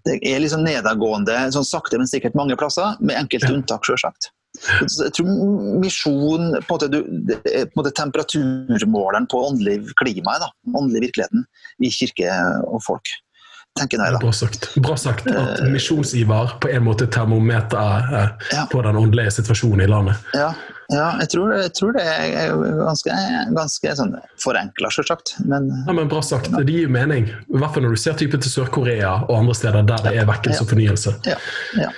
det 0.05 0.19
er 0.27 0.41
liksom 0.41 0.63
nedadgående, 0.65 1.35
sånn 1.53 1.65
sakte, 1.65 1.97
men 1.97 2.09
sikkert 2.09 2.35
mange 2.37 2.57
plasser, 2.59 2.97
med 3.01 3.17
enkelte 3.17 3.51
unntak, 3.53 3.85
selvsagt. 3.87 4.31
Jeg 4.79 5.11
tror 5.17 5.79
misjon 5.81 6.53
på 6.67 6.77
en 6.77 6.95
måte, 6.95 7.03
er 7.51 7.67
på 7.67 7.73
en 7.73 7.81
måte 7.81 7.93
temperaturmåleren 7.99 9.27
på 9.31 9.43
åndelig 9.49 9.81
klima, 9.99 10.37
da, 10.41 10.49
åndelig 10.71 11.09
virkeligheten 11.09 11.45
i 11.83 11.91
kirke 11.91 12.31
og 12.67 12.83
folk. 12.85 13.15
tenker 13.79 13.97
jeg 13.97 14.13
da. 14.13 14.19
Bra 14.21 14.31
sagt. 14.35 14.67
Bra 14.85 14.95
sagt 14.99 15.27
at 15.31 15.63
eh, 15.63 15.71
misjonsiver 15.73 16.55
på 16.61 16.69
en 16.69 16.85
måte 16.85 17.07
termometer 17.09 18.13
eh, 18.19 18.29
ja. 18.53 18.67
på 18.71 18.83
den 18.85 18.99
åndelige 18.99 19.33
situasjonen 19.39 19.81
i 19.81 19.89
landet. 19.89 20.29
Ja, 20.37 20.51
ja 20.93 21.07
jeg, 21.23 21.31
tror, 21.33 21.55
jeg, 21.57 21.73
tror, 21.79 21.95
det 21.97 22.03
er 22.05 22.53
ganske, 22.83 23.17
ganske 23.57 23.95
sånn 23.97 24.13
forenkla, 24.43 24.93
selvsagt. 24.93 25.35
Men, 25.49 25.71
ja, 25.87 25.97
men 25.97 26.11
bra 26.11 26.21
sagt. 26.21 26.53
Det 26.53 26.67
gir 26.69 26.85
jo 26.85 26.93
mening. 26.93 27.31
I 27.33 27.59
hvert 27.59 27.73
fall 27.73 27.87
når 27.87 27.97
du 27.97 28.03
ser 28.05 28.19
typen 28.21 28.45
til 28.45 28.53
Sør-Korea 28.53 29.15
og 29.25 29.35
andre 29.41 29.57
steder 29.57 29.89
der 29.89 30.05
det 30.05 30.17
er 30.21 30.29
vekkelse 30.29 30.67
og 30.67 30.73
fornyelse. 30.75 31.17
Ja, 31.33 31.39
ja. 31.81 31.91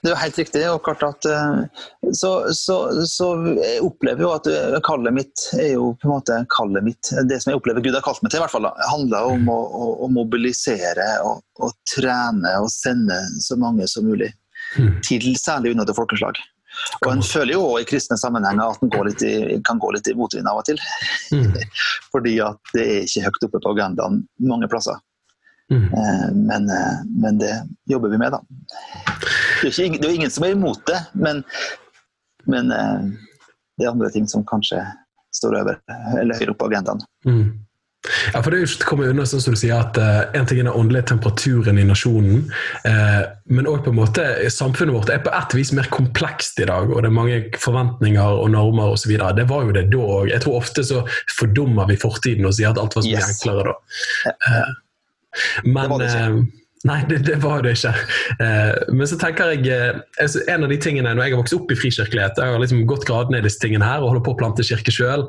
Det 0.00 0.08
er 0.08 0.14
jo 0.14 0.20
helt 0.20 0.38
riktig. 0.38 0.62
og 0.70 0.82
klart 0.84 1.02
at 1.06 1.26
eh, 1.30 1.82
Så, 2.12 2.30
så, 2.54 2.76
så 3.08 3.28
jeg 3.58 3.82
opplever 3.84 4.26
jo 4.26 4.32
at 4.34 4.48
eh, 4.50 4.78
kallet 4.86 5.16
mitt 5.16 5.46
er 5.58 5.74
jo 5.74 5.92
på 5.98 6.08
en 6.08 6.14
måte 6.16 6.38
kallet 6.54 6.86
mitt 6.86 7.12
Det 7.28 7.40
som 7.42 7.52
jeg 7.52 7.60
opplever 7.60 7.84
Gud 7.84 7.96
har 7.96 8.04
kalt 8.04 8.22
meg 8.22 8.32
til, 8.32 8.40
i 8.40 8.44
hvert 8.44 8.54
fall, 8.54 8.70
handler 8.90 9.34
om 9.34 9.50
å, 9.52 9.58
å, 9.58 9.90
å 10.06 10.10
mobilisere 10.12 11.08
og, 11.26 11.44
og, 11.60 11.76
trene 11.94 12.56
og 12.62 12.70
sende 12.72 13.18
så 13.42 13.58
mange 13.60 13.88
som 13.90 14.06
mulig. 14.08 14.32
Hmm. 14.74 14.98
Til 15.06 15.34
særlig 15.38 15.74
til 15.76 15.96
folkeslag. 15.96 16.38
Og 17.04 17.10
En 17.12 17.22
føler 17.22 17.54
jo 17.54 17.66
i 17.78 17.86
kristne 17.86 18.16
sammenhenger 18.18 18.72
at 18.72 18.82
en 18.82 18.90
kan 19.64 19.80
gå 19.80 19.92
litt 19.94 20.08
i 20.10 20.16
motvind 20.18 20.48
av 20.50 20.58
og 20.58 20.66
til. 20.66 20.80
Mm. 21.30 21.54
Fordi 22.12 22.34
at 22.42 22.74
det 22.74 22.84
er 22.84 23.04
ikke 23.06 23.26
høyt 23.28 23.46
oppe 23.46 23.60
på 23.62 23.74
agendaen 23.76 24.24
mange 24.42 24.70
plasser. 24.72 24.98
Mm. 25.72 25.86
Men, 26.44 26.66
men, 27.08 27.38
det 27.40 27.52
jobber 27.88 28.12
vi 28.12 28.18
med, 28.20 28.34
da. 28.34 28.42
Det 29.64 29.72
er, 29.72 29.88
ikke, 29.88 30.00
det 30.02 30.10
er 30.10 30.18
ingen 30.20 30.32
som 30.32 30.44
er 30.46 30.54
imot 30.54 30.82
det, 30.90 31.00
men, 31.16 31.44
men, 32.50 32.72
eh, 32.74 33.06
det 33.78 33.86
er 33.86 33.94
andre 33.94 34.10
ting 34.12 34.28
som 34.30 34.44
kanskje 34.46 34.82
står 35.34 35.56
over, 35.62 35.78
eller 36.20 36.36
høyere 36.38 36.52
opp 36.52 36.60
på 36.60 36.68
agendaen. 36.70 37.00
Mm. 37.26 37.46
Ja, 38.34 38.42
for 38.42 38.52
det 38.52 38.58
er 38.58 38.60
jo 38.60 38.68
ikke 38.68 38.78
til 38.82 38.84
å 38.84 38.88
komme 38.90 39.06
unna, 39.08 39.24
sånn 39.24 39.40
som 39.40 39.54
du 39.54 39.58
sier, 39.58 39.78
at 39.80 39.96
uh, 39.96 40.26
En 40.36 40.44
ting 40.44 40.58
er 40.60 40.66
den 40.66 40.76
åndelige 40.76 41.08
temperaturen 41.08 41.78
i 41.80 41.86
nasjonen, 41.88 42.42
uh, 42.84 43.22
men 43.48 43.68
òg 43.70 43.80
på 43.86 43.94
en 43.94 43.96
måte 43.96 44.26
samfunnet 44.52 44.92
vårt 44.92 45.12
er 45.12 45.22
på 45.24 45.32
et 45.32 45.56
vis 45.56 45.72
mer 45.76 45.88
komplekst 45.94 46.60
i 46.60 46.68
dag. 46.68 46.92
og 46.92 47.00
Det 47.00 47.08
er 47.08 47.16
mange 47.16 47.38
forventninger 47.56 48.40
og 48.44 48.52
normer 48.52 48.92
osv. 48.92 49.16
Det 49.16 49.48
var 49.48 49.64
jo 49.64 49.76
det 49.76 49.86
da 49.94 50.02
òg. 50.18 50.28
Jeg 50.34 50.44
tror 50.44 50.60
ofte 50.60 50.84
så 50.84 51.00
fordummer 51.32 51.88
vi 51.88 51.96
fortiden 52.00 52.44
og 52.44 52.52
sier 52.58 52.74
at 52.74 52.82
alt 52.82 52.98
var 52.98 53.06
så 53.06 53.14
mye 53.14 53.22
yes. 53.24 53.32
enklere 53.38 53.72
da. 53.72 54.36
Uh, 54.36 54.74
men, 55.64 55.96
det 55.96 56.04
det 56.04 56.12
eh, 56.20 56.36
Nei, 56.84 56.98
det, 57.08 57.22
det, 57.24 57.38
var 57.40 57.62
det 57.64 57.70
ikke. 57.78 57.94
Eh, 58.44 58.74
men 58.92 59.08
så 59.08 59.16
tenker 59.16 59.54
jeg 59.54 59.70
eh, 59.72 60.02
altså, 60.20 60.42
En 60.52 60.66
av 60.66 60.72
de 60.72 60.76
tingene 60.76 61.14
når 61.16 61.24
jeg 61.24 61.32
har 61.32 61.40
vokst 61.40 61.56
opp 61.56 61.72
i 61.72 61.78
frikirkelighet, 61.80 62.36
jeg 62.36 62.52
har 62.52 62.60
liksom 62.60 62.82
gått 62.90 63.06
gradene 63.08 63.40
i 63.40 63.44
disse 63.46 63.62
tingene 63.62 63.88
her 63.88 64.04
og 64.04 64.12
holder 64.12 64.24
på 64.26 64.34
å 64.34 64.38
plante 64.42 64.66
kirke 64.68 64.92
sjøl, 64.92 65.24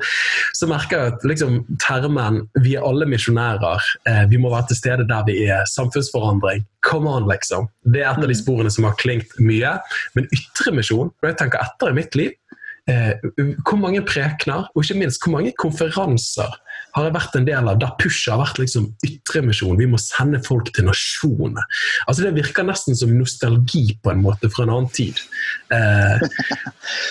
så 0.56 0.68
merker 0.68 1.00
jeg 1.00 1.14
at 1.14 1.24
liksom, 1.30 1.62
termen 1.80 2.42
'vi 2.60 2.76
er 2.76 2.84
alle 2.84 3.08
misjonærer', 3.08 3.88
vi 4.28 4.40
må 4.40 4.52
være 4.52 4.68
til 4.68 4.80
stede 4.82 5.08
der 5.08 5.24
vi 5.28 5.38
er, 5.48 5.64
samfunnsforandring 5.72 6.66
Come 6.86 7.10
on, 7.10 7.24
liksom. 7.26 7.70
Det 7.82 8.04
er 8.04 8.12
et 8.12 8.22
av 8.22 8.28
de 8.28 8.36
sporene 8.36 8.70
som 8.70 8.84
har 8.86 8.94
klingt 9.00 9.32
mye. 9.42 9.72
Men 10.14 10.28
ytremisjon, 10.30 11.08
når 11.18 11.32
jeg 11.32 11.38
tenker 11.40 11.64
etter 11.64 11.90
i 11.90 11.96
mitt 11.96 12.14
liv, 12.14 12.36
hvor 13.66 13.80
mange 13.82 14.04
prekener, 14.06 14.68
og 14.70 14.84
ikke 14.84 15.00
minst 15.00 15.24
hvor 15.24 15.34
mange 15.34 15.50
konferanser 15.58 16.54
har 16.96 17.06
jeg 17.06 17.14
vært 17.14 17.36
en 17.36 17.46
del 17.46 17.68
av 17.68 17.78
der 17.80 17.92
pushet 18.00 18.32
har 18.32 18.40
vært 18.40 18.60
liksom 18.62 18.88
ytremisjon. 19.04 19.76
Vi 19.76 19.88
må 19.90 20.00
sende 20.00 20.40
folk 20.44 20.70
til 20.72 20.88
nasjonene. 20.88 21.64
Altså 22.06 22.24
Det 22.24 22.32
virker 22.38 22.66
nesten 22.66 22.96
som 22.96 23.12
nostalgi 23.12 23.90
på 24.02 24.14
en 24.14 24.24
måte 24.24 24.50
fra 24.52 24.64
en 24.64 24.72
annen 24.72 24.90
tid. 24.96 25.20
Eh, 25.74 26.24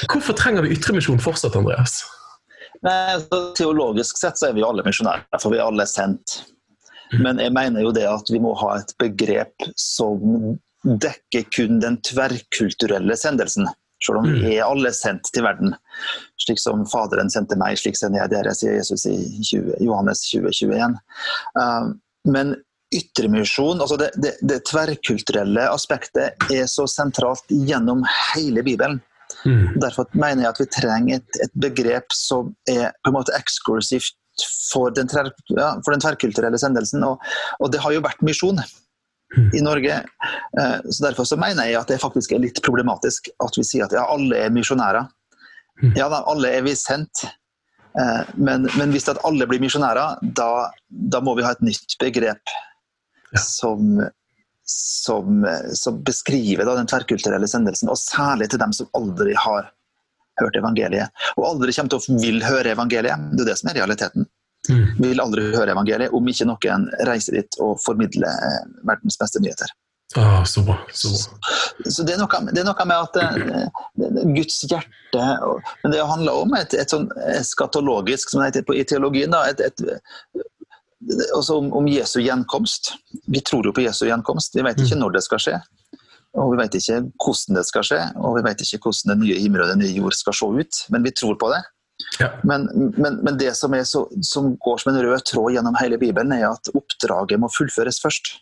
hvorfor 0.09 0.37
trenger 0.37 0.65
vi 0.65 0.73
ytremisjon 0.73 1.21
fortsatt, 1.21 1.57
Andreas? 1.59 2.01
Nei, 2.85 3.15
altså, 3.15 3.41
Teologisk 3.57 4.19
sett 4.19 4.41
så 4.41 4.49
er 4.49 4.57
vi 4.57 4.65
alle 4.65 4.85
misjonærer, 4.85 5.25
for 5.41 5.53
vi 5.53 5.61
er 5.61 5.67
alle 5.69 5.87
sendt. 5.89 6.41
Mm. 7.13 7.21
Men 7.21 7.41
jeg 7.43 7.53
mener 7.53 7.85
jo 7.85 7.93
det 7.95 8.07
at 8.09 8.29
vi 8.33 8.41
må 8.41 8.55
ha 8.59 8.79
et 8.79 8.93
begrep 9.01 9.69
som 9.79 10.55
dekker 10.85 11.45
kun 11.53 11.79
den 11.81 11.97
tverrkulturelle 12.05 13.17
sendelsen. 13.17 13.69
Selv 14.05 14.21
om 14.21 14.29
vi 14.29 14.43
mm. 14.43 14.51
er 14.53 14.67
alle 14.67 14.91
sendt 14.95 15.31
til 15.33 15.45
verden. 15.45 15.73
Slik 16.41 16.61
som 16.61 16.85
Faderen 16.89 17.31
sendte 17.33 17.57
meg, 17.59 17.79
slik 17.81 17.97
sender 17.99 18.23
jeg 18.23 18.35
dere, 18.35 18.53
sier 18.57 18.77
Jesus 18.77 19.07
i 19.09 19.17
20, 19.41 19.75
Johannes 19.85 20.21
2021. 20.29 20.97
Uh, 21.57 21.93
men 22.29 22.55
ytremisjon, 22.95 23.81
altså 23.81 23.97
det, 23.99 24.11
det, 24.21 24.35
det, 24.45 24.61
tverrkulturelle 24.69 25.67
aspektet, 25.73 26.37
er 26.53 26.67
så 26.69 26.85
sentralt 26.89 27.49
gjennom 27.49 28.05
hele 28.33 28.63
Bibelen. 28.65 29.01
Mm. 29.45 29.79
Derfor 29.81 30.07
mener 30.13 30.45
jeg 30.45 30.51
at 30.51 30.61
vi 30.61 30.69
trenger 30.73 31.19
et, 31.19 31.41
et, 31.43 31.57
begrep 31.61 32.13
som 32.15 32.53
er 32.69 32.93
på 33.03 33.11
en 33.11 33.17
måte 33.17 33.35
eksklusivt 33.37 34.15
for 34.71 34.93
den, 34.95 35.09
ja, 35.55 35.75
for 35.85 35.93
den 35.93 36.03
tverrkulturelle 36.03 36.59
sendelsen. 36.61 37.03
Og, 37.07 37.21
og, 37.59 37.71
det 37.73 37.81
har 37.83 37.95
jo 37.95 38.03
vært 38.05 38.25
misjon 38.25 38.61
i 39.53 39.61
Norge. 39.61 40.03
Eh, 40.59 40.77
så 40.89 41.05
Derfor 41.05 41.23
så 41.23 41.37
mener 41.37 41.67
jeg 41.67 41.79
at 41.79 41.91
det 41.91 42.01
faktisk 42.01 42.35
er 42.35 42.43
litt 42.43 42.61
problematisk 42.65 43.29
at 43.43 43.57
vi 43.57 43.65
sier 43.67 43.87
at 43.87 43.95
ja, 43.95 44.05
alle 44.11 44.45
er 44.45 44.53
misjonærer. 44.53 45.07
Mm. 45.81 45.95
Ja 45.99 46.09
da, 46.11 46.23
alle 46.31 46.53
er 46.55 46.65
vi 46.65 46.75
sendt. 46.79 47.25
Eh, 47.99 48.35
men, 48.35 48.69
men 48.77 48.93
hvis 48.93 49.09
at 49.11 49.21
alle 49.27 49.47
blir 49.49 49.63
misjonærer, 49.63 50.21
da, 50.21 50.69
da, 50.89 51.23
må 51.23 51.35
vi 51.37 51.45
ha 51.45 51.55
et 51.55 51.63
nytt 51.65 51.97
begrep 52.01 52.53
som, 53.39 53.99
som, 54.69 55.47
som, 55.75 55.99
beskriver 56.07 56.67
da, 56.67 56.77
den 56.79 56.91
tverrkulturelle 56.91 57.49
sendelsen, 57.49 57.91
og 57.91 57.99
særlig 57.99 58.51
til 58.51 58.61
dem 58.61 58.75
som 58.75 58.91
aldri 58.95 59.35
har 59.39 59.71
hørt 60.41 60.57
evangeliet. 60.59 61.11
Og 61.39 61.47
aldri 61.49 61.75
kommer 61.75 61.95
til 61.95 62.01
å 62.01 62.21
vil 62.21 62.41
høre 62.43 62.75
evangeliet. 62.75 63.29
Det 63.31 63.45
er 63.45 63.51
det 63.51 63.59
som 63.59 63.71
er 63.71 63.79
realiteten. 63.79 64.27
Mm. 64.69 64.85
Vi 64.99 65.09
vil 65.11 65.23
aldri 65.23 65.47
høre 65.55 65.73
evangeliet 65.75 66.13
om 66.15 66.29
ikke 66.31 66.47
noen 66.49 66.87
reiser 67.07 67.39
dit 67.39 67.59
og 67.63 67.77
formidler 67.83 68.29
eh, 68.29 68.61
verdens 68.87 69.19
beste 69.21 69.41
nyheter. 69.43 69.71
Ah, 70.15 70.43
så 70.45 70.61
bra. 70.61 70.77
Så, 70.93 71.09
bra. 71.09 71.89
så 71.89 72.03
det, 72.05 72.13
er 72.13 72.19
noe, 72.21 72.41
det, 72.51 72.61
er 72.61 72.67
noe, 72.67 72.85
med 72.87 72.95
at 72.95 73.17
uh, 73.19 74.27
Guds 74.35 74.61
hjerte 74.69 75.23
Men 75.81 75.91
det 75.91 76.03
handler 76.05 76.43
om 76.45 76.53
et, 76.55 76.75
et 76.77 76.91
sånn 76.93 77.07
eskatologisk, 77.33 78.29
som 78.29 78.43
det 78.43 78.51
heter 78.51 78.67
på, 78.67 78.77
i 78.77 78.85
teologien, 78.87 79.33
da, 79.33 79.41
et, 79.49 79.63
et, 79.65 79.81
også 81.35 81.57
om, 81.59 81.71
om, 81.81 81.89
Jesu 81.89 82.19
gjenkomst. 82.21 82.93
Vi 83.27 83.41
tror 83.45 83.65
jo 83.67 83.73
på 83.75 83.83
Jesu 83.85 84.05
gjenkomst. 84.07 84.55
Vi 84.55 84.63
vet 84.65 84.79
ikke 84.79 84.95
mm. 84.95 85.03
når 85.03 85.17
det 85.17 85.25
skal 85.25 85.41
skje. 85.41 85.59
Og 86.35 86.51
vi 86.51 86.59
vet 86.59 86.77
ikke 86.77 87.01
hvordan 87.23 87.59
det 87.59 87.65
skal 87.67 87.85
skje, 87.87 88.01
og 88.19 88.37
vi 88.37 88.43
vet 88.43 88.63
ikke 88.63 88.81
hvordan 88.83 89.13
den 89.13 89.21
nye 89.23 89.37
himmel 89.39 89.63
og 89.63 89.69
den 89.71 89.83
nye 89.85 89.95
jord 89.95 90.17
skal 90.17 90.35
se 90.35 90.49
ut. 90.51 90.81
Men 90.91 91.05
vi 91.05 91.13
tror 91.15 91.37
på 91.39 91.51
det. 91.53 91.61
Ja. 92.19 92.29
Men, 92.43 92.65
men, 92.97 93.15
men, 93.23 93.37
det 93.37 93.53
som, 93.57 93.75
så, 93.85 94.09
som, 94.21 94.55
går 94.59 94.77
som 94.77 94.91
en 94.91 95.01
rød 95.03 95.25
tråd 95.31 95.53
gjennom 95.55 95.75
hele 95.79 95.97
Bibelen, 95.97 96.33
er 96.35 96.49
at 96.49 96.71
oppdraget 96.75 97.39
må 97.39 97.49
fullføres 97.51 98.01
først. 98.03 98.33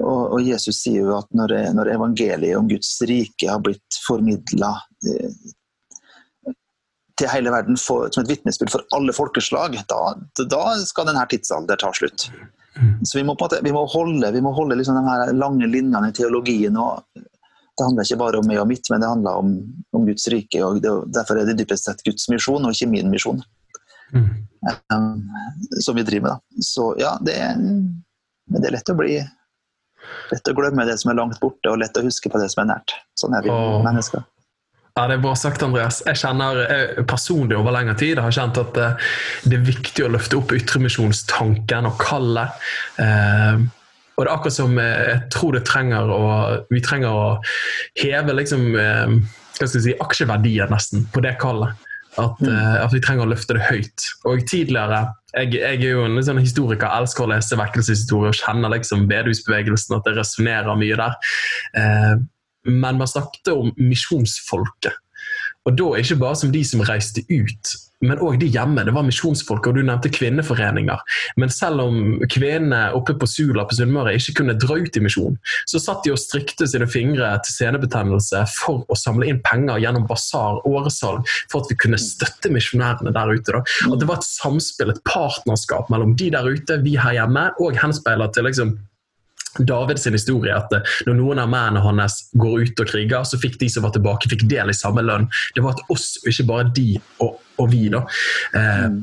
Og, 0.00 0.32
og 0.32 0.40
Jesus 0.42 0.80
sier 0.80 1.04
jo 1.04 1.16
at 1.18 1.28
når, 1.36 1.54
når, 1.76 1.92
evangeliet 1.92 2.56
om 2.56 2.68
Guds 2.70 2.94
rike 3.08 3.50
har 3.50 3.60
blitt 3.60 3.98
formidla 4.06 4.70
eh, 5.04 6.54
til 7.18 7.30
hele 7.32 7.52
verden 7.52 7.76
for, 7.80 8.08
som 8.14 8.22
et 8.22 8.30
vitnesbyrd 8.30 8.72
for 8.72 8.86
alle 8.96 9.12
folkeslag, 9.12 9.74
da, 9.90 10.02
da 10.46 10.62
skal 10.86 11.10
denne 11.10 11.26
tidsalder 11.28 11.80
ta 11.80 11.90
slutt. 11.94 12.28
Så 13.02 13.18
vi 13.18 13.24
må, 13.26 13.34
måte, 13.34 13.58
vi 13.64 13.72
må 13.74 13.82
holde, 13.90 14.30
vi 14.32 14.42
må 14.44 14.52
holde 14.54 14.76
liksom 14.78 15.00
de 15.00 15.02
her 15.08 15.32
lange 15.34 15.66
linjene 15.66 16.12
i 16.12 16.14
teologien 16.14 16.78
og 16.78 17.02
det 17.78 17.86
handler 17.86 18.06
ikke 18.06 18.20
bare 18.20 18.40
om 18.40 18.48
meg 18.50 18.60
og 18.62 18.68
mitt, 18.70 18.90
men 18.90 19.02
det 19.02 19.08
handler 19.12 19.40
om, 19.44 19.54
om 19.94 20.06
Guds 20.08 20.26
rike. 20.32 20.60
og 20.66 20.82
det, 20.82 20.92
Derfor 21.14 21.38
er 21.38 21.48
det 21.48 21.58
dypest 21.60 21.88
sett 21.88 22.04
Guds 22.06 22.28
misjon, 22.32 22.66
og 22.66 22.74
ikke 22.74 22.90
min 22.90 23.10
misjon, 23.12 23.40
mm. 24.12 24.28
um, 24.94 25.26
som 25.84 25.98
vi 25.98 26.06
driver 26.06 26.26
med. 26.26 26.32
Da. 26.38 26.66
Så 26.66 26.88
ja, 26.98 27.14
det 27.22 27.36
er, 27.38 27.60
det 28.58 28.64
er 28.66 28.78
lett 28.78 28.94
å 28.94 28.98
bli 28.98 29.20
lett 30.32 30.50
å 30.50 30.56
glemme 30.56 30.86
det 30.88 30.98
som 31.00 31.12
er 31.12 31.20
langt 31.20 31.38
borte, 31.42 31.70
og 31.70 31.80
lett 31.82 31.96
å 31.98 32.04
huske 32.04 32.32
på 32.32 32.40
det 32.40 32.50
som 32.52 32.64
er 32.64 32.72
nært. 32.74 32.96
Sånn 33.18 33.36
er 33.38 33.46
vi 33.46 33.54
oh. 33.54 33.78
mennesker. 33.84 34.26
Ja, 34.98 35.06
Det 35.06 35.14
er 35.14 35.22
bra 35.22 35.34
sagt, 35.38 35.62
Andreas. 35.62 36.00
Jeg 36.06 36.18
kjenner 36.18 36.58
jeg 36.64 37.06
personlig 37.06 37.54
over 37.58 37.74
lengre 37.74 37.94
tid 38.00 38.18
har 38.18 38.34
kjent 38.34 38.58
at 38.58 38.78
eh, 38.82 39.10
det 39.46 39.60
er 39.60 39.66
viktig 39.68 40.02
å 40.02 40.10
løfte 40.10 40.40
opp 40.40 40.54
ytremisjonstanken 40.56 41.86
og 41.86 42.00
kallet. 42.02 42.70
Eh, 42.98 43.60
og 44.18 44.24
det 44.24 44.30
er 44.30 44.34
akkurat 44.34 44.56
som 44.56 44.78
eh, 44.82 45.02
jeg 45.12 45.18
tror 45.30 45.54
det 45.54 45.66
trenger 45.68 46.10
å, 46.10 46.22
vi 46.74 46.80
trenger 46.82 47.14
å 47.14 47.26
heve 48.00 48.34
liksom, 48.34 48.64
eh, 48.74 49.12
si, 49.62 49.94
aksjeverdien 49.94 50.74
nesten 50.74 51.06
på 51.14 51.22
det 51.22 51.36
kallet. 51.42 51.86
At, 52.18 52.40
mm. 52.42 52.48
uh, 52.50 52.80
at, 52.82 52.90
vi 52.90 52.98
trenger 52.98 53.28
å 53.28 53.30
løfte 53.30 53.54
det 53.54 53.62
høyt. 53.68 54.04
Og 54.26 54.40
tidligere 54.48 55.04
Jeg, 55.36 55.52
jeg 55.54 55.76
er 55.76 55.92
jo 55.92 56.06
en 56.08 56.18
sånn 56.24 56.40
historiker, 56.42 56.88
elsker 56.90 57.22
å 57.22 57.28
lese 57.30 57.58
vekkelseshistorie 57.60 58.32
og 58.32 58.38
kjenner 58.40 58.72
liksom 58.72 59.04
bedehusbevegelsen, 59.06 59.94
at 59.94 60.08
det 60.08 60.16
resonnerer 60.16 60.80
mye 60.80 60.96
der. 60.98 62.24
Men 62.66 62.98
man 62.98 63.10
snakket 63.12 63.52
om 63.52 63.70
misjonsfolket. 63.76 64.96
Og 65.68 65.76
da 65.78 65.92
ikke 66.00 66.18
bare 66.18 66.40
som 66.40 66.50
de 66.50 66.64
som 66.66 66.82
reiste 66.88 67.22
ut, 67.28 67.74
men 68.04 68.20
òg 68.22 68.38
de 68.40 68.48
hjemme. 68.52 68.84
Det 68.86 68.94
var 68.94 69.06
misjonsfolk, 69.06 69.66
og 69.66 69.78
du 69.78 69.82
nevnte 69.82 70.10
kvinneforeninger. 70.14 71.02
Men 71.40 71.52
selv 71.52 71.82
om 71.84 72.18
kvinnene 72.30 72.92
oppe 72.96 73.16
på 73.18 73.28
Sula 73.30 73.64
på 73.68 73.78
Sunnmøre 73.78 74.14
ikke 74.18 74.36
kunne 74.40 74.56
dra 74.58 74.78
ut 74.78 74.98
i 74.98 75.02
misjon, 75.04 75.38
så 75.70 75.80
satt 75.82 76.04
de 76.06 76.14
og 76.14 76.20
strikte 76.22 76.68
sine 76.70 76.88
fingre 76.90 77.30
til 77.46 77.56
senebetennelse 77.56 78.44
for 78.54 78.84
å 78.88 78.98
samle 78.98 79.28
inn 79.30 79.42
penger 79.44 79.82
gjennom 79.82 80.06
basar, 80.08 80.60
åresalg, 80.68 81.26
for 81.50 81.62
at 81.62 81.72
vi 81.72 81.78
kunne 81.82 82.00
støtte 82.02 82.52
misjonærene 82.54 83.14
der 83.14 83.34
ute. 83.34 83.56
Da. 83.58 83.64
At 83.90 84.02
det 84.02 84.10
var 84.10 84.20
et 84.20 84.28
samspill, 84.28 84.92
et 84.94 85.02
partnerskap 85.08 85.90
mellom 85.92 86.14
de 86.18 86.30
der 86.34 86.46
ute, 86.48 86.80
vi 86.84 86.96
her 87.00 87.16
hjemme, 87.18 87.48
og 87.62 87.78
henspeiler 87.78 88.30
til 88.34 88.48
liksom 88.48 88.76
Davids 89.58 90.06
historie 90.06 90.54
at 90.54 90.72
eh, 90.76 90.94
når 91.08 91.18
noen 91.18 91.42
av 91.42 91.50
mennene 91.52 91.82
hans 91.84 92.20
går 92.38 92.68
ut 92.68 92.84
og 92.84 92.90
kriger, 92.90 93.26
så 93.26 93.40
fikk 93.40 93.58
de 93.60 93.70
som 93.72 93.86
var 93.86 93.94
tilbake, 93.96 94.30
fikk 94.30 94.46
del 94.50 94.72
i 94.72 94.76
samme 94.76 95.04
lønn. 95.04 95.28
Det 95.56 95.64
var 95.64 95.76
til 95.78 95.94
oss, 95.94 96.14
og 96.22 96.32
ikke 96.32 96.48
bare 96.48 96.70
de 96.76 96.88
og, 97.24 97.38
og 97.58 97.70
vi. 97.72 97.86
da. 97.92 98.04
Eh, 98.54 98.86
mm. 98.92 98.98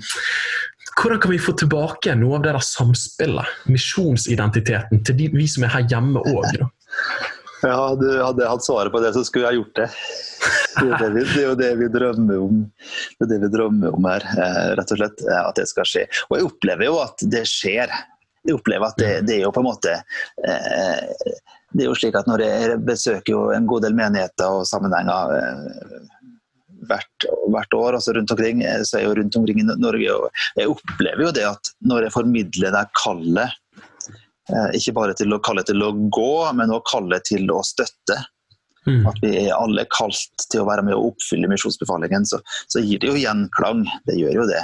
hvordan 0.95 1.23
kan 1.23 1.35
vi 1.35 1.43
få 1.43 1.55
tilbake 1.59 2.17
noe 2.19 2.39
av 2.39 2.45
det 2.45 2.55
der 2.55 2.67
samspillet, 2.71 3.63
misjonsidentiteten, 3.71 5.03
til 5.05 5.19
de, 5.21 5.31
vi 5.35 5.47
som 5.51 5.67
er 5.67 5.75
her 5.77 5.89
hjemme 5.95 6.25
òg? 6.25 6.61
Ja, 7.65 7.95
du 7.97 8.05
hadde 8.21 8.45
hatt 8.45 8.61
svaret 8.65 8.93
på 8.93 8.99
det, 9.01 9.13
så 9.15 9.23
skulle 9.25 9.49
jeg 9.49 9.57
gjort 9.57 9.77
det. 9.79 9.85
Det 10.75 10.83
er, 10.85 10.97
det, 10.99 11.07
vi, 11.15 11.21
det 11.31 11.43
jo 11.45 11.53
det 11.57 11.69
vi 11.79 11.87
drømmer 11.89 12.41
om 12.43 12.57
Det 12.67 13.25
er 13.25 13.29
det 13.31 13.39
vi 13.45 13.49
drømmer 13.53 13.95
om 13.95 14.05
her, 14.05 14.25
eh, 14.35 14.67
rett 14.77 14.91
og 14.91 14.99
slett. 14.99 15.23
At 15.31 15.55
det 15.57 15.65
skal 15.71 15.87
skje. 15.89 16.03
Og 16.27 16.35
jeg 16.37 16.49
opplever 16.49 16.89
jo 16.89 16.99
at 17.01 17.23
det 17.31 17.45
skjer 17.49 17.93
jeg 18.45 18.57
opplever 18.57 18.91
at 18.91 18.99
det, 19.01 19.11
det, 19.27 19.37
er 19.39 19.45
jo 19.45 19.53
på 19.55 19.63
en 19.63 19.69
måte 19.69 19.93
eh, 19.95 21.31
Det 21.71 21.83
er 21.83 21.89
jo 21.89 21.95
slik 21.97 22.17
at 22.19 22.27
når 22.29 22.43
jeg 22.45 22.77
besøker 22.85 23.33
jo 23.33 23.41
en 23.55 23.65
god 23.69 23.87
del 23.87 23.97
menigheter 23.97 24.59
og 24.59 24.67
sammenhenger 24.69 25.33
eh, 25.39 25.97
hvert, 26.85 27.27
hvert, 27.49 27.73
år 27.73 27.97
altså 27.97 28.13
rundt 28.15 28.31
omkring, 28.35 28.61
eh, 28.63 28.83
så 28.85 28.97
er 28.97 29.05
jeg 29.05 29.09
jo 29.09 29.17
rundt 29.21 29.39
omkring 29.39 29.63
i 29.63 29.67
Norge. 29.67 30.13
og 30.13 30.59
Jeg 30.59 30.71
opplever 30.71 31.27
jo 31.27 31.33
det 31.35 31.47
at 31.49 31.73
når 31.89 32.07
jeg 32.07 32.15
formidler 32.15 32.75
det 32.75 32.85
kallet, 32.99 33.57
eh, 34.53 34.69
ikke 34.77 34.95
bare 34.99 35.17
til 35.17 35.33
å 35.33 35.41
kalle 35.43 35.65
til 35.65 35.81
å 35.81 35.91
gå, 36.13 36.31
men 36.57 36.73
også 36.75 36.91
kalle 36.93 37.21
til 37.25 37.51
å 37.53 37.61
støtte, 37.65 38.21
Mm. 38.85 39.05
At 39.09 39.15
vi 39.21 39.31
er 39.47 39.55
alle 39.55 39.85
kalt 39.89 40.45
til 40.51 40.61
å 40.61 40.67
være 40.67 40.83
med 40.85 40.93
å 40.93 41.07
oppfylle 41.09 41.49
misjonsbefalingen, 41.49 42.25
så, 42.29 42.37
så, 42.69 42.81
gir 42.85 43.01
det 43.01 43.09
jo 43.09 43.17
gjenklang. 43.17 43.81
Det 44.05 44.17
gjør 44.19 44.43
jo 44.43 44.49
det. 44.51 44.61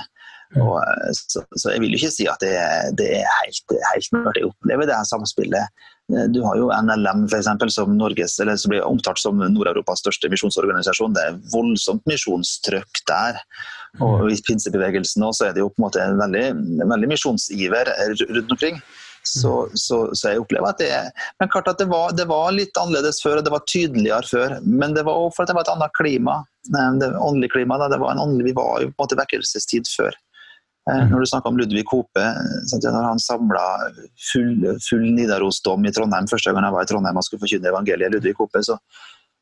Og, 0.60 0.78
eh, 0.82 1.12
så, 1.16 1.44
så, 1.56 1.72
jeg 1.74 1.84
vil 1.84 1.96
jo 1.96 2.02
ikke 2.02 2.14
si 2.14 2.28
at 2.30 2.44
det, 2.44 2.54
det 3.00 3.10
er 3.22 3.28
helt, 3.42 3.76
helt 3.94 4.16
mørkt. 4.16 4.40
Jeg 4.40 4.50
opplever 4.50 4.90
det 4.90 4.98
her 4.98 5.08
samspillet. 5.08 5.84
Eh, 6.12 6.26
du 6.34 6.42
har 6.46 6.58
jo 6.60 6.72
NLM 6.76 7.28
for 7.28 7.40
eksempel, 7.40 7.72
som, 7.74 7.94
Norges, 7.98 8.38
eller 8.44 8.60
som 8.60 8.74
blir 8.74 8.88
omtalt 8.88 9.22
som 9.22 9.40
Nord-Europas 9.40 10.04
største 10.04 10.32
misjonsorganisasjon. 10.34 11.16
Det 11.16 11.28
er 11.28 11.40
voldsomt 11.54 12.04
misjonstrykk 12.10 13.06
der. 13.12 13.40
Og 14.04 14.28
I 14.32 14.40
pinsebevegelsen 14.48 15.24
også 15.28 15.50
er 15.50 15.56
det 15.56 15.64
jo 15.64 15.72
på 15.72 15.82
en 15.82 15.88
måte 15.88 16.04
en 16.04 16.20
veldig, 16.20 16.46
veldig 16.92 17.10
misjonsiver 17.12 17.92
rundt 18.32 18.54
omkring. 18.56 18.84
Så, 19.24 19.70
så, 19.78 19.98
så, 20.18 20.32
jeg 20.32 20.42
opplever 20.42 20.72
at 20.72 20.80
det 20.82 20.88
er 20.96 21.10
Men 21.38 21.50
klart 21.54 21.68
at 21.70 21.78
det 21.78 21.86
var, 21.92 22.10
det 22.18 22.24
var, 22.26 22.48
litt 22.56 22.78
annerledes 22.80 23.20
før, 23.22 23.38
og 23.38 23.46
det 23.46 23.54
var 23.54 23.68
tydeligere 23.70 24.26
før. 24.26 24.56
Men 24.66 24.96
det 24.98 25.06
var 25.06 25.20
også 25.20 25.36
for 25.36 25.46
at 25.46 25.52
det 25.52 25.58
var 25.60 25.68
et 25.68 25.74
annet 25.76 25.96
klima. 26.00 26.40
Det 26.72 27.12
åndelige 27.14 27.54
klima, 27.54 27.78
da. 27.78 27.92
Det 27.92 28.02
var 28.02 28.16
en 28.16 28.24
åndelig, 28.24 28.50
vi 28.50 28.58
var 28.58 28.82
jo 28.82 28.90
på 28.90 28.96
en 28.96 29.04
måte 29.06 29.20
vekkelsestid 29.22 29.90
før. 29.92 30.18
Eh, 30.90 30.98
mm. 30.98 31.12
Når 31.12 31.20
du 31.20 31.30
snakker 31.30 31.52
om 31.52 31.58
Ludvig 31.60 31.84
Hope, 31.92 32.26
når 32.74 33.06
han 33.06 33.22
samla 33.22 33.64
full, 34.32 34.66
full 34.82 35.06
Nidarosdom 35.14 35.86
i 35.86 35.94
Trondheim 35.94 36.30
første 36.30 36.54
gang 36.54 36.66
jeg 36.66 36.76
var 36.76 36.88
i 36.88 36.90
Trondheim 36.90 37.20
og 37.22 37.26
skulle 37.28 37.44
forkynne 37.44 37.70
evangeliet, 37.70 38.16
Ludvig 38.16 38.34
Hope, 38.40 38.64
så, 38.66 38.80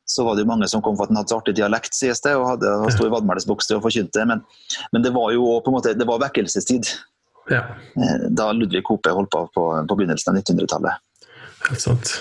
så, 0.04 0.26
var 0.26 0.36
det 0.36 0.44
jo 0.44 0.50
mange 0.50 0.68
som 0.68 0.84
kom 0.84 0.98
for 0.98 1.08
at 1.08 1.14
han 1.14 1.22
hadde 1.22 1.32
så 1.32 1.40
artig 1.40 1.56
dialekt, 1.56 1.96
sies 1.96 2.20
det, 2.26 2.34
og 2.36 2.48
hadde 2.52 2.74
og 2.84 2.92
sto 2.92 3.08
i 3.08 3.14
vadmelsbukse 3.14 3.78
og 3.78 3.86
forkynte. 3.86 4.26
Men, 4.28 4.44
men, 4.92 5.06
det 5.06 5.14
var 5.16 5.32
jo 5.36 5.56
på 5.64 5.72
en 5.72 5.78
måte, 5.78 5.96
det 5.96 6.08
var 6.08 6.20
vekkelsestid 6.26 6.92
ja. 7.50 7.64
Eh, 7.96 8.26
da 8.36 8.50
Ludvig 8.52 8.84
Hope 8.88 9.14
holdt 9.16 9.32
på 9.32 9.46
på, 9.54 9.64
på 9.88 9.96
begynnelsen 9.96 10.34
av 10.34 10.42
1900-tallet. 10.42 11.06
Helt 11.70 11.82
sant. 11.82 12.12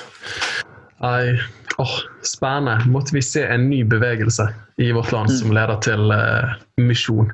Nei, 0.99 1.35
åh, 1.79 1.97
spennende. 2.27 2.79
Måtte 2.91 3.15
vi 3.15 3.21
se 3.23 3.43
en 3.47 3.69
ny 3.69 3.83
bevegelse 3.87 4.47
i 4.79 4.89
vårt 4.95 5.11
land 5.11 5.31
mm. 5.31 5.35
som 5.41 5.53
leder 5.55 5.83
til 5.83 6.11
uh, 6.11 6.55
misjon. 6.79 7.31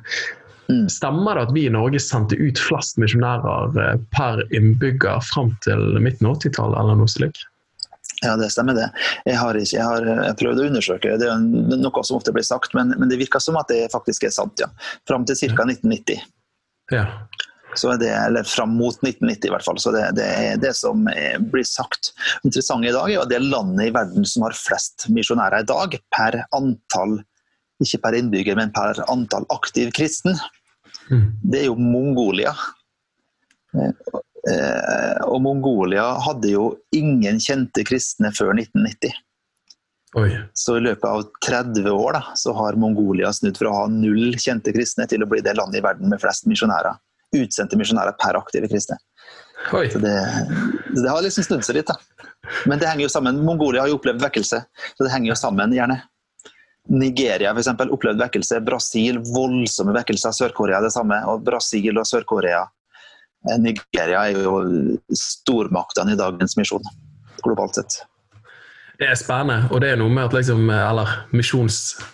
Mm. 0.70 0.88
Stemmer 0.90 1.38
det 1.38 1.48
at 1.48 1.54
vi 1.54 1.66
i 1.68 1.74
Norge 1.74 2.00
sendte 2.02 2.38
ut 2.40 2.60
flest 2.62 2.98
misjonærer 3.02 3.78
eh, 3.82 3.98
per 4.16 4.42
innbygger 4.56 5.22
fram 5.26 5.54
til 5.66 6.00
midten 6.02 6.30
av 6.30 6.40
80-tallet, 6.40 6.80
eller 6.82 7.02
noe 7.02 7.12
slikt? 7.12 7.46
Ja, 8.24 8.34
det 8.40 8.50
stemmer 8.54 8.78
det. 8.78 8.88
Jeg 9.28 9.38
har, 9.38 9.58
ikke, 9.60 9.76
jeg 9.76 9.86
har 9.86 10.06
jeg 10.08 10.38
prøvd 10.40 10.62
å 10.62 10.68
undersøke, 10.70 11.18
det 11.22 11.28
er 11.30 11.42
noe 11.44 12.06
som 12.08 12.18
ofte 12.18 12.34
blir 12.34 12.46
sagt, 12.48 12.74
men, 12.78 12.96
men, 12.96 13.12
det 13.12 13.20
virker 13.22 13.44
som 13.44 13.60
at 13.60 13.70
det 13.70 13.84
faktisk 13.94 14.26
er 14.26 14.34
sant, 14.34 14.62
ja. 14.62 14.70
Fram 15.10 15.28
til 15.28 15.38
ca. 15.38 15.68
1990. 15.68 16.24
Ja. 16.94 17.06
Så 17.76 17.92
det, 18.00 18.10
eller 18.10 18.48
fram 18.48 18.78
mot 18.80 18.96
1990 19.04 19.50
i 19.50 19.52
hvert 19.52 19.66
fall. 19.66 19.80
Så 19.84 19.92
det, 19.92 20.06
det 20.16 20.26
er 20.26 20.60
det 20.62 20.72
som 20.80 21.04
blir 21.52 21.66
sagt. 21.68 22.14
Interessant 22.48 22.88
i 22.88 22.94
dag 22.96 23.10
er 23.10 23.18
jo 23.18 23.24
at 23.26 23.34
det 23.34 23.42
landet 23.44 23.90
i 23.90 23.94
verden 23.94 24.28
som 24.30 24.46
har 24.48 24.56
flest 24.56 25.10
misjonærer 25.12 25.66
i 25.66 25.68
dag, 25.68 25.98
per 26.16 26.40
antall 26.56 27.20
ikke 27.84 28.02
per 28.04 28.18
innbygger, 28.20 28.58
men 28.60 28.74
per 28.76 29.02
antall 29.12 29.46
aktiv 29.54 29.92
kristen, 29.96 30.38
mm. 31.10 31.28
det 31.44 31.64
er 31.64 31.68
jo 31.70 31.78
Mongolia. 31.80 32.54
Eh, 33.76 35.22
og 35.26 35.40
Mongolia 35.44 36.06
hadde 36.24 36.54
jo 36.54 36.70
ingen 36.96 37.40
kjente 37.42 37.84
kristne 37.88 38.32
før 38.36 38.54
1990. 38.56 39.16
Oi. 40.16 40.30
Så 40.56 40.78
i 40.78 40.84
løpet 40.86 41.08
av 41.10 41.26
30 41.44 41.90
år 41.92 42.16
da, 42.16 42.22
så 42.40 42.54
har 42.56 42.78
Mongolia 42.80 43.34
snudd 43.36 43.58
fra 43.60 43.72
å 43.72 43.80
ha 43.82 43.88
null 43.92 44.38
kjente 44.40 44.72
kristne 44.76 45.08
til 45.12 45.26
å 45.26 45.28
bli 45.28 45.42
det 45.44 45.58
landet 45.58 45.82
i 45.82 45.84
verden 45.84 46.12
med 46.12 46.22
flest 46.24 46.48
misjonærer. 46.48 46.96
Utsendte 47.36 47.76
misjonærer 47.76 48.16
per 48.22 48.40
aktive 48.40 48.70
kristne. 48.72 48.96
Så 49.92 50.00
det, 50.00 50.16
det, 50.94 51.10
har 51.10 51.24
liksom 51.26 51.44
snudd 51.48 51.66
seg 51.68 51.82
litt. 51.82 51.92
da. 51.92 52.32
Men 52.70 52.80
det 52.80 52.88
henger 52.88 53.08
jo 53.08 53.12
sammen. 53.12 53.42
Mongolia 53.44 53.84
har 53.84 53.92
jo 53.92 53.98
opplevd 54.00 54.24
vekkelse, 54.24 54.62
så 54.96 55.08
det 55.08 55.12
henger 55.12 55.34
jo 55.34 55.40
sammen, 55.40 55.74
gjerne. 55.76 56.00
Nigeria 56.86 57.54
for 57.54 57.62
eksempel, 57.64 57.92
opplevde 57.94 58.22
vekkelse. 58.22 58.62
Brasil 58.66 59.20
voldsomme 59.34 59.96
vekkelser. 59.96 60.36
Sør-Korea 60.36 60.82
det 60.86 60.94
samme. 60.94 61.18
Og 61.32 61.44
Brasil 61.46 61.98
og 61.98 62.08
Sør-Korea 62.08 62.62
eh, 63.50 63.62
Nigeria 63.62 64.26
er 64.28 64.44
jo 64.46 64.60
stormaktene 65.18 66.14
i 66.14 66.20
dagens 66.20 66.58
misjon, 66.60 66.86
globalt 67.44 67.82
sett. 67.82 68.04
Det 69.00 69.10
er 69.12 69.18
spennende, 69.20 69.68
og 69.76 69.82
det 69.84 69.92
er 69.92 69.98
noe 70.00 70.14
med 70.14 70.30
at 70.30 70.36
liksom, 70.38 70.70
eller 70.72 71.18
misjonsdynamikken 71.36 72.14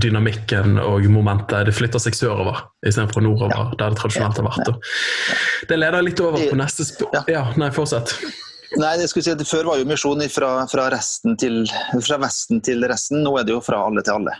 dynamikken 0.00 0.78
og 0.80 1.06
momentet 1.12 1.66
det 1.68 1.74
flytter 1.76 2.00
seg 2.00 2.16
sørover 2.16 2.62
istedenfor 2.84 3.24
nordover, 3.24 3.72
ja. 3.72 3.78
der 3.80 3.94
det 3.94 4.00
tradisjonelt 4.00 4.40
har 4.40 4.46
vært. 4.48 4.92
Det 5.68 5.76
leder 5.76 6.04
litt 6.04 6.20
over 6.24 6.40
på 6.50 6.56
neste. 6.56 6.84
Ja. 7.12 7.24
ja, 7.28 7.42
nei, 7.60 7.68
fortsett. 7.72 8.16
Nei, 8.78 8.92
jeg 9.00 9.10
skulle 9.10 9.26
si 9.26 9.32
at 9.34 9.42
Før 9.48 9.72
var 9.72 9.80
jo 9.80 9.88
misjon 9.88 10.22
fra, 10.30 10.52
fra, 10.70 10.86
til, 11.40 11.64
fra, 12.06 12.20
Vesten 12.22 12.62
til 12.62 12.86
resten. 12.90 13.24
Nå 13.24 13.34
er 13.40 13.48
det 13.48 13.56
jo 13.56 13.62
fra 13.64 13.82
alle 13.88 14.04
til 14.06 14.20
alle. 14.20 14.36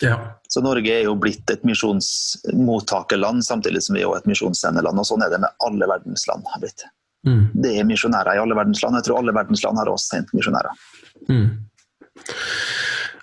Ja. 0.00 0.16
Så 0.48 0.62
Norge 0.64 0.94
er 0.94 1.04
jo 1.04 1.16
blitt 1.20 1.50
et 1.52 1.64
misjonsmottakerland, 1.68 3.44
samtidig 3.44 3.82
som 3.84 3.98
vi 3.98 4.06
er 4.06 4.16
et 4.16 4.30
misjonssendeland. 4.30 5.02
Og 5.02 5.08
sånn 5.08 5.26
er 5.26 5.32
det 5.32 5.42
med 5.42 5.66
alle 5.66 5.90
verdens 5.90 6.24
land. 6.30 6.46
har 6.54 6.62
blitt. 6.62 6.86
Mm. 7.28 7.50
Det 7.52 7.74
er 7.76 7.88
misjonærer 7.88 8.38
i 8.38 8.40
alle 8.40 8.56
verdens 8.56 8.80
land. 8.82 8.96
Jeg 8.96 9.10
tror 9.10 9.20
alle 9.20 9.36
verdens 9.36 9.64
land 9.66 9.80
har 9.82 9.92
også 9.92 10.16
sendt 10.16 10.32
misjonærer. 10.36 10.86
Mm. 11.28 11.50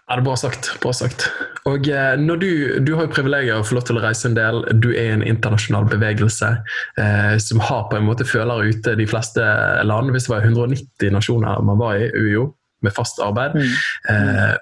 Ja, 0.07 0.15
det 0.15 0.21
er 0.21 0.25
Bra 0.29 0.35
sagt. 0.39 0.69
bra 0.79 0.93
sagt. 0.95 1.25
Og 1.67 1.87
eh, 1.91 2.13
du, 2.39 2.79
du 2.79 2.93
har 2.95 3.07
jo 3.07 3.11
privilegiet 3.11 3.59
å 3.59 3.65
få 3.67 3.75
lov 3.75 3.87
til 3.89 3.97
å 3.99 4.03
reise 4.05 4.29
en 4.29 4.37
del. 4.37 4.61
Du 4.79 4.93
er 4.93 5.11
en 5.11 5.25
internasjonal 5.25 5.89
bevegelse 5.91 6.53
eh, 7.01 7.33
som 7.43 7.59
har 7.59 7.89
på 7.91 7.99
en 7.99 8.07
måte 8.07 8.27
følere 8.27 8.71
ute 8.71 8.95
de 8.95 9.07
fleste 9.09 9.43
land. 9.83 10.13
Hvis 10.15 10.29
det 10.29 10.31
var 10.31 10.47
190 10.47 11.11
nasjoner 11.11 11.59
man 11.67 11.81
var 11.81 11.99
i 11.99 12.07
UiO, 12.15 12.53
med 12.85 12.95
fast 12.95 13.19
arbeid. 13.19 13.57
Eh, 14.09 14.53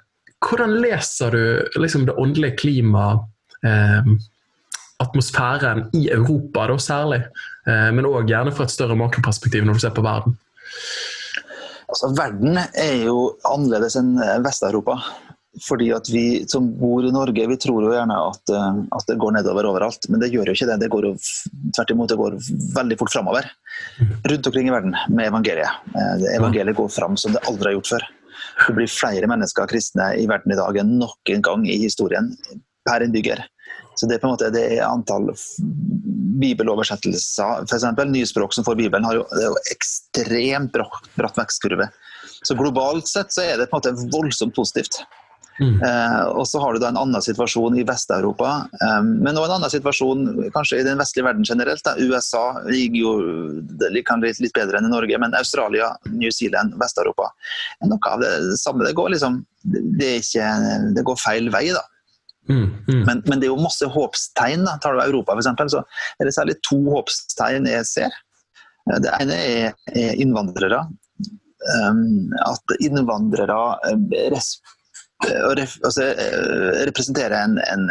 hvordan 0.45 0.79
leser 0.81 1.35
du 1.35 1.81
liksom, 1.81 2.07
det 2.09 2.17
åndelige 2.21 2.57
klimaet, 2.63 3.27
eh, 3.65 4.09
atmosfæren 5.03 5.89
i 5.93 6.07
Europa 6.09 6.67
da 6.71 6.77
særlig, 6.79 7.21
eh, 7.67 7.89
men 7.93 8.07
òg 8.07 8.31
gjerne 8.31 8.53
fra 8.55 8.65
et 8.65 8.73
større 8.73 8.97
makroperspektiv 8.97 9.65
når 9.65 9.77
du 9.77 9.85
ser 9.85 9.95
på 9.95 10.05
verden? 10.05 10.37
Altså, 11.85 12.09
verden 12.17 12.57
er 12.59 13.05
jo 13.05 13.35
annerledes 13.45 13.97
enn 13.99 14.15
Vest-Europa. 14.45 14.99
Fordi 15.63 15.87
at 15.95 16.09
Vi 16.11 16.45
som 16.51 16.67
bor 16.79 17.05
i 17.05 17.11
Norge, 17.13 17.47
vi 17.47 17.57
tror 17.57 17.85
jo 17.85 17.93
gjerne 17.93 18.15
at, 18.29 18.51
eh, 18.51 18.81
at, 18.97 19.05
det 19.07 19.17
går 19.21 19.37
nedover 19.37 19.69
overalt. 19.69 20.09
Men 20.09 20.19
det 20.19 20.31
gjør 20.33 20.51
jo 20.51 20.57
ikke 20.57 20.67
det. 20.71 20.79
Det 20.83 20.91
går 20.91 21.07
jo 21.07 21.13
tvert 21.77 21.93
imot 21.93 22.11
det 22.11 22.19
går 22.19 22.37
veldig 22.75 22.99
fort 22.99 23.13
framover 23.13 23.49
rundt 24.27 24.47
omkring 24.47 24.67
i 24.67 24.75
verden 24.75 24.95
med 25.09 25.29
evangeliet. 25.29 25.87
Eh, 25.95 26.27
evangeliet 26.35 26.75
går 26.75 26.91
fram 26.91 27.17
som 27.17 27.35
det 27.35 27.43
aldri 27.47 27.71
har 27.71 27.77
gjort 27.79 27.93
før. 27.95 28.07
Det 28.67 28.75
blir 28.75 28.91
flere 28.91 29.29
mennesker 29.31 29.71
kristne 29.71 30.11
i 30.19 30.27
verden 30.27 30.51
i 30.51 30.59
dag 30.59 30.77
enn 30.81 30.97
noen 30.99 31.43
gang 31.47 31.65
i 31.67 31.79
historien 31.79 32.33
per 32.85 33.05
innbygger. 33.05 33.45
Så 33.95 34.07
Det 34.07 34.17
er 34.17 34.19
på 34.19 34.27
en 34.27 34.35
måte 34.35 34.51
det 34.51 34.65
er 34.75 34.87
antall 34.89 35.31
bibeloversettelser, 36.41 37.65
f.eks. 37.65 37.85
Nyspråk 38.11 38.55
som 38.55 38.67
får 38.67 38.79
Bibelen, 38.79 39.07
har 39.07 39.19
jo, 39.21 39.25
ekstremt 39.73 40.73
bratt, 40.75 41.11
bratt 41.15 41.37
vekstkurve. 41.39 41.89
Så 42.45 42.57
globalt 42.57 43.07
sett 43.09 43.33
så 43.33 43.45
er 43.45 43.59
det 43.59 43.69
på 43.71 43.79
en 43.79 43.83
måte 43.83 44.09
voldsomt 44.13 44.55
positivt. 44.55 45.03
Mm. 45.55 45.79
Eh, 45.87 46.25
og 46.35 46.43
så 46.47 46.59
har 46.59 46.75
du 46.75 46.81
da 46.83 46.89
en 46.91 46.99
annen 46.99 47.23
situasjon 47.23 47.77
i 47.79 47.85
Vest-Europa. 47.87 48.67
eh, 48.81 49.01
men 49.03 49.37
også 49.37 49.45
en 49.47 49.55
annen 49.57 49.71
situasjon 49.71 50.25
kanskje 50.55 50.81
i 50.81 50.87
den 50.87 50.99
vestlige 50.99 51.27
verden 51.29 51.47
generelt. 51.47 51.83
Da. 51.85 51.95
USA 51.95 52.59
ligger 52.67 52.99
jo 52.99 53.13
det 53.79 54.03
kan 54.07 54.23
litt, 54.23 54.41
litt 54.43 54.55
bedre 54.55 54.79
enn 54.79 54.89
i 54.89 54.93
Norge, 54.93 55.19
men 55.21 55.35
Australia, 55.39 55.93
New 56.11 56.31
Zealand, 56.31 56.75
Vest-Europa 56.81 57.31
er 57.79 57.91
noe 57.91 58.11
av 58.11 58.23
det 58.23 58.59
samme. 58.59 58.83
Det 58.83 58.95
går 58.99 59.15
liksom 59.15 59.43
det, 59.63 60.11
ikke, 60.25 60.49
det 60.97 61.05
går 61.07 61.23
feil 61.23 61.49
vei, 61.53 61.69
da. 61.75 61.85
Mm, 62.49 62.67
mm. 62.87 63.01
Men, 63.05 63.23
men, 63.25 63.39
det 63.39 63.47
er 63.47 63.53
jo 63.53 63.61
masse 63.61 63.87
håpstegn. 63.89 64.65
da. 64.67 64.77
Tar 64.81 64.95
du 64.95 65.03
Europa, 65.03 65.35
f.eks., 65.35 65.73
så 65.73 65.81
er 66.19 66.29
det 66.29 66.35
særlig 66.35 66.59
to 66.65 66.77
håpstegn 66.93 67.69
jeg 67.69 67.89
ser. 67.89 68.21
Eh, 68.91 69.01
det 69.03 69.13
ene 69.19 69.39
er, 69.41 69.75
er 69.95 70.21
innvandrere. 70.21 70.85
Um, 71.65 72.29
at 72.45 72.75
innvandrere 72.77 73.57
eh, 73.89 74.35
altså, 75.81 76.03
eh, 76.11 76.83
representerer 76.85 77.33
en, 77.39 77.55
en, 77.57 77.87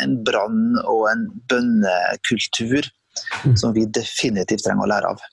en 0.00 0.14
brann 0.24 0.78
og 0.86 1.02
en 1.10 1.26
bønnekultur 1.50 2.88
mm. 3.44 3.56
som 3.60 3.74
vi 3.76 3.84
definitivt 3.84 4.64
trenger 4.64 4.86
å 4.86 4.92
lære 4.94 5.12
av. 5.12 5.26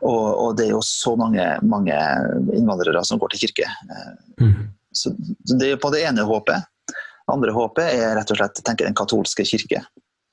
Og, 0.00 0.24
og 0.32 0.56
det 0.56 0.70
er 0.70 0.72
jo 0.72 0.80
så 0.86 1.12
mange, 1.20 1.44
mange, 1.68 1.96
innvandrere 2.56 3.02
som 3.04 3.20
går 3.20 3.34
til 3.34 3.42
kirke. 3.44 3.68
Mm. 4.40 4.70
Så 4.96 5.12
Det 5.44 5.74
er 5.74 5.82
på 5.82 5.92
det 5.92 6.06
ene 6.08 6.24
håpet. 6.24 6.64
Andre 7.32 7.52
håpet 7.52 7.90
er 7.92 8.14
rett 8.16 8.30
og 8.32 8.40
slett 8.40 8.62
tenker 8.64 8.88
den 8.88 8.96
katolske 8.98 9.44
kirke. 9.48 9.82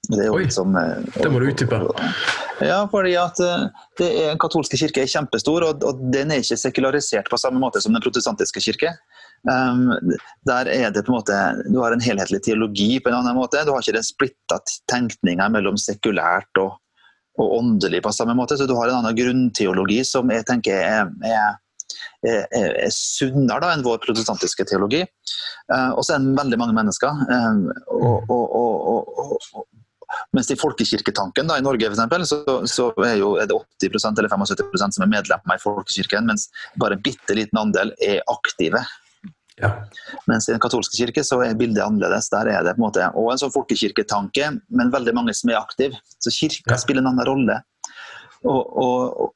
Det, 0.09 0.29
Oi, 0.29 0.43
liksom, 0.43 0.75
det 1.15 1.29
må 1.33 1.39
du 1.41 1.47
utdype. 1.49 1.79
Ja, 2.61 2.83
fordi 2.91 3.15
at 3.17 3.39
det 3.41 4.05
er, 4.05 4.31
Den 4.35 4.41
katolske 4.41 4.77
kirke 4.77 5.01
er 5.01 5.09
kjempestor, 5.09 5.65
og, 5.65 5.85
og, 5.85 6.03
den 6.13 6.31
er 6.31 6.43
ikke 6.43 6.59
sekularisert 6.61 7.29
på 7.31 7.39
samme 7.41 7.61
måte 7.61 7.81
som 7.81 7.95
den 7.95 8.03
protestantiske 8.05 8.61
kirke. 8.67 8.93
Um, 9.49 9.91
der 10.47 10.69
er 10.71 10.93
det 10.93 11.03
på 11.05 11.13
en 11.13 11.19
måte, 11.19 11.35
Du 11.69 11.81
har 11.83 11.93
en 11.93 12.01
helhetlig 12.01 12.41
teologi 12.45 12.99
på 12.99 13.11
en 13.11 13.19
annen 13.19 13.37
måte. 13.37 13.65
Du 13.65 13.73
har 13.73 13.83
ikke 13.83 13.97
den 13.97 14.07
splitta 14.07 14.59
tenkninga 14.91 15.49
mellom 15.53 15.77
sekulært 15.77 16.61
og, 16.61 16.77
og, 17.37 17.45
åndelig 17.59 18.01
på 18.05 18.13
samme 18.15 18.37
måte. 18.37 18.57
Så 18.57 18.69
du 18.69 18.75
har 18.77 18.89
en 18.89 19.01
annen 19.01 19.17
grunnteologi 19.17 20.01
som 20.07 20.31
jeg 20.33 20.47
tenker 20.49 20.81
er, 20.81 21.11
er, 21.25 21.59
er, 22.25 22.75
sunnere 22.93 23.61
da, 23.63 23.71
enn 23.75 23.85
vår 23.85 24.01
protestantiske 24.03 24.67
teologi. 24.69 25.03
Uh, 25.71 25.91
og 25.95 26.03
så 26.05 26.15
er 26.15 26.25
det 26.25 26.35
veldig 26.39 26.61
mange 26.61 26.77
mennesker. 26.77 27.25
Um, 27.29 27.65
og, 27.95 28.31
og, 28.31 29.65
mens 30.35 30.51
i 30.53 30.57
folkekirketanken 30.59 31.49
da, 31.49 31.57
i 31.59 31.65
Norge 31.65 31.87
for 31.87 31.95
eksempel, 31.97 32.25
så, 32.29 32.41
så 32.69 32.89
er, 33.03 33.15
jo, 33.21 33.35
er, 33.41 33.49
det 33.49 33.57
80% 33.89 34.21
eller 34.21 34.31
75% 34.31 34.97
som 34.97 35.05
er 35.05 35.11
medlemmer 35.11 35.57
i 35.57 35.63
folkekirken, 35.63 36.29
mens 36.29 36.49
bare 36.81 36.97
en 36.97 37.03
bitte 37.05 37.37
liten 37.37 37.61
andel 37.61 37.93
er 38.03 38.21
aktive 38.31 38.83
ja. 39.61 39.69
Mens 40.27 40.49
i 40.49 40.51
den 40.51 40.59
katolske 40.59 40.97
kirke 40.99 41.23
så 41.23 41.39
er 41.45 41.55
bildet 41.55 41.83
annerledes. 41.85 42.27
Der 42.33 42.49
er 42.51 42.65
det 42.65 42.75
på 42.75 42.81
en 42.81 42.87
måte 42.89 43.05
også 43.07 43.31
en 43.31 43.41
sånn 43.45 43.53
folkekirketanke, 43.53 44.49
men 44.75 44.91
veldig 44.91 45.13
mange 45.15 45.35
som 45.37 45.51
er 45.51 45.61
aktive. 45.61 45.99
Så 46.19 46.33
kirka 46.35 46.75
ja. 46.75 46.79
spiller 46.81 47.03
en 47.03 47.13
annen 47.13 47.27
rolle. 47.29 47.61
Og, 48.43 48.61
og, 48.83 49.34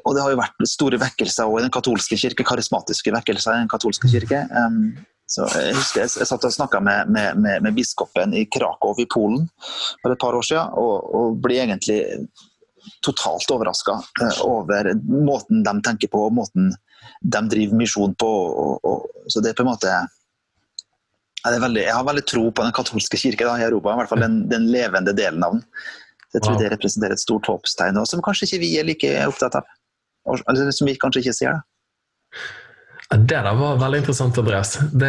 og, 0.00 0.10
det 0.14 0.22
har 0.22 0.32
jo 0.32 0.40
vært 0.40 0.66
store 0.68 0.98
vekkelser 1.00 1.46
også 1.46 1.60
i 1.60 1.64
den 1.66 1.72
katolske 1.74 2.18
kirke, 2.20 2.46
karismatiske 2.46 3.14
vekkelser 3.14 3.56
i 3.56 3.62
den 3.64 3.70
katolske 3.70 4.10
kirke. 4.10 4.44
Um, 4.50 4.92
så 5.30 5.46
Jeg 5.54 5.76
husker 5.76 6.02
jeg, 6.02 6.10
jeg 6.18 6.26
satt 6.26 6.46
og 6.48 6.54
snakka 6.54 6.80
med, 6.82 7.10
med, 7.14 7.38
med, 7.38 7.62
med, 7.62 7.74
biskopen 7.76 8.34
i 8.34 8.46
Krakow 8.50 8.98
i 8.98 9.06
Polen 9.10 9.44
for 10.02 10.10
et 10.10 10.20
par 10.22 10.34
år 10.34 10.46
siden, 10.46 10.72
og, 10.74 11.10
og 11.14 11.36
ble 11.44 11.60
egentlig 11.62 12.00
totalt 13.04 13.52
overraska 13.54 13.98
uh, 14.00 14.40
over 14.48 14.92
måten 15.06 15.62
de 15.66 15.76
tenker 15.86 16.10
på, 16.10 16.26
og 16.26 16.34
måten 16.40 16.72
de 17.20 17.44
driver 17.52 17.78
misjon 17.78 18.16
på. 18.18 18.30
Og, 18.64 18.80
og, 18.82 19.26
så 19.30 19.42
det 19.44 19.52
er 19.52 19.60
på 19.60 19.66
en 19.66 19.72
måte 19.72 19.94
veldig, 21.46 21.82
Jeg 21.86 21.96
har 21.96 22.04
veldig 22.04 22.26
tro 22.28 22.50
på 22.50 22.66
den 22.66 22.74
katolske 22.76 23.20
kirke 23.20 23.46
da, 23.48 23.56
i 23.56 23.66
Europa, 23.68 23.94
i 23.94 24.00
hvert 24.02 24.12
fall 24.12 24.24
den, 24.26 24.42
den 24.50 24.68
levende 24.72 25.14
delen 25.16 25.44
av 25.46 25.56
den. 25.56 25.64
Jeg 26.34 26.44
tror 26.44 26.54
wow. 26.54 26.62
det 26.62 26.72
representerer 26.72 27.16
et 27.16 27.22
stort 27.22 27.48
håpstegn, 27.50 27.98
som 28.06 28.22
kanskje 28.24 28.46
ikke 28.46 28.62
vi 28.62 28.72
er 28.78 28.86
like 28.86 29.12
opptatt 29.26 29.58
av. 29.58 29.76
Eller 30.30 30.70
som 30.74 30.86
vi 30.86 30.98
kanskje 31.00 31.24
ikke 31.24 31.36
ser. 31.36 31.58
da. 31.58 31.64
Det 33.10 33.26
der 33.26 33.56
var 33.58 33.78
veldig 33.80 33.98
interessant, 34.04 34.36
Andreas. 34.38 34.76
Det, 34.94 35.08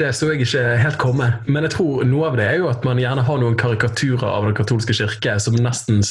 det, 0.00 0.08
så 0.18 0.32
jeg 0.32 0.42
ikke 0.42 0.62
helt 0.80 0.96
komme. 0.98 1.28
Men 1.46 1.62
jeg 1.62 1.76
tror 1.76 2.00
noe 2.10 2.26
av 2.26 2.38
det 2.40 2.48
er 2.48 2.56
jo 2.58 2.66
at 2.66 2.82
man 2.82 2.98
gjerne 2.98 3.22
har 3.22 3.38
noen 3.38 3.54
karikaturer 3.54 4.24
av 4.26 4.48
Den 4.48 4.56
katolske 4.58 4.96
kirke 4.98 5.36
som 5.38 5.54
nesten 5.54 6.02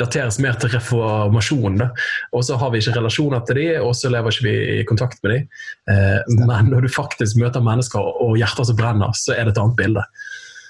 dateres 0.00 0.38
mer 0.40 0.56
til 0.56 0.72
reformasjonen. 0.72 1.84
Og 2.32 2.46
så 2.48 2.56
har 2.56 2.72
vi 2.72 2.80
ikke 2.80 2.96
relasjoner 2.96 3.44
til 3.44 3.60
dem, 3.60 3.84
og 3.84 3.92
så 4.00 4.08
lever 4.14 4.32
ikke 4.32 4.48
vi 4.48 4.56
i 4.78 4.88
kontakt 4.88 5.20
med 5.26 5.34
dem. 5.34 5.44
Eh, 5.92 6.32
men 6.48 6.72
når 6.72 6.88
du 6.88 6.94
faktisk 6.94 7.36
møter 7.42 7.60
mennesker 7.60 8.00
og 8.00 8.40
hjerter 8.40 8.70
som 8.70 8.80
brenner, 8.80 9.12
så 9.12 9.36
er 9.36 9.44
det 9.44 9.58
et 9.58 9.60
annet 9.60 9.76
bilde. 9.76 10.08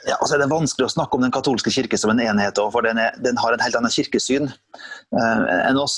Ja, 0.07 0.15
altså 0.21 0.37
er 0.37 0.43
Det 0.45 0.51
vanskelig 0.53 0.87
å 0.87 0.93
snakke 0.93 1.19
om 1.19 1.25
den 1.25 1.35
katolske 1.35 1.73
kirke 1.75 1.99
som 1.99 2.13
en 2.13 2.21
enhet, 2.23 2.61
for 2.73 2.87
den, 2.87 3.01
er, 3.03 3.17
den 3.25 3.39
har 3.43 3.55
en 3.55 3.63
helt 3.65 3.79
annen 3.79 3.91
kirkesyn 3.91 4.47
uh, 4.47 5.41
enn 5.67 5.81
oss, 5.83 5.97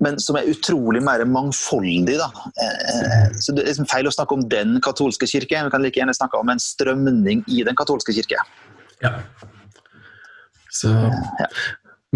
men 0.00 0.16
som 0.22 0.38
er 0.40 0.48
utrolig 0.48 1.02
mer 1.04 1.24
mangfoldig. 1.28 2.16
da. 2.22 2.30
Uh, 2.56 3.36
så 3.36 3.52
Det 3.52 3.64
er 3.64 3.70
liksom 3.74 3.90
feil 3.92 4.08
å 4.08 4.14
snakke 4.14 4.38
om 4.38 4.46
den 4.52 4.78
katolske 4.84 5.28
kirke, 5.28 5.64
vi 5.68 5.74
kan 5.74 5.84
like 5.84 6.00
gjerne 6.00 6.16
snakke 6.16 6.40
om 6.40 6.52
en 6.52 6.62
strømning 6.62 7.44
i 7.52 7.60
den 7.66 7.76
katolske 7.76 8.16
kirke. 8.16 8.40
Ja. 9.04 9.18
Så. 10.72 10.92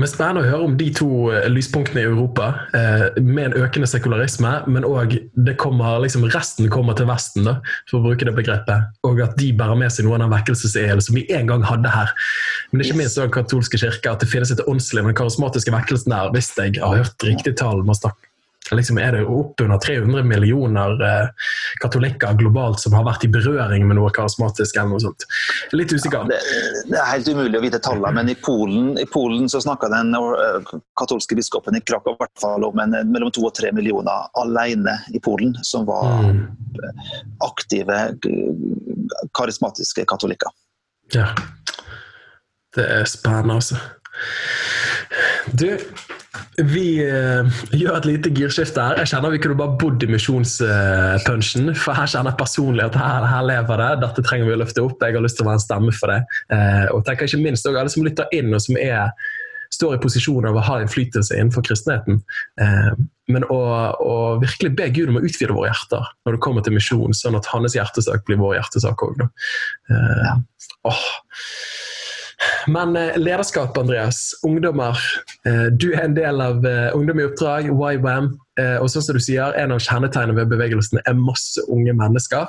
Men 0.01 0.09
spennende 0.09 0.41
å 0.41 0.49
høre 0.49 0.67
om 0.67 0.77
de 0.81 0.87
to 0.97 1.09
eh, 1.35 1.47
lyspunktene 1.53 2.01
i 2.01 2.09
Europa, 2.09 2.47
eh, 2.77 3.05
med 3.21 3.51
en 3.51 3.57
økende 3.61 3.89
sekularisme, 3.91 4.53
men 4.71 4.87
òg 4.89 5.19
liksom, 5.37 6.25
resten 6.33 6.71
kommer 6.73 6.97
til 6.97 7.09
Vesten, 7.11 7.45
da, 7.49 7.59
for 7.91 8.01
å 8.01 8.07
bruke 8.09 8.25
det 8.25 8.35
begrepet. 8.37 8.89
Og 9.05 9.21
at 9.25 9.37
de 9.41 9.51
bærer 9.57 9.77
med 9.83 9.93
seg 9.93 10.09
noe 10.09 10.17
av 10.17 10.25
den 10.25 10.33
vekkelseselen 10.33 11.05
som 11.05 11.19
vi 11.19 11.27
en 11.37 11.51
gang 11.51 11.67
hadde 11.69 11.93
her. 11.93 12.15
Men 12.73 12.87
ikke 12.87 12.97
minst 13.03 13.21
den 13.21 13.35
katolske 13.35 13.81
kirke, 13.83 14.15
at 14.15 14.25
det 14.25 14.31
finnes 14.33 14.55
et 14.55 14.65
åndsliv, 14.65 15.05
den 15.05 15.19
karismatiske 15.19 15.75
vekkelsen 15.75 16.17
der, 16.17 16.33
hvis 16.35 16.55
jeg 16.57 16.81
har 16.81 17.03
hørt 17.03 17.29
riktig 17.29 17.59
tall. 17.61 17.85
man 17.85 17.99
snakker 17.99 18.30
liksom 18.79 18.99
er 19.03 19.17
det 19.17 19.23
oppunder 19.27 19.81
300 19.83 20.23
millioner 20.27 21.03
eh, 21.07 21.49
katolikker 21.83 22.37
globalt 22.39 22.81
som 22.83 22.95
har 22.97 23.07
vært 23.07 23.27
i 23.27 23.31
berøring 23.33 23.87
med 23.89 23.99
noe 23.99 24.11
karismatisk. 24.15 24.77
eller 24.77 24.95
noe 24.95 25.03
sånt. 25.03 25.27
Litt 25.75 25.93
usikker. 25.93 26.25
Ja, 26.25 26.31
det, 26.31 26.41
det, 26.91 26.99
er 26.99 27.11
helt 27.13 27.31
umulig 27.31 27.59
å 27.59 27.65
vite 27.65 27.83
tallene, 27.83 28.15
men 28.21 28.33
i 28.33 28.37
Polen, 28.39 28.93
i 29.01 29.07
Polen 29.11 29.49
så 29.51 29.63
snakka 29.63 29.91
den 29.93 30.15
uh, 30.15 30.75
katolske 31.01 31.39
biskopen 31.39 31.79
i 31.79 31.83
Krakow 31.85 32.19
hvert 32.21 32.43
fall 32.43 32.67
om 32.67 32.83
en, 32.83 32.97
mellom 33.11 33.33
to 33.35 33.47
og 33.49 33.55
tre 33.59 33.73
millioner 33.77 34.29
alene 34.41 34.99
i 35.15 35.23
Polen 35.23 35.55
som 35.67 35.87
var 35.89 36.27
mm. 36.31 36.43
aktive, 37.47 38.03
karismatiske 39.37 40.07
katolikker. 40.09 40.53
Ja. 41.15 41.33
Det 42.75 42.85
er 42.87 43.09
spennende, 43.11 43.59
altså. 43.59 43.81
Du, 45.59 45.67
vi 46.63 46.85
uh, 47.03 47.61
gjør 47.75 47.97
et 47.97 48.07
lite 48.07 48.31
girskifte 48.35 48.83
her. 48.85 49.01
Jeg 49.01 49.11
kjenner 49.13 49.35
vi 49.35 49.41
kunne 49.43 49.59
bare 49.59 49.77
bodd 49.81 50.05
i 50.05 50.11
misjonspunchen. 50.11 51.71
Uh, 51.73 51.79
for 51.79 51.97
her 51.97 52.11
kjenner 52.11 52.33
jeg 52.33 52.41
personlig 52.41 52.87
at 52.87 52.99
her, 53.01 53.27
her, 53.31 53.47
lever 53.49 53.83
det. 53.83 53.91
Dette 54.05 54.25
trenger 54.27 54.49
vi 54.49 54.57
å 54.57 54.61
løfte 54.63 54.85
opp. 54.85 55.03
Jeg 55.03 55.17
har 55.19 55.25
lyst 55.25 55.41
til 55.41 55.47
å 55.47 55.51
være 55.51 55.61
en 55.61 55.65
stemme 55.65 55.95
for 55.97 56.13
det. 56.13 56.21
Uh, 56.53 56.87
og 56.95 57.05
tenker 57.09 57.29
ikke 57.29 57.43
minst 57.43 57.67
også 57.67 57.83
alle 57.83 57.95
som 57.95 58.07
lytter 58.07 58.37
inn 58.37 58.55
og 58.55 58.63
som 58.63 58.79
er, 58.81 59.11
står 59.75 59.97
i 59.97 60.03
posisjon 60.03 60.51
av 60.51 60.59
å 60.59 60.67
ha 60.67 60.79
innflytelse 60.83 61.37
innenfor 61.39 61.65
kristenheten. 61.67 62.19
Men 63.31 63.45
å, 63.55 63.59
virkelig 64.43 64.73
be 64.75 64.89
Gud 64.97 65.13
om 65.13 65.21
å 65.21 65.23
utvide 65.23 65.55
våre 65.55 65.71
hjerter 65.71 66.09
når 66.27 66.35
det 66.35 66.41
kommer 66.43 66.65
til 66.67 66.75
misjon, 66.75 67.15
sånn 67.15 67.39
at 67.39 67.47
hans 67.53 67.77
hjertesak 67.79 68.25
blir 68.27 68.41
vår 68.43 68.57
hjertesak 68.59 69.05
òg. 69.07 69.23
Oh. 70.91 71.07
Men 72.69 72.93
lederskap, 73.17 73.79
Andreas. 73.79 74.35
Ungdommer 74.47 74.99
Eh, 75.47 75.69
du 75.73 75.89
er 75.95 76.05
en 76.05 76.15
del 76.17 76.41
av 76.45 76.65
eh, 76.69 76.91
Ungdom 76.97 77.21
i 77.21 77.25
oppdrag, 77.25 77.71
YWAM. 77.73 78.31
Eh, 78.61 78.77
og 78.83 78.91
sånn 78.93 79.05
som 79.07 79.17
du 79.17 79.23
sier, 79.25 79.55
En 79.57 79.73
av 79.73 79.81
kjennetegnene 79.81 80.37
ved 80.37 80.51
bevegelsen 80.53 81.01
er 81.01 81.17
masse 81.17 81.63
unge 81.73 81.95
mennesker. 81.97 82.49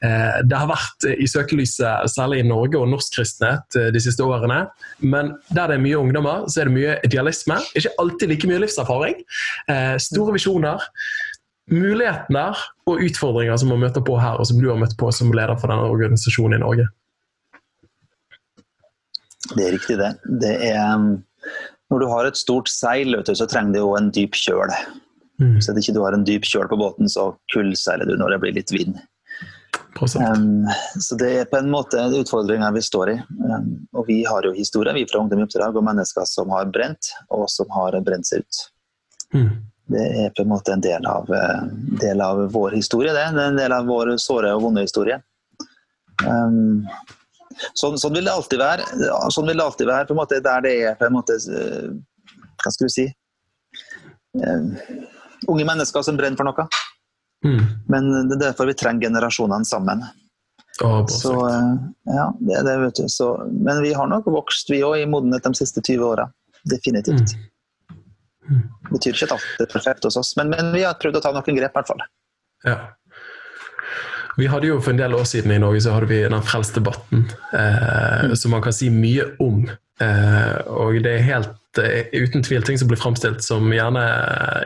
Det 0.00 0.56
har 0.56 0.68
vært 0.70 1.06
i 1.10 1.26
søkelyset 1.28 2.08
særlig 2.08 2.40
i 2.40 2.46
Norge 2.48 2.78
og 2.80 2.88
norsk 2.88 3.18
kristenhet, 3.18 3.76
de 3.92 4.00
siste 4.00 4.24
årene. 4.24 4.62
Men 5.00 5.34
der 5.50 5.68
det 5.68 5.76
er 5.76 5.84
mye 5.84 5.98
ungdommer, 6.00 6.46
så 6.48 6.62
er 6.62 6.70
det 6.70 6.76
mye 6.76 6.94
idealisme. 7.04 7.58
Ikke 7.76 7.92
alltid 8.00 8.32
like 8.32 8.48
mye 8.48 8.62
livserfaring. 8.64 9.20
Store 10.00 10.36
visjoner. 10.36 10.86
Mulighetene 11.70 12.46
og 12.88 13.04
utfordringer 13.04 13.60
som 13.60 13.74
man 13.74 13.84
møter 13.84 14.04
på 14.06 14.16
her, 14.18 14.40
og 14.40 14.48
som 14.48 14.62
du 14.62 14.70
har 14.70 14.80
møtt 14.80 14.96
på 14.98 15.12
som 15.14 15.34
leder 15.34 15.60
for 15.60 15.70
denne 15.70 15.92
organisasjonen 15.92 16.58
i 16.58 16.64
Norge. 16.64 16.88
Det 19.56 19.66
er 19.66 19.72
riktig, 19.74 19.96
det. 20.00 20.14
det 20.42 20.54
er, 20.70 20.80
um, 20.94 21.22
når 21.90 22.02
du 22.02 22.08
har 22.10 22.28
et 22.28 22.38
stort 22.38 22.68
seil, 22.70 23.16
så 23.26 23.46
trenger 23.48 23.74
du 23.74 23.80
jo 23.80 23.94
en 23.98 24.10
dyp 24.14 24.36
kjøl. 24.38 24.72
Mm. 25.40 25.56
Så 25.64 25.72
hvis 25.72 25.88
ikke 25.88 25.96
du 25.96 26.04
har 26.04 26.16
en 26.16 26.26
dyp 26.26 26.44
kjøl 26.46 26.68
på 26.70 26.78
båten, 26.80 27.08
så 27.08 27.32
kullseiler 27.54 28.06
du 28.06 28.18
når 28.20 28.34
det 28.34 28.40
blir 28.44 28.58
litt 28.60 28.72
vind. 28.74 29.00
Um, 30.00 30.68
så 31.00 31.16
det 31.18 31.30
er 31.38 31.48
på 31.50 31.58
en 31.58 31.70
måte 31.72 32.02
utfordringa 32.20 32.70
vi 32.76 32.82
står 32.84 33.14
i. 33.14 33.16
Um, 33.48 33.72
og 33.96 34.06
vi 34.08 34.20
har 34.28 34.46
jo 34.46 34.52
historie 34.56 34.94
vi 34.96 35.06
fra 35.08 35.22
Ungdom 35.22 35.42
i 35.42 35.46
oppdrag 35.46 35.76
og 35.76 35.86
mennesker 35.86 36.28
som 36.28 36.52
har 36.54 36.70
brent, 36.72 37.12
og 37.34 37.48
som 37.52 37.70
har 37.74 37.98
brent 38.06 38.28
seg 38.28 38.44
ut. 38.44 38.62
Mm. 39.34 39.50
Det 39.90 40.04
er 40.22 40.34
på 40.36 40.44
en 40.44 40.52
måte 40.52 40.74
en 40.76 40.84
del 40.84 41.06
av, 41.08 41.30
uh, 41.32 41.64
del 42.00 42.22
av, 42.22 42.44
vår 42.54 42.76
historie, 42.78 43.14
det. 43.16 43.26
Det 43.34 43.42
er 43.42 43.54
en 43.54 43.58
del 43.58 43.74
av 43.74 43.88
vår 43.90 44.14
såre 44.22 44.52
og 44.54 44.68
vonde 44.68 44.86
historie. 44.86 45.18
Um, 46.22 46.86
Sånn, 47.78 47.98
sånn, 48.00 48.14
vil 48.16 48.28
det 48.28 48.34
alltid 48.34 48.60
være. 48.60 48.86
Sånn 49.34 49.48
vil 49.50 49.60
det 49.60 49.66
alltid 49.66 49.90
være 49.90 50.08
på 50.08 50.14
en 50.16 50.20
måte, 50.20 50.40
der 50.44 50.64
det 50.64 50.74
er 50.90 50.96
på 51.00 51.08
en 51.08 51.16
måte 51.16 51.36
eh, 51.36 51.90
Hva 52.60 52.72
skal 52.72 52.88
du 52.88 52.92
si 52.92 53.06
uh, 54.40 54.64
Unge 55.48 55.66
mennesker 55.66 56.04
som 56.04 56.18
brenner 56.20 56.40
for 56.40 56.48
noe. 56.48 56.66
Mm. 57.46 57.60
Men 57.88 58.10
det 58.28 58.36
er 58.36 58.42
derfor 58.50 58.68
vi 58.68 58.76
trenger 58.76 59.08
generasjonene 59.08 59.68
sammen. 59.68 60.04
Oh, 60.84 61.00
så, 61.08 61.32
uh, 61.32 61.72
ja, 62.08 62.26
det 62.40 62.60
det, 62.66 62.76
vet 62.84 63.00
du. 63.00 63.08
Så, 63.12 63.32
men 63.50 63.80
vi 63.84 63.94
har 63.96 64.08
nok 64.08 64.28
vokst, 64.32 64.68
vi 64.72 64.82
òg, 64.84 64.98
i 65.00 65.08
modenhet 65.08 65.48
de 65.48 65.56
siste 65.56 65.82
20 65.84 66.04
åra. 66.04 66.28
Definitivt. 66.68 67.34
Mm. 67.36 67.48
Mm. 68.50 68.62
Det 68.84 68.94
betyr 68.96 69.16
ikke 69.16 69.30
at 69.30 69.36
alt 69.36 69.64
er 69.64 69.72
perfekt 69.72 70.06
hos 70.08 70.18
oss, 70.20 70.34
men, 70.36 70.52
men 70.52 70.72
vi 70.74 70.84
har 70.84 70.98
prøvd 71.00 71.20
å 71.20 71.24
ta 71.24 71.32
noen 71.36 71.56
grep, 71.56 71.72
i 71.72 71.78
hvert 71.78 71.90
fall. 71.90 72.04
Ja. 72.66 72.76
Vi 74.38 74.48
hadde 74.50 74.70
jo 74.70 74.80
For 74.80 74.94
en 74.94 75.00
del 75.00 75.14
år 75.16 75.26
siden 75.28 75.54
i 75.54 75.60
Norge 75.62 75.82
så 75.84 75.94
hadde 75.96 76.10
vi 76.10 76.22
den 76.22 76.44
frelsdebatten, 76.46 77.24
eh, 77.52 78.26
mm. 78.30 78.36
som 78.36 78.54
man 78.54 78.62
kan 78.64 78.74
si 78.76 78.90
mye 78.94 79.32
om. 79.42 79.64
Eh, 80.00 80.60
og 80.70 80.96
det 81.04 81.12
er 81.12 81.26
helt 81.26 81.80
eh, 81.82 82.06
uten 82.14 82.44
tvil 82.46 82.64
ting 82.64 82.78
som 82.80 82.88
blir 82.88 83.00
framstilt 83.00 83.44
som 83.44 83.66
gjerne 83.74 84.04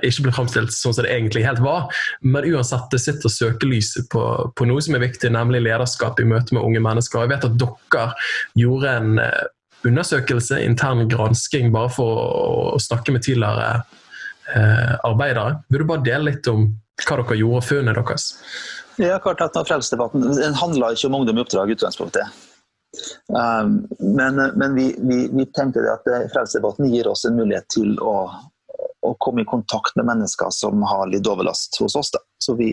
ikke 0.06 0.28
blir 0.28 0.36
framstilt 0.36 0.70
sånn 0.76 0.94
som 0.94 1.06
det 1.06 1.14
egentlig 1.14 1.42
helt 1.46 1.62
var. 1.64 1.88
Men 2.22 2.46
uansett, 2.52 2.86
det 2.92 3.02
sitter 3.02 3.32
søkelyset 3.32 4.06
på, 4.12 4.22
på 4.54 4.68
noe 4.68 4.84
som 4.84 4.94
er 4.94 5.02
viktig, 5.06 5.32
nemlig 5.34 5.64
lederskap 5.64 6.20
i 6.22 6.28
møte 6.28 6.54
med 6.54 6.62
unge 6.62 6.84
mennesker. 6.84 7.24
Jeg 7.24 7.34
vet 7.34 7.48
at 7.48 7.58
dere 7.64 8.06
gjorde 8.60 8.94
en 9.00 9.18
eh, 9.24 9.42
undersøkelse, 9.84 10.62
intern 10.64 11.08
gransking, 11.10 11.72
bare 11.74 11.90
for 11.92 12.22
å 12.74 12.78
snakke 12.80 13.12
med 13.14 13.24
tidligere 13.26 13.82
eh, 14.54 14.94
arbeidere. 15.04 15.60
Vil 15.68 15.84
du 15.84 15.90
bare 15.90 16.06
dele 16.06 16.30
litt 16.30 16.48
om 16.52 16.70
hva 17.02 17.18
dere 17.18 17.40
gjorde, 17.40 17.60
og 17.60 17.68
funnet 17.68 17.98
deres? 17.98 18.30
Ja, 18.97 19.18
klart 19.18 19.40
at 19.40 19.57
Frelsesdebatten 19.68 20.26
den 20.36 20.59
handla 20.59 20.92
ikke 20.95 21.11
om 21.11 21.20
ungdom 21.20 21.38
i 21.38 21.45
oppdrag 21.45 21.70
i 21.70 21.76
utgangspunktet. 21.78 22.42
Um, 23.28 23.86
men, 23.99 24.36
men 24.57 24.74
vi, 24.74 24.97
vi, 24.99 25.28
vi, 25.32 25.47
tenkte 25.47 25.80
at 25.92 26.05
Frelsesdebatten 26.32 26.86
gir 26.92 27.09
oss 27.09 27.24
en 27.24 27.36
mulighet 27.36 27.66
til 27.74 27.97
å, 27.99 28.14
å, 29.03 29.14
komme 29.18 29.42
i 29.42 29.49
kontakt 29.49 29.97
med 29.99 30.07
mennesker 30.07 30.53
som 30.55 30.82
har 30.86 31.09
litt 31.11 31.26
overlast 31.26 31.80
hos 31.80 31.97
oss. 31.99 32.12
Da. 32.14 32.20
Så 32.38 32.55
vi, 32.55 32.70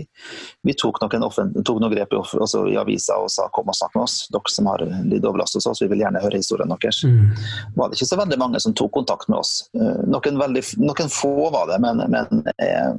vi 0.67 0.75
tok, 0.77 0.99
noen 1.01 1.55
tok 1.63 1.79
noen 1.81 1.93
grep 1.95 2.13
i, 2.13 2.19
altså 2.19 2.65
i 2.69 2.77
avisa 2.77 3.17
og 3.23 3.31
sa 3.33 3.47
kom 3.55 3.71
og 3.71 3.77
snakk 3.77 3.97
med 3.97 4.03
oss, 4.03 4.17
dere 4.33 4.53
som 4.53 4.69
har 4.69 4.85
litt 5.09 5.25
overlast 5.25 5.57
hos 5.57 5.69
oss. 5.71 5.81
Vi 5.81 5.89
vil 5.91 6.03
gjerne 6.03 6.21
høre 6.23 6.41
historien 6.41 6.69
deres. 6.75 7.01
Mm. 7.07 7.31
var 7.79 7.89
det 7.89 7.97
ikke 7.97 8.11
så 8.11 8.21
veldig 8.21 8.41
mange 8.43 8.61
som 8.61 8.77
tok 8.77 8.93
kontakt 8.99 9.31
med 9.31 9.41
oss. 9.41 9.55
Uh, 9.77 10.03
noen, 10.05 10.37
veldig, 10.43 10.65
noen 10.83 11.11
få 11.13 11.33
var 11.55 11.71
det, 11.71 11.81
men, 11.81 12.05
men 12.13 12.45
eh, 12.61 12.93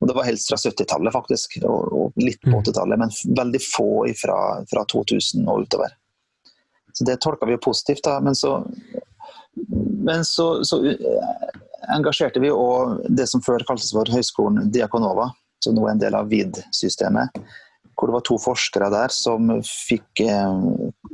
og 0.00 0.08
det 0.08 0.14
var 0.14 0.28
helst 0.28 0.50
fra 0.50 0.56
70-tallet, 0.56 1.12
faktisk, 1.12 1.58
og, 1.66 1.92
og, 1.92 2.20
litt 2.22 2.40
på 2.44 2.52
80-tallet, 2.60 2.98
mm. 2.98 3.02
men 3.02 3.38
veldig 3.38 3.60
få 3.64 3.90
fra, 4.18 4.38
fra 4.70 4.84
2000 4.92 5.48
og 5.50 5.66
utover. 5.66 5.96
Så 6.92 7.06
det 7.06 7.18
tolka 7.22 7.46
vi 7.46 7.56
jo 7.56 7.62
positivt, 7.62 8.04
da. 8.06 8.18
Men 8.22 8.34
så, 8.38 8.60
men 10.06 10.24
så, 10.26 10.64
så 10.66 10.80
eh, 10.86 11.48
engasjerte 11.94 12.42
vi 12.42 12.50
òg 12.54 13.08
det 13.10 13.26
som 13.30 13.42
før 13.42 13.66
kaltes 13.66 13.90
for 13.94 14.10
Høgskolen 14.10 14.70
Diakonova, 14.74 15.32
som 15.64 15.74
nå 15.74 15.86
er 15.86 15.96
en 15.96 16.02
del 16.02 16.18
av 16.18 16.30
VID-systemet. 16.30 17.42
Hvor 17.98 18.10
det 18.10 18.14
var 18.20 18.26
to 18.26 18.38
forskere 18.38 18.92
der 18.94 19.14
som 19.14 19.50
fikk 19.66 20.22
eh, 20.22 20.64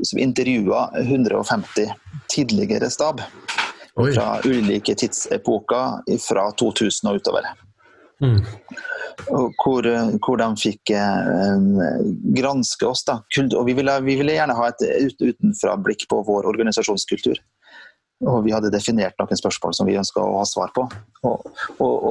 som 0.05 0.21
intervjua 0.21 0.91
150 1.01 1.93
tidligere 2.33 2.93
stab. 2.93 3.25
Oi. 3.97 4.11
Fra 4.13 4.41
ulike 4.45 4.97
tidsepoker 4.99 6.19
fra 6.21 6.51
2000 6.61 7.13
og 7.13 7.21
utover. 7.23 7.47
Mm. 8.25 8.41
Hvor, 9.25 9.87
hvor, 10.25 10.41
de 10.41 10.47
fikk 10.61 10.91
eh, 10.97 11.69
granske 12.37 12.89
oss. 12.89 13.05
Da. 13.09 13.21
Og 13.47 13.67
vi 13.69 13.77
ville, 13.79 13.95
vi 14.05 14.19
ville, 14.21 14.37
gjerne 14.37 14.57
ha 14.59 14.71
et 14.73 14.85
utenfra-blikk 15.23 16.09
på 16.11 16.23
vår 16.27 16.49
organisasjonskultur. 16.51 17.39
Og 18.25 18.45
vi 18.47 18.53
hadde 18.55 18.71
definert 18.73 19.19
noen 19.19 19.39
spørsmål 19.39 19.75
som 19.77 19.89
vi 19.89 19.97
ønska 19.99 20.23
å 20.23 20.39
ha 20.39 20.45
svar 20.49 20.71
på. 20.77 20.85
Og, 21.27 21.49
og, 21.83 22.05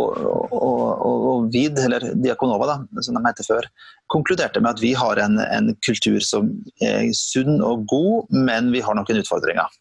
og, 0.51 1.05
og 1.07 1.47
VID, 1.53 1.79
eller 1.85 2.05
Diakonova, 2.19 2.67
da, 2.69 3.03
som 3.05 3.17
de 3.17 3.23
heter 3.25 3.47
før, 3.47 3.69
konkluderte 4.11 4.61
med 4.61 4.73
at 4.75 4.83
vi 4.83 4.93
har 4.99 5.21
en, 5.23 5.39
en, 5.41 5.71
kultur 5.85 6.19
som 6.25 6.51
er 6.83 7.07
sunn 7.17 7.63
og 7.63 7.87
god, 7.89 8.35
men 8.35 8.69
vi 8.75 8.83
har 8.83 8.97
noen 8.99 9.23
utfordringer. 9.23 9.79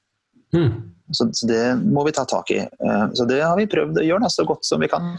Mm. 0.57 0.71
Så, 1.13 1.29
så, 1.35 1.49
det 1.49 1.63
må 1.83 2.07
vi 2.07 2.15
ta 2.17 2.25
tak 2.29 2.55
i. 2.55 2.63
Eh, 2.63 3.07
så 3.19 3.27
det 3.29 3.43
har 3.43 3.57
vi 3.59 3.69
prøvd 3.71 4.01
å 4.01 4.07
gjøre 4.07 4.25
da, 4.25 4.33
så 4.33 4.47
godt 4.49 4.69
som 4.69 4.81
vi 4.81 4.91
kan. 4.93 5.15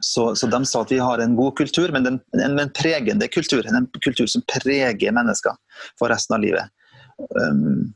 Så, 0.00 0.36
så, 0.38 0.46
de 0.46 0.60
sa 0.66 0.84
at 0.84 0.92
vi 0.92 1.00
har 1.02 1.18
en 1.18 1.34
god 1.36 1.56
kultur, 1.58 1.90
men 1.92 2.06
en, 2.06 2.20
en, 2.38 2.58
en, 2.58 2.70
pregende 2.70 3.26
kultur. 3.28 3.66
En 3.66 3.88
kultur 3.98 4.28
som 4.30 4.44
preger 4.46 5.14
mennesker 5.14 5.56
for 5.98 6.12
resten 6.12 6.36
av 6.36 6.44
livet. 6.44 6.70
Um, 7.34 7.90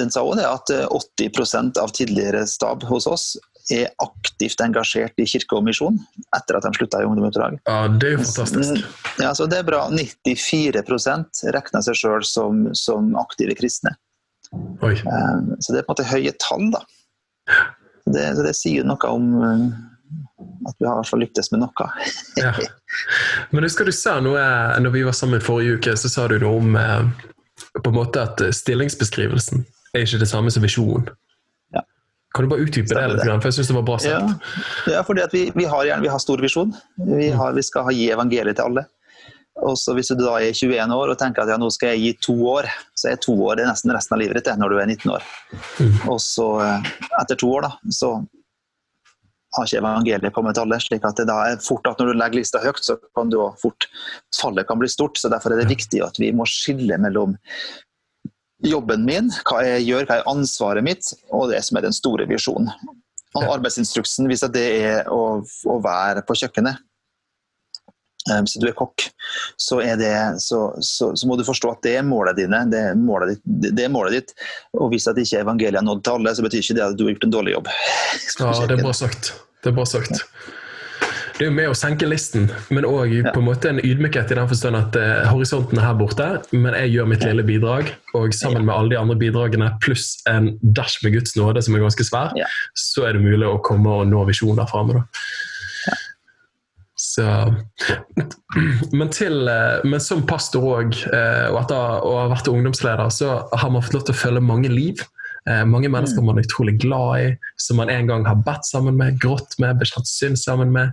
den 0.00 0.10
sa 0.10 0.22
òg 0.24 0.40
at 0.40 0.72
80 0.72 1.28
eh, 1.28 1.82
av 1.82 1.92
tidligere 1.92 2.46
stab 2.48 2.86
hos 2.88 3.06
oss 3.06 3.26
er 3.68 3.90
aktivt 4.00 4.62
engasjert 4.64 5.20
i 5.20 5.26
kirke 5.28 5.58
og 5.58 5.66
misjon 5.66 5.98
etter 6.36 6.56
at 6.56 6.64
de 6.64 6.70
slutta 6.78 7.02
i 7.02 7.08
ungdomsoppdrag. 7.08 7.58
Ja, 7.68 7.82
det 7.92 8.08
er 8.08 8.14
jo 8.16 8.22
fantastisk. 8.22 8.86
Ja, 9.20 9.34
så 9.36 9.44
det 9.50 9.60
er 9.60 9.68
bra. 9.68 9.82
94 9.92 10.80
regner 11.52 11.84
seg 11.84 12.00
sjøl 12.00 12.24
som, 12.24 12.64
som, 12.72 13.12
aktive 13.20 13.58
kristne. 13.58 13.92
Um, 14.52 15.52
så 15.60 15.74
det 15.74 15.82
er 15.82 15.84
på 15.84 15.92
en 15.92 15.92
måte 15.92 16.08
høye 16.08 16.32
tall, 16.40 16.70
da. 16.72 16.82
Det, 18.08 18.24
det 18.40 18.54
sier 18.56 18.88
noe 18.88 19.12
om 19.12 19.28
uh, 19.36 19.66
at 20.66 20.76
vi 20.78 20.86
har 20.86 20.96
i 20.96 21.00
hvert 21.00 21.10
fall 21.10 21.22
lyktes 21.22 21.50
med 21.52 21.62
noe. 21.62 21.88
ja. 22.40 22.52
Men 23.52 23.66
husker 23.66 23.88
du 23.88 23.94
sa 23.94 24.18
noe 24.24 24.42
når 24.82 24.94
vi 24.94 25.06
var 25.06 25.16
sammen 25.16 25.42
forrige 25.44 25.78
uke, 25.78 25.96
så 26.00 26.10
sa 26.12 26.26
du 26.30 26.38
noe 26.42 26.60
om 26.60 26.76
eh, 26.78 27.28
på 27.78 27.92
en 27.92 27.98
måte 27.98 28.24
at 28.24 28.42
stillingsbeskrivelsen 28.54 29.64
er 29.94 30.04
ikke 30.04 30.20
det 30.22 30.30
samme 30.30 30.52
som 30.54 30.64
visjonen. 30.64 31.08
Ja. 31.74 31.82
Kan 32.34 32.46
du 32.46 32.52
bare 32.52 32.66
utdype 32.66 32.90
det 32.90 33.06
litt? 33.14 33.24
For 33.24 33.50
jeg 33.50 33.58
syns 33.58 33.72
det 33.72 33.78
var 33.78 33.88
bra 33.88 33.98
sagt. 34.02 34.12
Ja, 34.86 34.98
ja 34.98 35.02
fordi 35.06 35.26
vi, 35.32 35.48
vi, 35.56 35.66
har 35.70 35.86
gjerne 35.88 36.04
vi 36.04 36.12
har 36.12 36.22
stor 36.22 36.42
visjon. 36.44 36.74
Vi, 37.00 37.30
mm. 37.30 37.38
har, 37.40 37.56
vi 37.56 37.66
skal 37.66 37.92
gi 37.94 38.10
evangeliet 38.14 38.58
til 38.58 38.70
alle. 38.70 38.88
Og 39.66 39.78
så 39.78 39.94
Hvis 39.96 40.12
du 40.12 40.20
da 40.20 40.36
er 40.38 40.54
21 40.54 40.92
år 40.94 41.12
og 41.12 41.18
tenker 41.18 41.42
at 41.42 41.50
ja, 41.50 41.58
nå 41.58 41.66
skal 41.74 41.96
jeg 41.96 42.02
gi 42.02 42.12
to 42.28 42.36
år, 42.52 42.68
så 42.94 43.10
er 43.10 43.22
to 43.22 43.34
år 43.34 43.58
det 43.58 43.64
er 43.64 43.72
nesten 43.72 43.90
resten 43.94 44.14
av 44.14 44.22
livet 44.22 44.38
ditt 44.38 44.60
når 44.60 44.70
du 44.70 44.78
er 44.78 44.90
19 44.92 45.14
år. 45.16 45.24
Mm. 45.82 45.96
Og 46.12 46.20
så 46.22 46.48
eh, 46.62 46.90
etter 47.18 47.40
to 47.40 47.50
år 47.56 47.66
da, 47.66 47.72
så 47.94 48.12
har 49.58 49.68
ikke 49.68 49.82
evangeliet 49.82 50.34
kommet 50.36 50.60
alle. 50.60 50.78
slik 50.82 51.04
at 51.06 51.18
det 51.20 51.28
da 51.30 51.40
er 51.50 51.60
fort 51.64 51.86
at 51.90 52.00
Når 52.00 52.12
du 52.12 52.20
legger 52.20 52.40
lista 52.40 52.62
høyt, 52.62 52.80
så 52.84 52.98
kan 53.16 53.30
du 53.32 53.40
fort 53.60 53.88
fallet 54.40 54.68
kan 54.68 54.80
bli 54.80 54.88
stort. 54.88 55.18
så 55.18 55.30
Derfor 55.32 55.52
er 55.52 55.62
det 55.62 55.72
viktig 55.72 56.02
at 56.04 56.18
vi 56.18 56.32
må 56.32 56.46
skille 56.48 56.98
mellom 56.98 57.36
jobben 58.64 59.04
min, 59.06 59.30
hva 59.46 59.62
jeg 59.62 59.86
gjør, 59.86 60.08
hva 60.08 60.18
er 60.18 60.30
ansvaret 60.30 60.82
mitt, 60.82 61.12
og 61.30 61.52
det 61.52 61.60
som 61.66 61.78
er 61.78 61.86
den 61.86 61.94
store 61.94 62.26
visjonen. 62.26 62.72
Og 63.36 63.44
Arbeidsinstruksen, 63.44 64.26
hvis 64.26 64.42
det 64.54 64.64
er 64.82 65.10
å, 65.12 65.40
å 65.44 65.80
være 65.84 66.24
på 66.26 66.36
kjøkkenet, 66.40 66.80
hvis 68.28 68.58
du 68.60 68.66
er 68.68 68.76
kokk, 68.76 69.06
så, 69.56 69.78
er 69.80 69.96
det, 70.00 70.12
så, 70.44 70.60
så, 70.84 71.12
så, 71.16 71.28
må 71.28 71.38
du 71.38 71.46
forstå 71.46 71.70
at 71.72 71.82
det 71.86 71.94
er 72.00 72.06
målet 72.06 72.36
dine. 72.36 72.60
Det 72.68 72.82
er 72.90 72.98
målet 72.98 73.34
ditt. 73.34 73.42
Det 73.78 73.86
er 73.86 73.92
målet 73.92 74.18
ditt. 74.18 74.34
Og 74.76 74.92
hvis 74.92 75.08
at 75.08 75.18
ikke 75.20 75.42
evangeliet 75.44 75.80
er 75.80 75.86
nådd 75.86 76.04
til 76.04 76.18
alle, 76.18 76.34
så 76.36 76.44
betyr 76.44 76.64
ikke 76.64 76.76
det 76.76 76.86
at 76.90 76.98
du 76.98 77.06
har 77.06 77.14
gjort 77.14 77.28
en 77.28 77.36
dårlig 77.38 77.56
jobb. 77.56 77.70
Ja, 78.38 78.52
det 78.70 78.76
er 78.76 78.84
bra 78.84 78.92
sagt. 78.94 79.32
Det 79.62 79.70
er 79.72 79.74
bra 79.76 79.84
sagt. 79.88 80.22
det 81.38 81.44
er 81.46 81.50
jo 81.50 81.54
med 81.54 81.68
å 81.70 81.74
senke 81.78 82.06
listen, 82.08 82.48
men 82.74 82.84
òg 82.84 83.12
Ja. 83.24 83.30
på 83.32 83.38
en 83.38 83.46
måte 83.46 83.68
en 83.70 83.78
ydmykhet 83.78 84.32
i 84.32 84.34
den 84.34 84.48
forstand 84.50 84.74
at 84.76 84.96
eh, 84.98 85.26
horisonten 85.30 85.78
er 85.78 85.84
her 85.86 85.94
borte, 85.94 86.26
men 86.52 86.74
jeg 86.74 86.92
gjør 86.96 87.06
mitt 87.12 87.22
lille 87.22 87.44
bidrag, 87.46 87.92
og 88.14 88.34
sammen 88.34 88.64
med 88.66 88.74
alle 88.74 88.90
de 88.90 88.98
andre 88.98 89.16
bidragene 89.16 89.68
pluss 89.80 90.16
en 90.26 90.58
dash 90.62 90.98
med 91.04 91.12
Guds 91.14 91.36
nåde 91.38 91.62
som 91.62 91.74
er 91.76 91.84
ganske 91.86 92.02
svær, 92.06 92.32
Ja. 92.36 92.46
så 92.74 93.06
er 93.06 93.12
det 93.14 93.22
mulig 93.22 93.46
å 93.46 93.62
komme 93.62 93.86
og 94.00 94.08
nå 94.10 94.24
visjonen 94.26 94.56
der 94.56 94.66
framme. 94.66 95.04
Ja. 95.86 95.94
Så, 96.98 97.54
men, 98.92 99.08
til, 99.14 99.46
eh, 99.48 99.78
men 99.86 100.00
som 100.02 100.26
pastor 100.26 100.62
òg, 100.62 100.96
og 101.52 101.60
etter 101.62 102.02
å 102.02 102.16
ha 102.24 102.28
vært 102.34 102.50
ungdomsleder, 102.50 103.10
så 103.14 103.44
har 103.54 103.70
man 103.70 103.82
fått 103.82 103.94
lov 103.94 104.04
til 104.08 104.14
å 104.16 104.22
følge 104.24 104.42
mange 104.42 104.68
liv. 104.74 105.04
Eh, 105.48 105.64
Mange 105.68 105.90
mennesker 105.92 106.24
man 106.24 106.38
er 106.38 106.46
utrolig 106.46 106.76
glad 106.82 107.22
i, 107.22 107.28
som 107.60 107.80
man 107.80 107.92
en 107.92 108.10
gang 108.10 108.26
har 108.28 108.40
bedt 108.46 108.66
sammen 108.68 108.98
med, 108.98 109.18
grått 109.22 109.56
med, 109.62 109.78
bekjent 109.80 110.10
synd 110.10 110.40
sammen 110.40 110.72
med. 110.74 110.92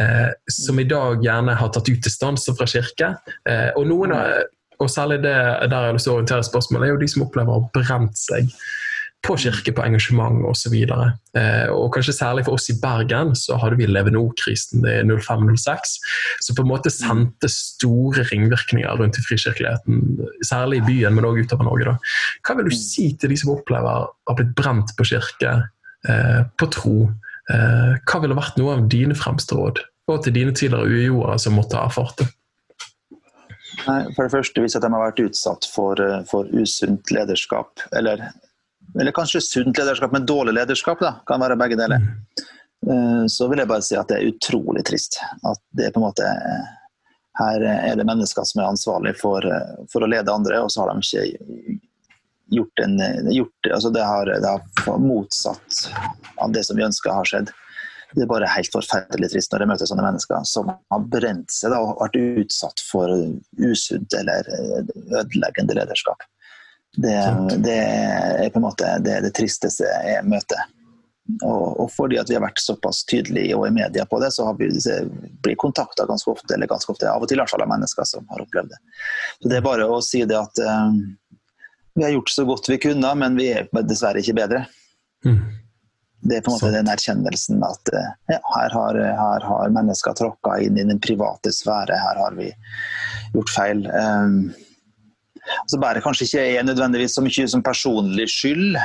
Eh, 0.00 0.30
som 0.52 0.80
i 0.80 0.88
dag 0.88 1.24
gjerne 1.24 1.56
har 1.60 1.72
tatt 1.74 1.88
ut 1.88 2.04
distanse 2.04 2.54
fra 2.58 2.68
kirke. 2.68 3.14
Eh, 3.48 3.70
og 3.78 3.88
noen 3.88 4.14
av, 4.16 4.44
og 4.82 4.90
særlig 4.90 5.20
det 5.22 5.34
der 5.34 5.70
jeg 5.70 5.90
har 5.90 5.96
lyst 5.96 6.08
til 6.08 6.14
å 6.14 6.18
orientere 6.18 6.46
spørsmålet, 6.46 6.88
er 6.88 6.94
jo 6.94 7.02
de 7.02 7.10
som 7.10 7.26
opplever 7.26 7.52
å 7.52 7.60
ha 7.60 7.68
brent 7.76 8.18
seg 8.18 8.50
på 9.24 9.36
kirke, 9.40 9.72
på 9.72 9.84
engasjement 9.84 10.44
osv. 10.48 10.74
Eh, 10.76 11.68
og 11.72 11.88
kanskje 11.94 12.14
særlig 12.16 12.44
for 12.46 12.58
oss 12.58 12.68
i 12.72 12.76
Bergen 12.80 13.32
så 13.38 13.56
hadde 13.60 13.78
vi 13.80 13.88
Leve 13.88 14.12
Nord-krisen 14.12 14.84
i 14.84 14.98
05-06, 15.08 15.96
som 16.44 16.58
på 16.58 16.64
en 16.64 16.70
måte 16.70 16.92
sendte 16.92 17.50
store 17.52 18.26
ringvirkninger 18.30 19.00
rundt 19.00 19.18
i 19.20 19.24
frikirkeligheten, 19.24 20.20
særlig 20.44 20.82
i 20.82 20.86
byen, 20.90 21.16
men 21.16 21.28
òg 21.28 21.40
utover 21.44 21.68
Norge. 21.68 21.88
da. 21.88 21.96
Hva 22.44 22.58
vil 22.58 22.68
du 22.68 22.76
si 22.76 23.10
til 23.16 23.32
de 23.32 23.40
som 23.40 23.54
opplever 23.56 24.04
å 24.04 24.12
ha 24.30 24.38
blitt 24.38 24.54
brent 24.58 24.94
på 24.98 25.08
kirke, 25.14 25.56
eh, 26.08 26.40
på 26.60 26.70
tro? 26.76 27.10
Eh, 27.52 27.96
hva 28.04 28.22
ville 28.22 28.36
vært 28.36 28.60
noe 28.60 28.76
av 28.76 28.88
dine 28.92 29.16
fremste 29.16 29.56
råd? 29.56 29.84
Og 30.12 30.24
til 30.24 30.36
dine 30.36 30.52
tidligere 30.52 30.88
UiO-ere 30.88 31.40
som 31.40 31.56
måtte 31.56 31.80
ha 31.80 31.88
erfart 31.88 32.20
det? 32.20 32.28
Nei, 33.84 34.00
for 34.14 34.24
det 34.24 34.32
første, 34.32 34.62
hvis 34.62 34.76
de 34.76 34.88
har 34.88 35.02
vært 35.02 35.22
utsatt 35.24 35.66
for, 35.68 36.00
eh, 36.00 36.22
for 36.30 36.48
usunt 36.52 37.10
lederskap, 37.12 37.80
eller, 37.92 38.30
eller 39.00 39.14
kanskje 39.14 39.42
sunt 39.42 39.78
lederskap, 39.78 40.12
men 40.14 40.26
dårlig 40.26 40.54
lederskap, 40.54 41.00
da, 41.02 41.16
kan 41.26 41.42
være 41.42 41.58
begge 41.58 41.78
deler, 41.80 42.02
Eh, 42.90 43.26
så 43.26 43.48
vil 43.48 43.62
jeg 43.62 43.70
bare 43.70 43.84
si 43.84 43.96
at 43.96 44.10
det 44.10 44.18
er 44.18 44.32
utrolig 44.32 44.84
trist. 44.86 45.18
At 45.46 45.60
det 45.76 45.88
er 45.88 45.94
på 45.94 46.02
en 46.02 46.08
måte 46.10 46.32
Her 47.34 47.64
er 47.66 47.96
det 47.98 48.06
mennesker 48.06 48.46
som 48.46 48.60
er 48.62 48.68
ansvarlige 48.70 49.18
for, 49.18 49.42
eh, 49.42 49.78
for 49.90 50.04
å 50.04 50.10
lede 50.10 50.30
andre, 50.30 50.60
og 50.62 50.70
så 50.70 50.84
har 50.84 50.92
de 50.92 51.02
ikke 51.02 51.80
gjort 52.54 52.82
en 52.84 52.94
gjort, 53.32 53.70
altså 53.72 53.90
det, 53.90 54.04
har, 54.06 54.28
det 54.30 54.52
har 54.52 54.98
motsatt 55.02 55.80
av 56.38 56.52
det 56.54 56.62
som 56.62 56.78
vi 56.78 56.84
ønsker 56.86 57.10
har 57.10 57.26
skjedd. 57.26 57.50
Det 58.14 58.22
er 58.22 58.30
bare 58.30 58.52
helt 58.52 58.70
forferdelig 58.70 59.32
trist 59.32 59.50
når 59.50 59.64
jeg 59.64 59.70
møter 59.72 59.90
sånne 59.90 60.04
mennesker 60.06 60.46
som 60.46 60.70
har 60.70 61.08
brent 61.10 61.50
seg 61.50 61.74
da, 61.74 61.80
og 61.82 61.98
vært 62.04 62.20
utsatt 62.44 62.84
for 62.86 63.10
usunt 63.58 64.14
eller 64.14 64.52
ødeleggende 65.18 65.74
lederskap. 65.80 66.22
Det, 66.94 67.16
det 67.64 67.78
er 68.44 68.50
på 68.54 68.60
en 68.60 68.66
måte 68.68 68.96
det, 69.02 69.18
det 69.24 69.32
tristeste 69.34 69.88
jeg 70.06 70.22
møter. 70.30 70.62
Og, 71.42 71.80
og 71.80 71.88
fordi 71.92 72.18
at 72.20 72.28
vi 72.28 72.36
har 72.36 72.44
vært 72.44 72.60
såpass 72.60 73.00
tydelige 73.08 73.56
og 73.56 73.66
i 73.66 73.72
media 73.72 74.04
på 74.06 74.18
det, 74.20 74.28
så 74.34 74.44
har 74.50 74.58
vi 74.58 74.68
blir 75.42 75.56
kontakta 75.60 76.04
ganske 76.06 76.30
ofte, 76.30 76.54
eller 76.54 76.68
ganske 76.68 76.92
ofte, 76.92 77.08
av 77.08 77.24
og 77.24 77.30
til 77.30 77.40
i 77.40 77.42
hvert 77.42 77.54
av 77.56 77.70
mennesker 77.70 78.08
som 78.08 78.26
har 78.28 78.44
opplevd 78.44 78.74
det. 78.74 78.80
Så 79.40 79.48
Det 79.48 79.58
er 79.58 79.64
bare 79.64 79.88
å 79.88 80.00
si 80.04 80.20
det 80.28 80.36
at 80.36 80.60
eh, 80.60 80.98
vi 81.94 82.04
har 82.04 82.12
gjort 82.16 82.34
så 82.34 82.44
godt 82.44 82.68
vi 82.68 82.80
kunne, 82.82 83.14
men 83.16 83.38
vi 83.40 83.50
er 83.56 83.68
dessverre 83.88 84.20
ikke 84.20 84.36
bedre. 84.36 84.64
Mm. 85.24 85.40
Det 86.24 86.38
er 86.38 86.44
på 86.44 86.50
en 86.50 86.56
måte 86.56 86.68
Sant. 86.68 86.76
den 86.76 86.92
erkjennelsen 86.92 87.64
at 87.64 87.94
eh, 87.96 88.12
ja, 88.34 88.38
her, 88.58 88.76
har, 88.76 89.00
her 89.24 89.48
har 89.48 89.72
mennesker 89.72 90.16
tråkka 90.20 90.58
inn 90.64 90.76
i 90.76 90.86
den 90.88 91.00
private 91.00 91.52
sfære, 91.56 91.96
her 92.04 92.20
har 92.20 92.36
vi 92.36 92.50
gjort 93.32 93.52
feil. 93.56 93.84
Um, 93.88 94.38
så 95.70 95.80
bærer 95.80 96.04
kanskje 96.04 96.28
ikke 96.28 96.64
nødvendigvis 96.68 97.16
så 97.18 97.24
mye 97.24 97.48
som 97.50 97.64
personlig 97.64 98.28
skyld, 98.32 98.78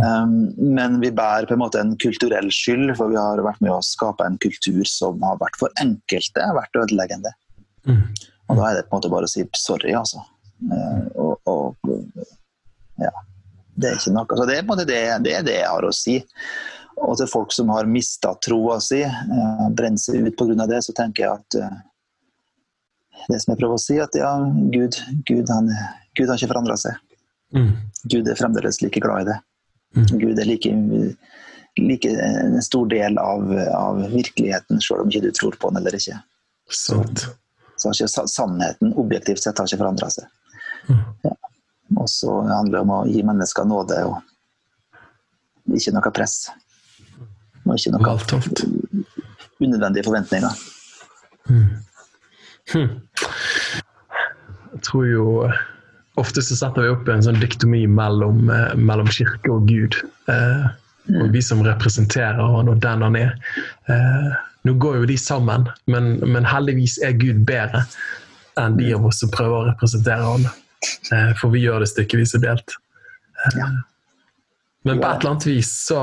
um, 0.00 0.36
men 0.76 0.98
vi 1.02 1.12
bærer 1.14 1.48
på 1.48 1.56
en 1.56 1.62
måte 1.64 1.80
en 1.82 1.94
kulturell 2.00 2.50
skyld, 2.52 2.94
for 2.98 3.12
vi 3.12 3.20
har 3.20 3.42
vært 3.46 3.62
med 3.64 3.74
å 3.74 3.82
skape 3.84 4.26
en 4.26 4.38
kultur 4.42 4.84
som 4.88 5.22
har 5.26 5.40
vært 5.42 5.58
for 5.60 5.82
enkelte 5.82 6.52
vært 6.58 6.80
ødeleggende. 6.84 7.34
Mm. 7.88 8.06
Og 8.50 8.58
da 8.58 8.70
er 8.70 8.78
det 8.78 8.88
på 8.88 8.94
en 8.94 9.00
måte 9.00 9.12
bare 9.12 9.28
å 9.28 9.34
si 9.34 9.44
sorry, 9.58 9.94
altså. 9.96 10.24
Uh, 10.64 11.06
og, 11.20 11.38
og 11.50 11.94
ja. 13.00 13.12
Det 13.74 13.90
er 13.90 13.98
ikke 13.98 14.14
noe. 14.14 14.28
Altså, 14.30 14.46
det 14.46 14.54
er 14.56 14.62
på 14.62 14.68
en 14.68 14.72
måte 14.76 14.86
det, 14.86 15.00
det, 15.24 15.32
er 15.34 15.46
det 15.46 15.58
jeg 15.58 15.70
har 15.70 15.86
å 15.86 15.94
si. 15.94 16.20
Og 17.02 17.16
til 17.18 17.26
folk 17.30 17.50
som 17.52 17.72
har 17.74 17.90
mista 17.90 18.34
troa 18.44 18.78
si, 18.82 19.00
uh, 19.02 19.66
brenner 19.74 20.00
seg 20.00 20.28
ut 20.28 20.38
pga. 20.38 20.68
det, 20.70 20.80
så 20.86 20.94
tenker 20.94 21.24
jeg 21.24 21.40
at 21.40 21.58
eh, 21.58 21.80
det 23.28 23.40
som 23.40 23.54
jeg 23.54 23.60
prøver 23.60 23.78
å 23.78 23.82
si, 23.82 23.96
at 24.02 24.16
ja, 24.18 24.32
Gud, 24.72 24.98
Gud, 25.28 25.48
han, 25.52 25.70
Gud 26.18 26.28
har 26.28 26.38
ikke 26.38 26.50
forandra 26.52 26.76
seg. 26.80 26.98
Mm. 27.54 27.70
Gud 28.10 28.28
er 28.28 28.38
fremdeles 28.38 28.80
like 28.82 29.00
glad 29.00 29.24
i 29.24 29.30
det. 29.30 29.38
Mm. 29.94 30.06
Gud 30.18 30.42
er 30.42 30.48
like, 30.48 30.74
like 31.78 32.12
en 32.26 32.58
stor 32.62 32.90
del 32.90 33.18
av, 33.22 33.46
av 33.78 34.02
virkeligheten, 34.12 34.82
selv 34.82 35.04
om 35.04 35.12
ikke 35.12 35.28
du 35.28 35.32
tror 35.36 35.56
på 35.60 35.70
den 35.70 35.80
eller 35.82 35.96
ikke. 35.96 36.18
Så, 36.70 37.00
Så 37.76 37.90
har 37.90 37.98
ikke 37.98 38.28
sannheten 38.30 38.94
objektivt 39.00 39.42
sett 39.42 39.58
har 39.58 39.68
ikke 39.68 39.82
forandra 39.82 40.10
seg. 40.12 40.28
Mm. 40.88 41.00
Ja. 41.24 41.34
Og 42.00 42.08
så 42.10 42.36
handler 42.48 42.78
det 42.78 42.84
om 42.84 42.92
å 42.94 43.00
gi 43.06 43.22
mennesker 43.26 43.66
nåde 43.68 43.98
og 44.08 45.74
ikke 45.78 45.94
noe 45.96 46.12
press. 46.14 46.36
Og 47.64 47.76
ikke 47.76 47.94
noe 47.94 48.14
unødvendige 49.62 50.04
forventninger. 50.06 50.62
Jeg 54.74 54.82
tror 54.86 55.06
jo 55.08 55.26
Ofte 56.14 56.42
så 56.46 56.54
setter 56.54 56.84
vi 56.84 56.90
opp 56.92 57.08
en 57.10 57.24
sånn 57.26 57.40
diktomi 57.42 57.80
mellom, 57.90 58.46
eh, 58.46 58.74
mellom 58.78 59.08
kirke 59.10 59.50
og 59.50 59.64
Gud. 59.66 59.96
Eh, 60.30 60.66
og 61.10 61.32
vi 61.34 61.40
som 61.42 61.64
representerer 61.66 62.38
han 62.38 62.70
og 62.70 62.78
den 62.84 63.02
han 63.02 63.16
er. 63.18 63.32
Eh, 63.90 64.28
nå 64.64 64.76
går 64.78 65.00
jo 65.00 65.08
de 65.10 65.16
sammen, 65.18 65.66
men, 65.90 66.12
men 66.22 66.46
heldigvis 66.46 67.00
er 67.02 67.18
Gud 67.18 67.42
bedre 67.48 67.82
enn 68.62 68.78
de 68.78 68.92
av 68.94 69.08
oss 69.08 69.18
som 69.24 69.32
prøver 69.34 69.56
å 69.56 69.66
representere 69.72 70.22
han. 70.22 70.46
Eh, 71.10 71.32
for 71.40 71.50
vi 71.50 71.64
gjør 71.64 71.82
det 71.82 71.90
stykkevis 71.90 72.36
og 72.38 72.46
delt. 72.46 72.78
Eh. 73.44 73.74
Men 74.84 75.00
på 75.00 75.08
et 75.08 75.22
eller 75.22 75.30
annet 75.30 75.46
vis 75.48 75.70
så, 75.86 76.00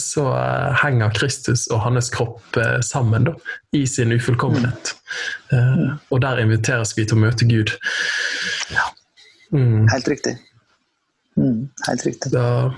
så 0.00 0.24
eh, 0.34 0.72
henger 0.82 1.12
Kristus 1.14 1.68
og 1.70 1.84
hans 1.84 2.10
kropp 2.10 2.56
eh, 2.58 2.80
sammen 2.82 3.28
da, 3.28 3.34
i 3.76 3.84
sin 3.86 4.10
ufullkommenhet. 4.12 4.94
Eh, 5.54 5.84
og 6.10 6.22
der 6.24 6.42
inviteres 6.42 6.96
vi 6.98 7.04
til 7.06 7.14
å 7.14 7.22
møte 7.28 7.46
Gud. 7.46 7.70
Mm. 9.54 9.86
Helt 9.92 10.10
riktig. 10.10 10.34
Mm, 11.38 11.68
helt 11.86 12.06
riktig. 12.06 12.32
Da 12.34 12.74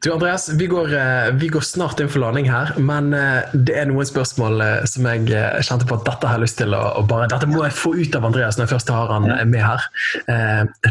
du 0.00 0.12
Andreas, 0.12 0.48
vi 0.48 0.66
går, 0.66 0.94
eh, 0.94 1.30
vi 1.34 1.48
går 1.48 1.60
snart 1.60 2.00
inn 2.00 2.10
for 2.10 2.22
landing 2.22 2.46
her, 2.50 2.70
men 2.78 3.10
eh, 3.14 3.50
det 3.54 3.74
er 3.74 3.88
noen 3.90 4.06
spørsmål 4.06 4.62
eh, 4.62 4.84
som 4.86 5.08
jeg 5.08 5.26
kjente 5.66 5.88
på 5.88 5.96
at 5.98 6.04
dette 6.06 6.28
har 6.28 6.38
jeg 6.38 6.44
lyst 6.44 6.58
til 6.60 6.76
å, 6.78 7.02
bare, 7.10 7.26
Dette 7.30 7.48
må 7.50 7.64
jeg 7.64 7.74
få 7.74 7.92
ut 7.96 8.14
av 8.18 8.28
Andreas 8.28 8.58
når 8.58 8.68
jeg 8.68 8.72
først 8.76 8.92
har 8.94 9.10
han 9.10 9.26
med 9.50 9.62
her. 9.62 9.86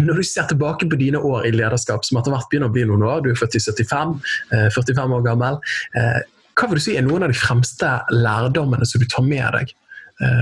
Når 0.03 0.19
du 0.19 0.23
ser 0.27 0.49
tilbake 0.49 0.89
på 0.91 0.99
dine 0.99 1.21
år 1.23 1.47
i 1.47 1.53
lederskap, 1.55 2.03
som 2.07 2.19
etter 2.19 2.35
hvert 2.35 2.49
begynner 2.51 2.71
å 2.71 2.75
bli 2.75 2.83
noen 2.89 3.07
år, 3.07 3.23
du 3.23 3.31
er 3.31 3.39
født 3.39 3.55
i 3.55 3.63
75, 3.63 4.17
eh, 4.51 4.67
45 4.75 5.15
år 5.15 5.25
gammel, 5.29 5.59
hva 5.95 6.67
vil 6.67 6.79
du 6.79 6.83
si 6.83 6.97
er 6.99 7.07
noen 7.07 7.23
av 7.23 7.31
de 7.31 7.39
fremste 7.39 7.93
lærdommene 8.11 8.87
som 8.87 9.01
du 9.01 9.07
tar 9.09 9.23
med 9.25 9.47
deg 9.55 9.71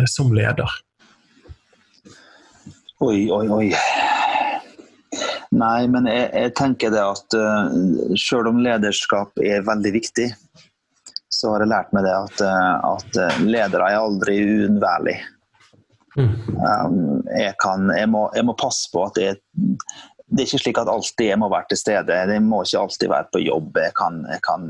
som 0.10 0.34
leder? 0.36 0.74
Oi, 3.06 3.30
oi, 3.32 3.46
oi. 3.48 3.70
Nei, 5.56 5.88
men 5.90 6.06
jeg, 6.10 6.30
jeg 6.36 6.54
tenker 6.58 6.94
det 6.94 7.02
at 7.02 7.36
uh, 7.38 7.72
selv 8.20 8.52
om 8.52 8.62
lederskap 8.62 9.42
er 9.42 9.66
veldig 9.66 9.94
viktig, 9.96 10.28
så 11.30 11.54
har 11.54 11.64
jeg 11.64 11.72
lært 11.72 11.92
meg 11.96 12.06
det 12.06 12.14
at, 12.14 12.44
uh, 12.46 12.94
at 12.94 13.18
uh, 13.18 13.42
ledere 13.48 13.90
er 13.90 14.04
aldri 14.04 14.38
uunnværlige. 14.46 15.26
Mm. 16.18 16.32
Um, 16.58 16.96
jeg, 17.32 17.54
kan, 17.64 17.90
jeg, 17.96 18.10
må, 18.12 18.28
jeg 18.36 18.46
må 18.46 18.58
passe 18.60 18.90
på 18.94 19.06
at 19.08 19.18
det, 19.18 19.38
det 20.30 20.44
er 20.44 20.48
ikke 20.48 20.62
slik 20.66 20.82
at 20.82 20.92
alltid 20.92 21.32
jeg 21.32 21.42
må 21.42 21.50
være 21.52 21.72
til 21.72 21.82
stede. 21.82 22.18
Jeg 22.18 22.46
må 22.46 22.64
ikke 22.66 22.84
alltid 22.84 23.14
være 23.14 23.32
på 23.34 23.44
jobb. 23.46 23.80
Jeg 23.82 23.96
kan, 23.98 24.24
jeg 24.30 24.44
kan, 24.46 24.66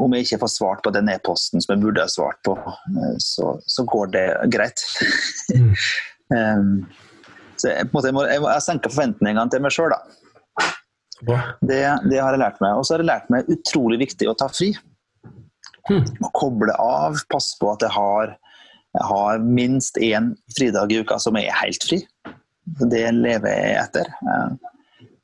om 0.00 0.16
jeg 0.16 0.26
ikke 0.26 0.42
får 0.44 0.52
svart 0.58 0.82
på 0.84 0.92
den 0.96 1.12
e-posten 1.12 1.62
som 1.62 1.76
jeg 1.76 1.84
burde 1.84 2.04
ha 2.04 2.12
svart 2.12 2.40
på, 2.44 2.56
så, 3.22 3.54
så 3.64 3.84
går 3.88 4.12
det 4.16 4.26
greit. 4.52 4.84
Mm. 5.54 5.70
um, 6.36 6.74
så 7.60 7.72
jeg, 7.72 7.90
på 7.90 7.92
en 7.92 7.96
måte, 7.98 8.10
jeg, 8.10 8.16
må, 8.16 8.24
jeg, 8.28 8.42
jeg 8.46 8.66
senker 8.66 8.92
forventningene 8.94 9.52
til 9.52 9.64
meg 9.64 9.74
sjøl, 9.76 9.94
da. 9.94 10.20
Det, 11.60 11.80
det 12.08 12.20
har 12.20 12.32
jeg 12.32 12.40
lært 12.40 12.60
meg. 12.62 12.78
Og 12.78 12.86
så 12.86 12.94
har 12.94 13.04
jeg 13.04 13.10
lært 13.10 13.32
meg 13.32 13.50
utrolig 13.52 14.00
viktig 14.00 14.28
å 14.30 14.36
ta 14.38 14.48
fri. 14.52 14.72
Mm. 15.90 16.04
Å 16.24 16.30
koble 16.36 16.74
av, 16.80 17.18
passe 17.32 17.58
på 17.60 17.70
at 17.72 17.84
jeg 17.84 17.92
har, 17.94 18.34
jeg 18.96 19.06
har 19.10 19.44
minst 19.44 20.00
én 20.00 20.32
fridag 20.56 20.92
i 20.92 21.00
uka 21.04 21.18
som 21.22 21.38
er 21.40 21.52
helt 21.60 21.86
fri. 21.86 22.02
Det 22.80 23.06
lever 23.16 23.52
jeg 23.52 23.78
etter. 23.80 24.08
Eh, 24.08 24.58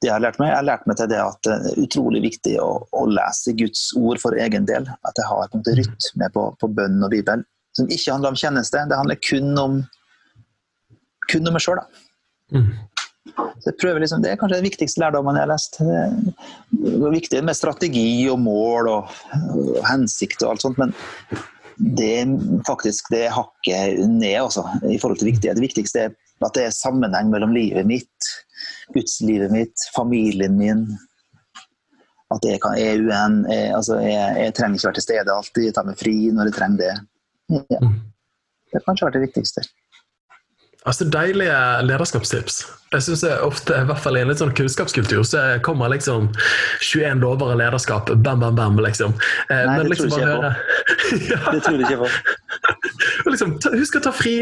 det 0.02 0.10
jeg 0.10 0.12
har 0.12 0.24
lært 0.24 0.40
meg, 0.40 0.50
jeg 0.50 0.58
har 0.58 0.68
lært 0.68 0.88
meg 0.88 0.98
til 1.00 1.08
det 1.08 1.20
at 1.22 1.46
det 1.46 1.54
er 1.56 1.84
utrolig 1.86 2.20
viktig 2.26 2.56
å, 2.60 2.70
å 2.92 3.04
lese 3.08 3.54
Guds 3.56 3.88
ord 3.96 4.20
for 4.20 4.36
egen 4.36 4.66
del. 4.68 4.88
At 5.08 5.20
jeg 5.20 5.28
har 5.30 5.48
på 5.48 5.56
en 5.56 5.62
måte 5.62 5.76
rytme 5.78 6.32
på, 6.34 6.48
på 6.60 6.72
bønn 6.76 6.98
og 7.04 7.12
Bibel. 7.14 7.44
Som 7.76 7.88
ikke 7.92 8.12
handler 8.12 8.34
om 8.34 8.40
tjeneste, 8.40 8.82
det 8.88 8.98
handler 8.98 9.20
kun 9.20 9.56
om, 9.60 9.78
kun 11.30 11.48
om 11.48 11.56
meg 11.56 11.64
sjøl. 11.64 11.80
Mm. 12.54 12.68
Jeg 13.66 13.98
liksom, 14.00 14.22
Det 14.22 14.30
er 14.30 14.38
kanskje 14.38 14.60
den 14.60 14.68
viktigste 14.68 15.00
lærdommen 15.02 15.36
jeg 15.36 15.44
har 15.44 15.50
lest. 15.50 15.78
Det 15.80 16.92
er 16.94 17.14
viktig 17.14 17.42
med 17.44 17.58
strategi 17.58 18.08
og 18.30 18.38
mål 18.40 18.88
og, 18.92 19.16
og 19.52 19.80
hensikt 19.88 20.44
og 20.44 20.54
alt 20.54 20.64
sånt, 20.64 20.78
men 20.78 20.94
det 21.76 22.12
er 22.22 22.36
faktisk 22.64 23.10
det 23.12 23.26
hakket 23.34 23.98
ned 24.08 24.38
også, 24.40 24.64
i 24.88 24.96
forhold 25.02 25.18
til 25.20 25.32
viktighet. 25.32 25.58
Det 25.58 25.66
viktigste 25.66 26.06
er 26.06 26.14
at 26.44 26.56
det 26.56 26.66
er 26.68 26.74
sammenheng 26.74 27.30
mellom 27.32 27.52
livet 27.56 27.86
mitt, 27.88 28.30
gudslivet 28.94 29.52
mitt, 29.52 29.86
familien 29.96 30.56
min. 30.58 30.86
At 32.34 32.44
jeg, 32.44 32.60
kan, 32.62 32.74
jeg, 32.78 33.00
UN, 33.06 33.44
jeg, 33.50 33.70
altså 33.76 34.00
jeg, 34.02 34.32
jeg 34.42 34.54
trenger 34.56 34.78
ikke 34.78 34.88
være 34.88 34.98
til 34.98 35.06
stede 35.06 35.34
alltid, 35.36 35.68
ta 35.72 35.84
meg 35.86 35.98
fri 36.00 36.16
når 36.34 36.50
jeg 36.50 36.56
trenger 36.56 36.82
det. 36.82 36.94
Ja. 37.70 37.80
Det 38.66 38.80
har 38.80 38.86
kanskje 38.88 39.06
vært 39.06 39.18
det 39.18 39.26
viktigste. 39.28 39.62
Altså 40.86 41.04
Deilige 41.10 41.54
lederskapstips. 41.82 42.60
Jeg 42.94 43.02
synes 43.02 43.22
jeg 43.26 43.38
ofte, 43.42 43.74
i 43.74 43.86
hvert 43.88 43.98
fall 43.98 44.16
i 44.16 44.20
en 44.22 44.28
litt 44.30 44.38
sånn 44.38 44.52
kunnskapskultur, 44.54 45.24
så 45.26 45.40
kommer 45.66 45.90
liksom 45.90 46.28
21 46.86 47.18
lover 47.24 47.50
av 47.56 47.58
lederskap. 47.58 48.12
Bam, 48.22 48.38
bam, 48.44 48.54
bam, 48.54 48.78
liksom. 48.84 49.16
Eh, 49.50 49.64
Nei, 49.66 49.80
det 49.82 49.90
liksom 49.90 50.10
tror 50.14 50.22
jeg 50.22 50.36
på. 50.38 50.52
ja. 51.32 51.40
Det 51.50 51.62
tror 51.66 51.80
du 51.80 51.84
ikke 51.88 51.98
på. 52.04 53.30
liksom, 53.32 53.56
husk 53.74 53.98
å 53.98 54.04
ta 54.06 54.14
fri. 54.14 54.36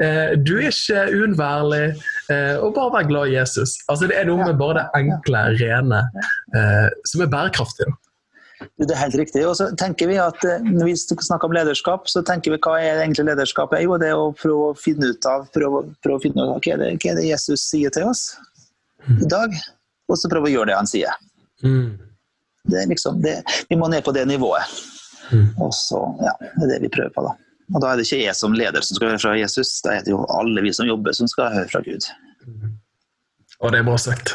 Eh, 0.00 0.32
du 0.40 0.54
er 0.62 0.70
ikke 0.72 1.04
uunnværlig. 1.18 1.84
Eh, 2.32 2.56
og 2.64 2.72
bare 2.78 2.94
vær 2.96 3.10
glad 3.12 3.28
i 3.34 3.36
Jesus. 3.36 3.76
Altså 3.92 4.08
Det 4.08 4.16
er 4.16 4.30
noe 4.32 4.40
med 4.46 4.56
bare 4.60 4.80
det 4.80 5.04
enkle, 5.04 5.44
rene, 5.60 6.00
som 7.12 7.26
er 7.26 7.28
bærekraftig. 7.36 7.90
da. 7.92 7.98
Det 8.60 8.90
er 8.92 9.00
helt 9.00 9.16
riktig. 9.16 9.42
Og 9.48 9.54
så 9.56 9.70
tenker 9.80 10.10
vi 10.10 10.18
at 10.20 10.44
eh, 10.44 10.60
Når 10.64 10.90
vi 10.90 10.96
snakker 10.98 11.48
om 11.48 11.54
lederskap, 11.56 12.08
så 12.12 12.22
tenker 12.26 12.52
vi 12.52 12.60
hva 12.60 12.76
er 12.80 13.00
egentlig 13.00 13.28
lederskap? 13.30 13.72
er 13.72 13.86
jo 13.86 13.96
det 14.00 14.12
å 14.12 14.30
prøve 14.36 14.70
å 14.70 14.76
finne 14.76 15.12
ut 15.12 15.28
av 15.28 15.48
prøve, 15.54 15.86
prøve 16.04 16.18
å 16.18 16.22
finne 16.26 16.44
ut 16.44 16.54
av 16.56 16.60
hva 16.60 16.74
er, 16.74 16.82
det, 16.82 16.92
hva 17.00 17.12
er 17.12 17.20
det 17.20 17.28
Jesus 17.28 17.64
sier 17.70 17.92
til 17.94 18.10
oss 18.10 18.28
i 19.08 19.28
dag, 19.32 19.54
og 20.10 20.18
så 20.20 20.28
prøve 20.28 20.50
å 20.50 20.52
gjøre 20.52 20.72
det 20.72 20.76
han 20.76 20.88
sier. 20.88 21.14
Mm. 21.64 21.96
Det 22.68 22.82
er 22.82 22.90
liksom, 22.90 23.22
det, 23.24 23.38
vi 23.70 23.78
må 23.80 23.88
ned 23.88 24.04
på 24.04 24.12
det 24.12 24.26
nivået. 24.28 24.74
Mm. 25.30 25.46
Og 25.62 25.72
så, 25.74 26.00
ja, 26.20 26.34
Det 26.40 26.66
er 26.66 26.72
det 26.74 26.82
vi 26.84 26.92
prøver 26.92 27.14
på. 27.14 27.24
da. 27.24 27.32
Og 27.74 27.80
Da 27.80 27.92
er 27.92 28.00
det 28.00 28.06
ikke 28.08 28.24
jeg 28.24 28.36
som 28.36 28.54
leder 28.56 28.84
som 28.84 28.98
skal 28.98 29.12
høre 29.12 29.22
fra 29.22 29.36
Jesus, 29.38 29.72
da 29.84 29.96
er 29.96 30.04
det 30.04 30.12
jo 30.12 30.24
alle 30.34 30.62
vi 30.64 30.72
som 30.74 30.88
jobber 30.88 31.16
som 31.16 31.30
skal 31.30 31.52
høre 31.54 31.70
fra 31.70 31.82
Gud. 31.86 32.08
Og 33.60 33.72
det 33.72 33.80
er 33.80 33.86
bra 33.86 33.96
sagt. 34.00 34.34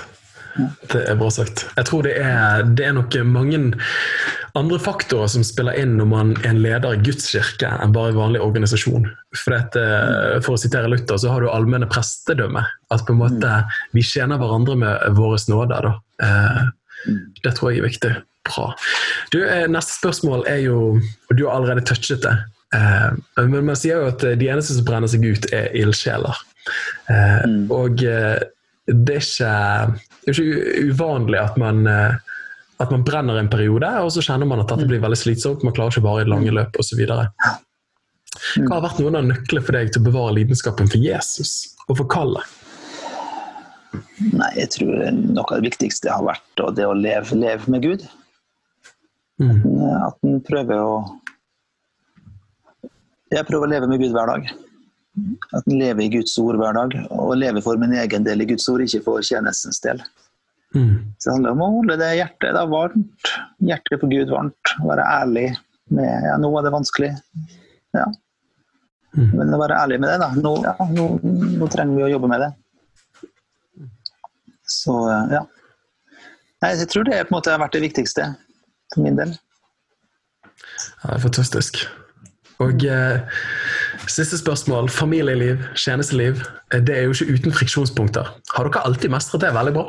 Det 0.56 1.02
er 1.04 1.18
bra 1.20 1.28
sagt. 1.34 1.66
Jeg 1.76 1.88
tror 1.90 2.06
det 2.06 2.14
er, 2.22 2.64
det 2.78 2.86
er 2.88 2.94
nok 2.96 3.16
mange 3.28 3.60
andre 4.56 4.78
faktorer 4.80 5.28
som 5.32 5.44
spiller 5.44 5.76
inn 5.82 5.98
når 6.00 6.08
man 6.08 6.32
er 6.42 6.54
en 6.54 6.62
leder 6.64 6.96
i 6.96 7.02
Guds 7.04 7.28
kirke, 7.34 7.68
enn 7.84 7.96
bare 7.96 8.14
en 8.14 8.20
vanlig 8.22 8.44
organisasjon. 8.44 9.10
For, 9.36 9.56
dette, 9.56 9.84
for 10.46 10.56
å 10.56 10.62
sitere 10.62 10.92
Luther, 10.92 11.20
så 11.20 11.34
har 11.34 11.44
du 11.44 11.52
allmenne 11.52 11.90
prestedømme. 11.92 12.64
At 12.94 13.04
på 13.08 13.16
en 13.16 13.22
måte 13.24 13.60
vi 13.96 14.06
tjener 14.06 14.40
hverandre 14.40 14.78
med 14.80 15.20
våre 15.20 15.42
nåder. 15.52 15.90
Da. 15.90 16.72
det 17.44 17.56
tror 17.58 17.74
jeg 17.74 17.84
er 17.84 17.90
viktig. 17.90 18.16
Bra. 18.46 18.70
Du, 19.34 19.40
eh, 19.42 19.66
neste 19.66 19.96
spørsmål 19.96 20.44
er 20.46 20.60
jo 20.68 21.00
Og 21.02 21.32
du 21.34 21.48
har 21.48 21.56
allerede 21.56 21.82
touchet 21.82 22.22
det. 22.22 22.36
Eh, 22.78 23.16
men 23.42 23.66
man 23.66 23.80
sier 23.80 24.04
jo 24.04 24.12
at 24.14 24.22
de 24.22 24.52
eneste 24.54 24.78
som 24.78 24.86
brenner 24.86 25.10
seg 25.10 25.26
ut, 25.26 25.50
er 25.52 25.74
ildsjeler. 25.76 26.46
Og 27.74 28.06
det 28.86 29.18
er 29.18 29.24
ikke, 29.24 29.52
det 30.26 30.32
er 30.32 30.42
ikke 30.42 30.90
uvanlig 30.92 31.40
at 31.42 31.56
man, 31.58 31.86
eh, 31.90 32.18
at 32.84 32.92
man 32.94 33.06
brenner 33.08 33.40
en 33.40 33.50
periode, 33.50 33.90
og 34.04 34.12
så 34.14 34.24
kjenner 34.26 34.50
man 34.50 34.62
at 34.62 34.70
dette 34.70 34.86
blir 34.90 35.02
veldig 35.02 35.18
slitsomt, 35.18 35.64
man 35.66 35.74
klarer 35.74 35.96
ikke 35.96 36.06
bare 36.06 36.22
i 36.22 36.28
det 36.28 36.34
lange 36.34 36.54
løp 36.54 36.78
osv. 36.82 37.02
Hva 37.06 38.76
har 38.76 38.84
vært 38.84 39.02
noen 39.02 39.18
av 39.18 39.26
nøklene 39.32 39.66
for 39.66 39.78
deg 39.78 39.90
til 39.94 40.04
å 40.04 40.10
bevare 40.10 40.36
lidenskapen 40.38 40.92
for 40.92 41.02
Jesus 41.02 41.56
og 41.88 41.98
for 42.02 42.10
kallet? 42.12 42.54
Nei, 44.36 44.52
jeg 44.60 44.72
tror 44.76 44.92
noe 45.16 45.44
av 45.44 45.58
det 45.58 45.70
viktigste 45.70 46.12
har 46.12 46.24
vært 46.28 46.64
det 46.78 46.86
å 46.88 46.96
leve, 46.98 47.38
leve 47.40 47.72
med 47.72 47.84
Gud. 47.84 48.06
Mm. 49.42 49.64
At 50.06 50.20
en 50.24 50.40
prøver 50.48 50.80
å 50.80 50.96
Jeg 53.34 53.44
prøver 53.50 53.66
å 53.66 53.72
leve 53.72 53.88
med 53.90 54.00
Gud 54.00 54.14
hver 54.16 54.30
dag. 54.30 54.46
At 55.56 55.68
en 55.68 55.80
lever 55.80 56.06
i 56.06 56.12
Guds 56.18 56.34
ord 56.42 56.58
hver 56.60 56.76
dag, 56.76 56.96
og 57.14 57.38
lever 57.40 57.64
for 57.64 57.80
min 57.80 57.96
egen 57.96 58.26
del 58.28 58.44
i 58.44 58.48
Guds 58.50 58.68
ord, 58.72 58.84
ikke 58.84 59.04
for 59.06 59.24
tjenestens 59.24 59.80
del. 59.84 60.02
Mm. 60.76 61.14
Så 61.18 61.30
det 61.30 61.36
handler 61.38 61.56
om 61.56 61.64
å 61.64 61.72
holde 61.78 61.98
det 62.02 62.12
hjertet 62.18 62.58
da, 62.58 62.66
varmt. 62.68 63.32
Hjertet 63.64 64.02
for 64.02 64.12
Gud 64.12 64.34
varmt. 64.34 64.76
Være 64.84 65.08
ærlig 65.22 65.48
med 65.94 66.28
ja, 66.28 66.36
nå 66.42 66.50
er 66.58 66.66
det 66.66 66.74
vanskelig. 66.74 67.12
Ja. 67.96 68.06
Mm. 69.16 69.32
Men 69.38 69.56
å 69.56 69.62
være 69.62 69.80
ærlig 69.80 70.02
med 70.04 70.12
det, 70.12 70.20
da. 70.20 70.30
Nå, 70.36 70.54
ja, 70.66 70.76
nå, 70.92 71.08
nå, 71.62 71.70
trenger 71.72 72.00
vi 72.00 72.08
å 72.08 72.12
jobbe 72.16 72.32
med 72.32 72.44
det. 72.44 72.52
Så 74.76 74.96
ja. 75.32 75.46
Nei, 76.64 76.72
jeg 76.74 76.90
tror 76.92 77.06
det 77.08 77.22
måte 77.32 77.54
har 77.54 77.62
vært 77.62 77.78
det 77.78 77.86
viktigste 77.86 78.32
for 78.92 79.06
min 79.06 79.20
del. 79.20 79.36
Ja, 81.06 81.20
fantastisk. 81.22 81.86
Og 82.64 82.84
eh, 82.88 83.40
Siste 84.12 84.38
spørsmål. 84.38 84.90
Familieliv, 84.94 85.64
tjenesteliv. 85.76 86.42
Eh, 86.74 86.82
det 86.86 86.96
er 86.96 87.08
jo 87.08 87.16
ikke 87.16 87.38
uten 87.38 87.56
friksjonspunkter. 87.56 88.30
Har 88.54 88.70
dere 88.70 88.84
alltid 88.88 89.14
mestret 89.14 89.44
det 89.44 89.52
veldig 89.56 89.74
bra? 89.76 89.86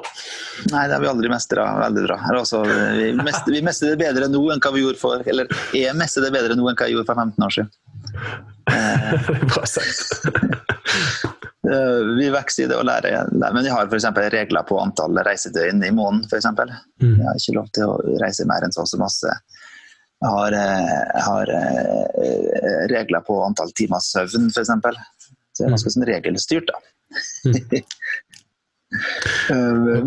Nei, 0.73 0.87
det 0.89 0.97
har 0.97 1.05
vi 1.05 1.11
aldri 1.11 1.31
mestra 1.33 1.67
veldig 1.83 2.05
bra. 2.09 2.19
Altså, 2.33 2.63
vi, 2.65 3.11
mestrer, 3.21 3.53
vi 3.59 3.63
mestrer 3.67 3.95
det 3.95 4.01
bedre 4.05 4.31
nå 4.33 4.43
enn 4.53 4.63
hva 4.63 4.73
vi 4.75 4.85
gjorde 4.85 5.01
for 5.01 5.25
Eller 5.29 5.51
jeg 5.77 5.97
mestrer 5.99 6.29
det 6.29 6.35
bedre 6.37 6.57
nå 6.57 6.69
enn 6.71 6.79
hva 6.79 6.89
jeg 6.89 6.97
gjorde 6.97 7.11
for 7.11 7.25
15 7.27 7.49
år 7.49 7.57
siden. 7.59 7.73
er 8.73 9.49
bra 9.53 9.67
sagt. 9.77 11.33
Eh, 11.67 12.03
vi 12.15 12.29
vokser 12.31 12.63
i 12.63 12.67
det 12.71 12.77
å 12.79 12.85
lære. 12.87 13.11
Men 13.43 13.65
vi 13.65 13.71
har 13.73 13.89
f.eks. 13.91 14.05
regler 14.31 14.67
på 14.69 14.77
antall 14.79 15.19
reisedøgn 15.27 15.83
i 15.83 15.91
måneden. 15.91 16.23
For 16.31 16.39
eksempel. 16.39 16.71
Mm. 17.03 17.17
Jeg 17.17 17.27
har 17.27 17.41
ikke 17.41 17.55
lov 17.57 17.73
til 17.75 17.91
å 17.91 18.19
reise 18.23 18.47
mer 18.47 18.63
enn 18.63 18.75
så 18.75 18.85
og 18.85 18.91
så 18.93 19.01
masse. 19.01 19.33
Har, 20.25 20.55
har, 21.27 21.51
regler 22.89 23.21
på 23.27 23.35
antall 23.45 23.69
timer 23.77 24.01
søvn, 24.01 24.47
f.eks. 24.49 24.71
Så 24.73 25.61
det 25.61 25.67
er 25.67 25.75
ganske 25.75 25.93
sånn 25.93 26.09
regelstyrt, 26.09 26.71
da. 26.71 26.77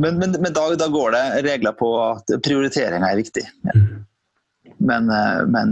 men, 0.01 0.17
men, 0.17 0.33
men 0.33 0.53
da, 0.55 0.63
da, 0.79 0.87
går 0.89 1.11
det 1.13 1.23
regler 1.45 1.73
på 1.77 1.89
at 2.01 2.25
prioriteringa 2.45 3.11
er 3.11 3.21
viktig. 3.21 3.45
Men, 4.79 5.03
men 5.53 5.67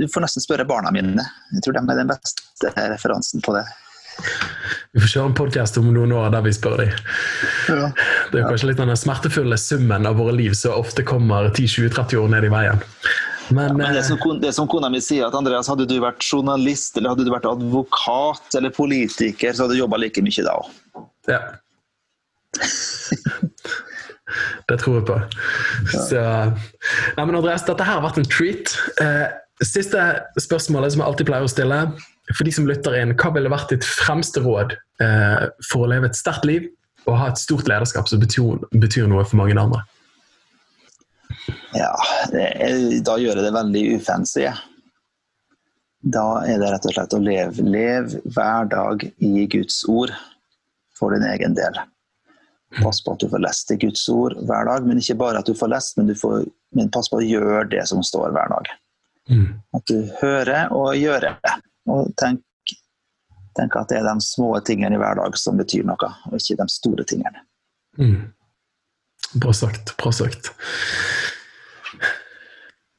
du 0.00 0.08
får 0.08 0.24
nesten 0.24 0.44
spørre 0.44 0.66
barna 0.68 0.92
mine. 0.94 1.24
Jeg 1.54 1.64
tror 1.64 1.76
de 1.76 1.84
er 1.84 2.02
den 2.02 2.10
beste 2.10 2.72
referansen 2.90 3.42
på 3.44 3.54
det. 3.56 3.64
Vi 4.90 5.00
får 5.02 5.12
kjøre 5.12 5.30
en 5.30 5.34
podkast 5.38 5.78
om 5.78 5.88
noen 5.94 6.12
år 6.18 6.32
der 6.34 6.42
vi 6.42 6.52
spør 6.54 6.80
dem. 6.82 6.94
Ja. 7.70 7.90
Det 8.32 8.40
er 8.40 8.48
kanskje 8.48 8.72
litt 8.72 8.80
den 8.80 8.90
smertefulle 8.98 9.58
summen 9.60 10.08
av 10.08 10.18
våre 10.18 10.34
liv 10.34 10.56
som 10.58 10.74
ofte 10.78 11.04
kommer 11.06 11.52
10-20-30 11.52 12.18
år 12.18 12.32
ned 12.34 12.48
i 12.48 12.52
veien. 12.52 12.82
Men, 13.50 13.68
ja, 13.68 13.74
men 13.74 13.94
det, 13.94 14.00
eh, 14.00 14.06
som, 14.06 14.40
det 14.42 14.52
som 14.54 14.68
kona 14.70 14.90
mi 14.90 15.00
sier, 15.02 15.26
at 15.26 15.34
Andreas, 15.34 15.70
hadde 15.70 15.86
du 15.90 15.96
vært 16.02 16.22
journalist 16.26 16.98
eller 16.98 17.14
hadde 17.14 17.26
du 17.26 17.32
vært 17.32 17.48
advokat 17.50 18.58
eller 18.58 18.74
politiker, 18.74 19.54
så 19.54 19.64
hadde 19.64 19.78
du 19.78 19.82
jobba 19.82 19.98
like 20.02 20.22
mye 20.22 20.46
da 20.46 20.54
òg. 20.58 20.70
Ja. 21.30 21.40
det 24.70 24.78
tror 24.82 25.00
jeg 25.00 25.06
på. 25.10 25.18
Så, 25.90 26.22
nei, 27.16 27.24
men 27.24 27.38
Andreas, 27.38 27.66
dette 27.66 27.86
her 27.86 27.98
har 27.98 28.06
vært 28.06 28.22
en 28.22 28.30
treat. 28.30 28.74
Eh, 29.02 29.26
siste 29.66 30.06
spørsmålet 30.40 30.94
som 30.94 31.02
jeg 31.02 31.10
alltid 31.10 31.30
pleier 31.30 31.46
å 31.46 31.50
stille. 31.50 31.80
For 32.36 32.46
de 32.46 32.52
som 32.54 32.68
lytter 32.68 32.96
inn, 33.00 33.14
hva 33.18 33.32
ville 33.34 33.50
vært 33.52 33.72
ditt 33.74 33.86
fremste 33.86 34.42
råd 34.44 34.76
eh, 35.02 35.46
for 35.70 35.84
å 35.86 35.90
leve 35.90 36.10
et 36.10 36.18
sterkt 36.18 36.46
liv 36.48 36.68
og 37.08 37.16
ha 37.16 37.30
et 37.30 37.40
stort 37.40 37.68
lederskap 37.70 38.10
som 38.10 38.20
betyr, 38.22 38.60
betyr 38.76 39.08
noe 39.10 39.24
for 39.26 39.40
mange 39.40 39.56
andre? 39.58 39.82
Ja, 41.74 41.92
er, 42.34 43.00
da 43.06 43.16
gjør 43.18 43.38
jeg 43.38 43.46
det 43.46 43.54
veldig 43.54 43.84
ufancy. 43.96 44.48
Da 46.00 46.26
er 46.48 46.60
det 46.60 46.72
rett 46.72 46.86
og 46.88 46.94
slett 46.96 47.16
å 47.16 47.22
leve, 47.22 47.64
leve 47.64 48.20
hver 48.34 48.68
dag 48.70 49.04
i 49.04 49.46
Guds 49.52 49.82
ord 49.90 50.12
for 50.96 51.14
din 51.14 51.26
egen 51.28 51.56
del. 51.56 51.80
Pass 52.80 53.00
på 53.02 53.16
at 53.16 53.22
du 53.22 53.28
får 53.30 53.42
lest 53.42 53.72
i 53.74 53.78
Guds 53.82 54.04
ord 54.12 54.36
hver 54.46 54.68
dag, 54.68 54.86
men 54.86 55.00
ikke 55.02 55.18
bare 55.20 55.42
at 55.42 55.48
du 55.48 55.56
får 55.58 55.72
lest, 55.72 55.96
men, 55.98 56.10
du 56.10 56.14
får, 56.18 56.44
men 56.76 56.92
pass 56.94 57.10
på 57.10 57.18
å 57.18 57.26
gjøre 57.26 57.66
det 57.72 57.82
som 57.90 58.02
står 58.06 58.30
hver 58.36 58.52
dag. 58.52 58.70
Mm. 59.30 59.48
At 59.76 59.90
du 59.90 59.98
hører 60.20 60.72
og 60.74 60.94
gjør 60.98 61.26
det. 61.26 61.56
Og 61.88 62.10
tenk, 62.20 62.42
tenk, 63.56 63.76
at 63.78 63.88
det 63.92 64.00
er 64.00 64.08
de 64.08 64.24
små 64.24 64.52
tingene 64.66 64.98
i 64.98 65.00
hver 65.00 65.20
dag 65.20 65.38
som 65.40 65.56
betyr 65.60 65.86
noe, 65.88 66.12
og 66.28 66.36
ikke 66.36 66.58
de 66.60 66.68
store 66.72 67.06
tingene. 67.08 67.46
Mm. 67.98 68.30
Bra 69.40 69.54
sagt. 69.54 69.94
Bra 70.00 70.12
sagt. 70.14 70.52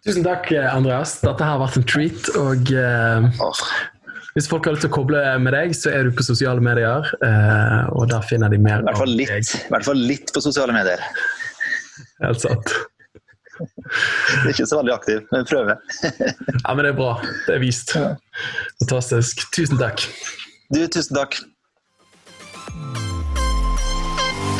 Tusen 0.05 0.25
takk, 0.25 0.49
Andreas. 0.71 1.19
Dette 1.21 1.45
har 1.45 1.59
vært 1.61 1.77
en 1.77 1.86
treat. 1.86 2.29
Og 2.41 2.71
eh, 2.73 3.27
Hvis 4.34 4.47
folk 4.49 4.65
har 4.65 4.73
lyst 4.73 4.88
til 4.88 4.91
å 4.93 4.95
koble 4.95 5.21
med 5.43 5.53
deg, 5.53 5.75
så 5.77 5.91
er 5.93 6.07
du 6.07 6.15
på 6.17 6.25
sosiale 6.25 6.63
medier. 6.63 7.05
Eh, 7.21 7.91
og 7.93 8.09
der 8.09 8.25
finner 8.25 8.49
de 8.51 8.57
mer 8.61 8.82
I 8.82 8.89
hvert 8.89 9.01
fall 9.03 9.13
litt, 9.19 9.53
i 9.59 9.73
hvert 9.75 9.88
fall 9.91 10.01
litt 10.09 10.34
på 10.34 10.43
sosiale 10.43 10.73
medier. 10.75 11.03
Helt 12.23 12.41
sant. 12.41 12.73
Det 13.60 14.54
ikke 14.54 14.68
så 14.70 14.82
veldig 14.82 14.93
aktiv, 14.95 15.24
men 15.32 15.47
prøver. 15.49 15.82
ja, 16.64 16.74
men 16.74 16.84
det 16.86 16.93
er 16.93 16.97
bra. 16.97 17.14
Det 17.47 17.56
er 17.58 17.64
vist. 17.64 17.95
Fantastisk. 18.84 19.47
Tusen 19.56 19.82
takk. 19.82 20.06
Du, 20.72 20.86
tusen 20.88 21.18
takk. 21.18 21.41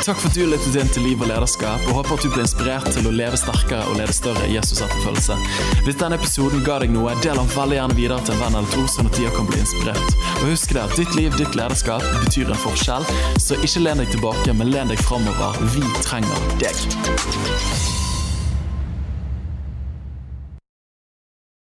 Takk 0.02 0.18
for 0.18 0.32
at 0.32 0.34
du 0.34 0.48
lyttet 0.50 0.74
inn 0.74 0.88
til 0.90 1.04
Liv 1.06 1.20
og 1.22 1.28
lederskap, 1.30 1.84
og 1.86 2.00
håper 2.00 2.16
at 2.16 2.24
du 2.26 2.32
ble 2.34 2.42
inspirert 2.42 2.88
til 2.90 3.06
å 3.06 3.12
leve 3.14 3.38
sterkere 3.38 3.84
og 3.86 4.00
lede 4.00 4.16
større 4.16 4.48
i 4.48 4.56
Jesus-etterfølgelse. 4.56 5.36
Hvis 5.86 6.00
denne 6.00 6.18
episoden 6.18 6.66
ga 6.66 6.80
deg 6.82 6.90
noe, 6.90 7.14
del 7.22 7.38
den 7.38 7.54
veldig 7.54 7.78
gjerne 7.78 7.98
videre 8.00 8.18
til 8.26 8.34
en 8.34 8.42
venn 8.42 8.58
eller 8.58 8.74
to, 8.74 8.82
sånn 8.90 9.12
at 9.12 9.20
de 9.20 9.30
kan 9.36 9.46
bli 9.46 9.62
inspirert. 9.62 10.20
Og 10.40 10.50
husk 10.50 10.74
det 10.74 10.82
at 10.82 10.98
ditt 10.98 11.14
liv, 11.14 11.30
ditt 11.38 11.54
lederskap, 11.54 12.02
betyr 12.26 12.50
en 12.50 12.62
forskjell, 12.66 13.10
så 13.46 13.62
ikke 13.62 13.86
len 13.86 14.02
deg 14.02 14.10
tilbake, 14.16 14.58
men 14.58 14.74
len 14.74 14.90
deg 14.90 15.06
framover. 15.06 15.62
Vi 15.78 15.86
trenger 16.02 16.48
deg. 16.58 18.01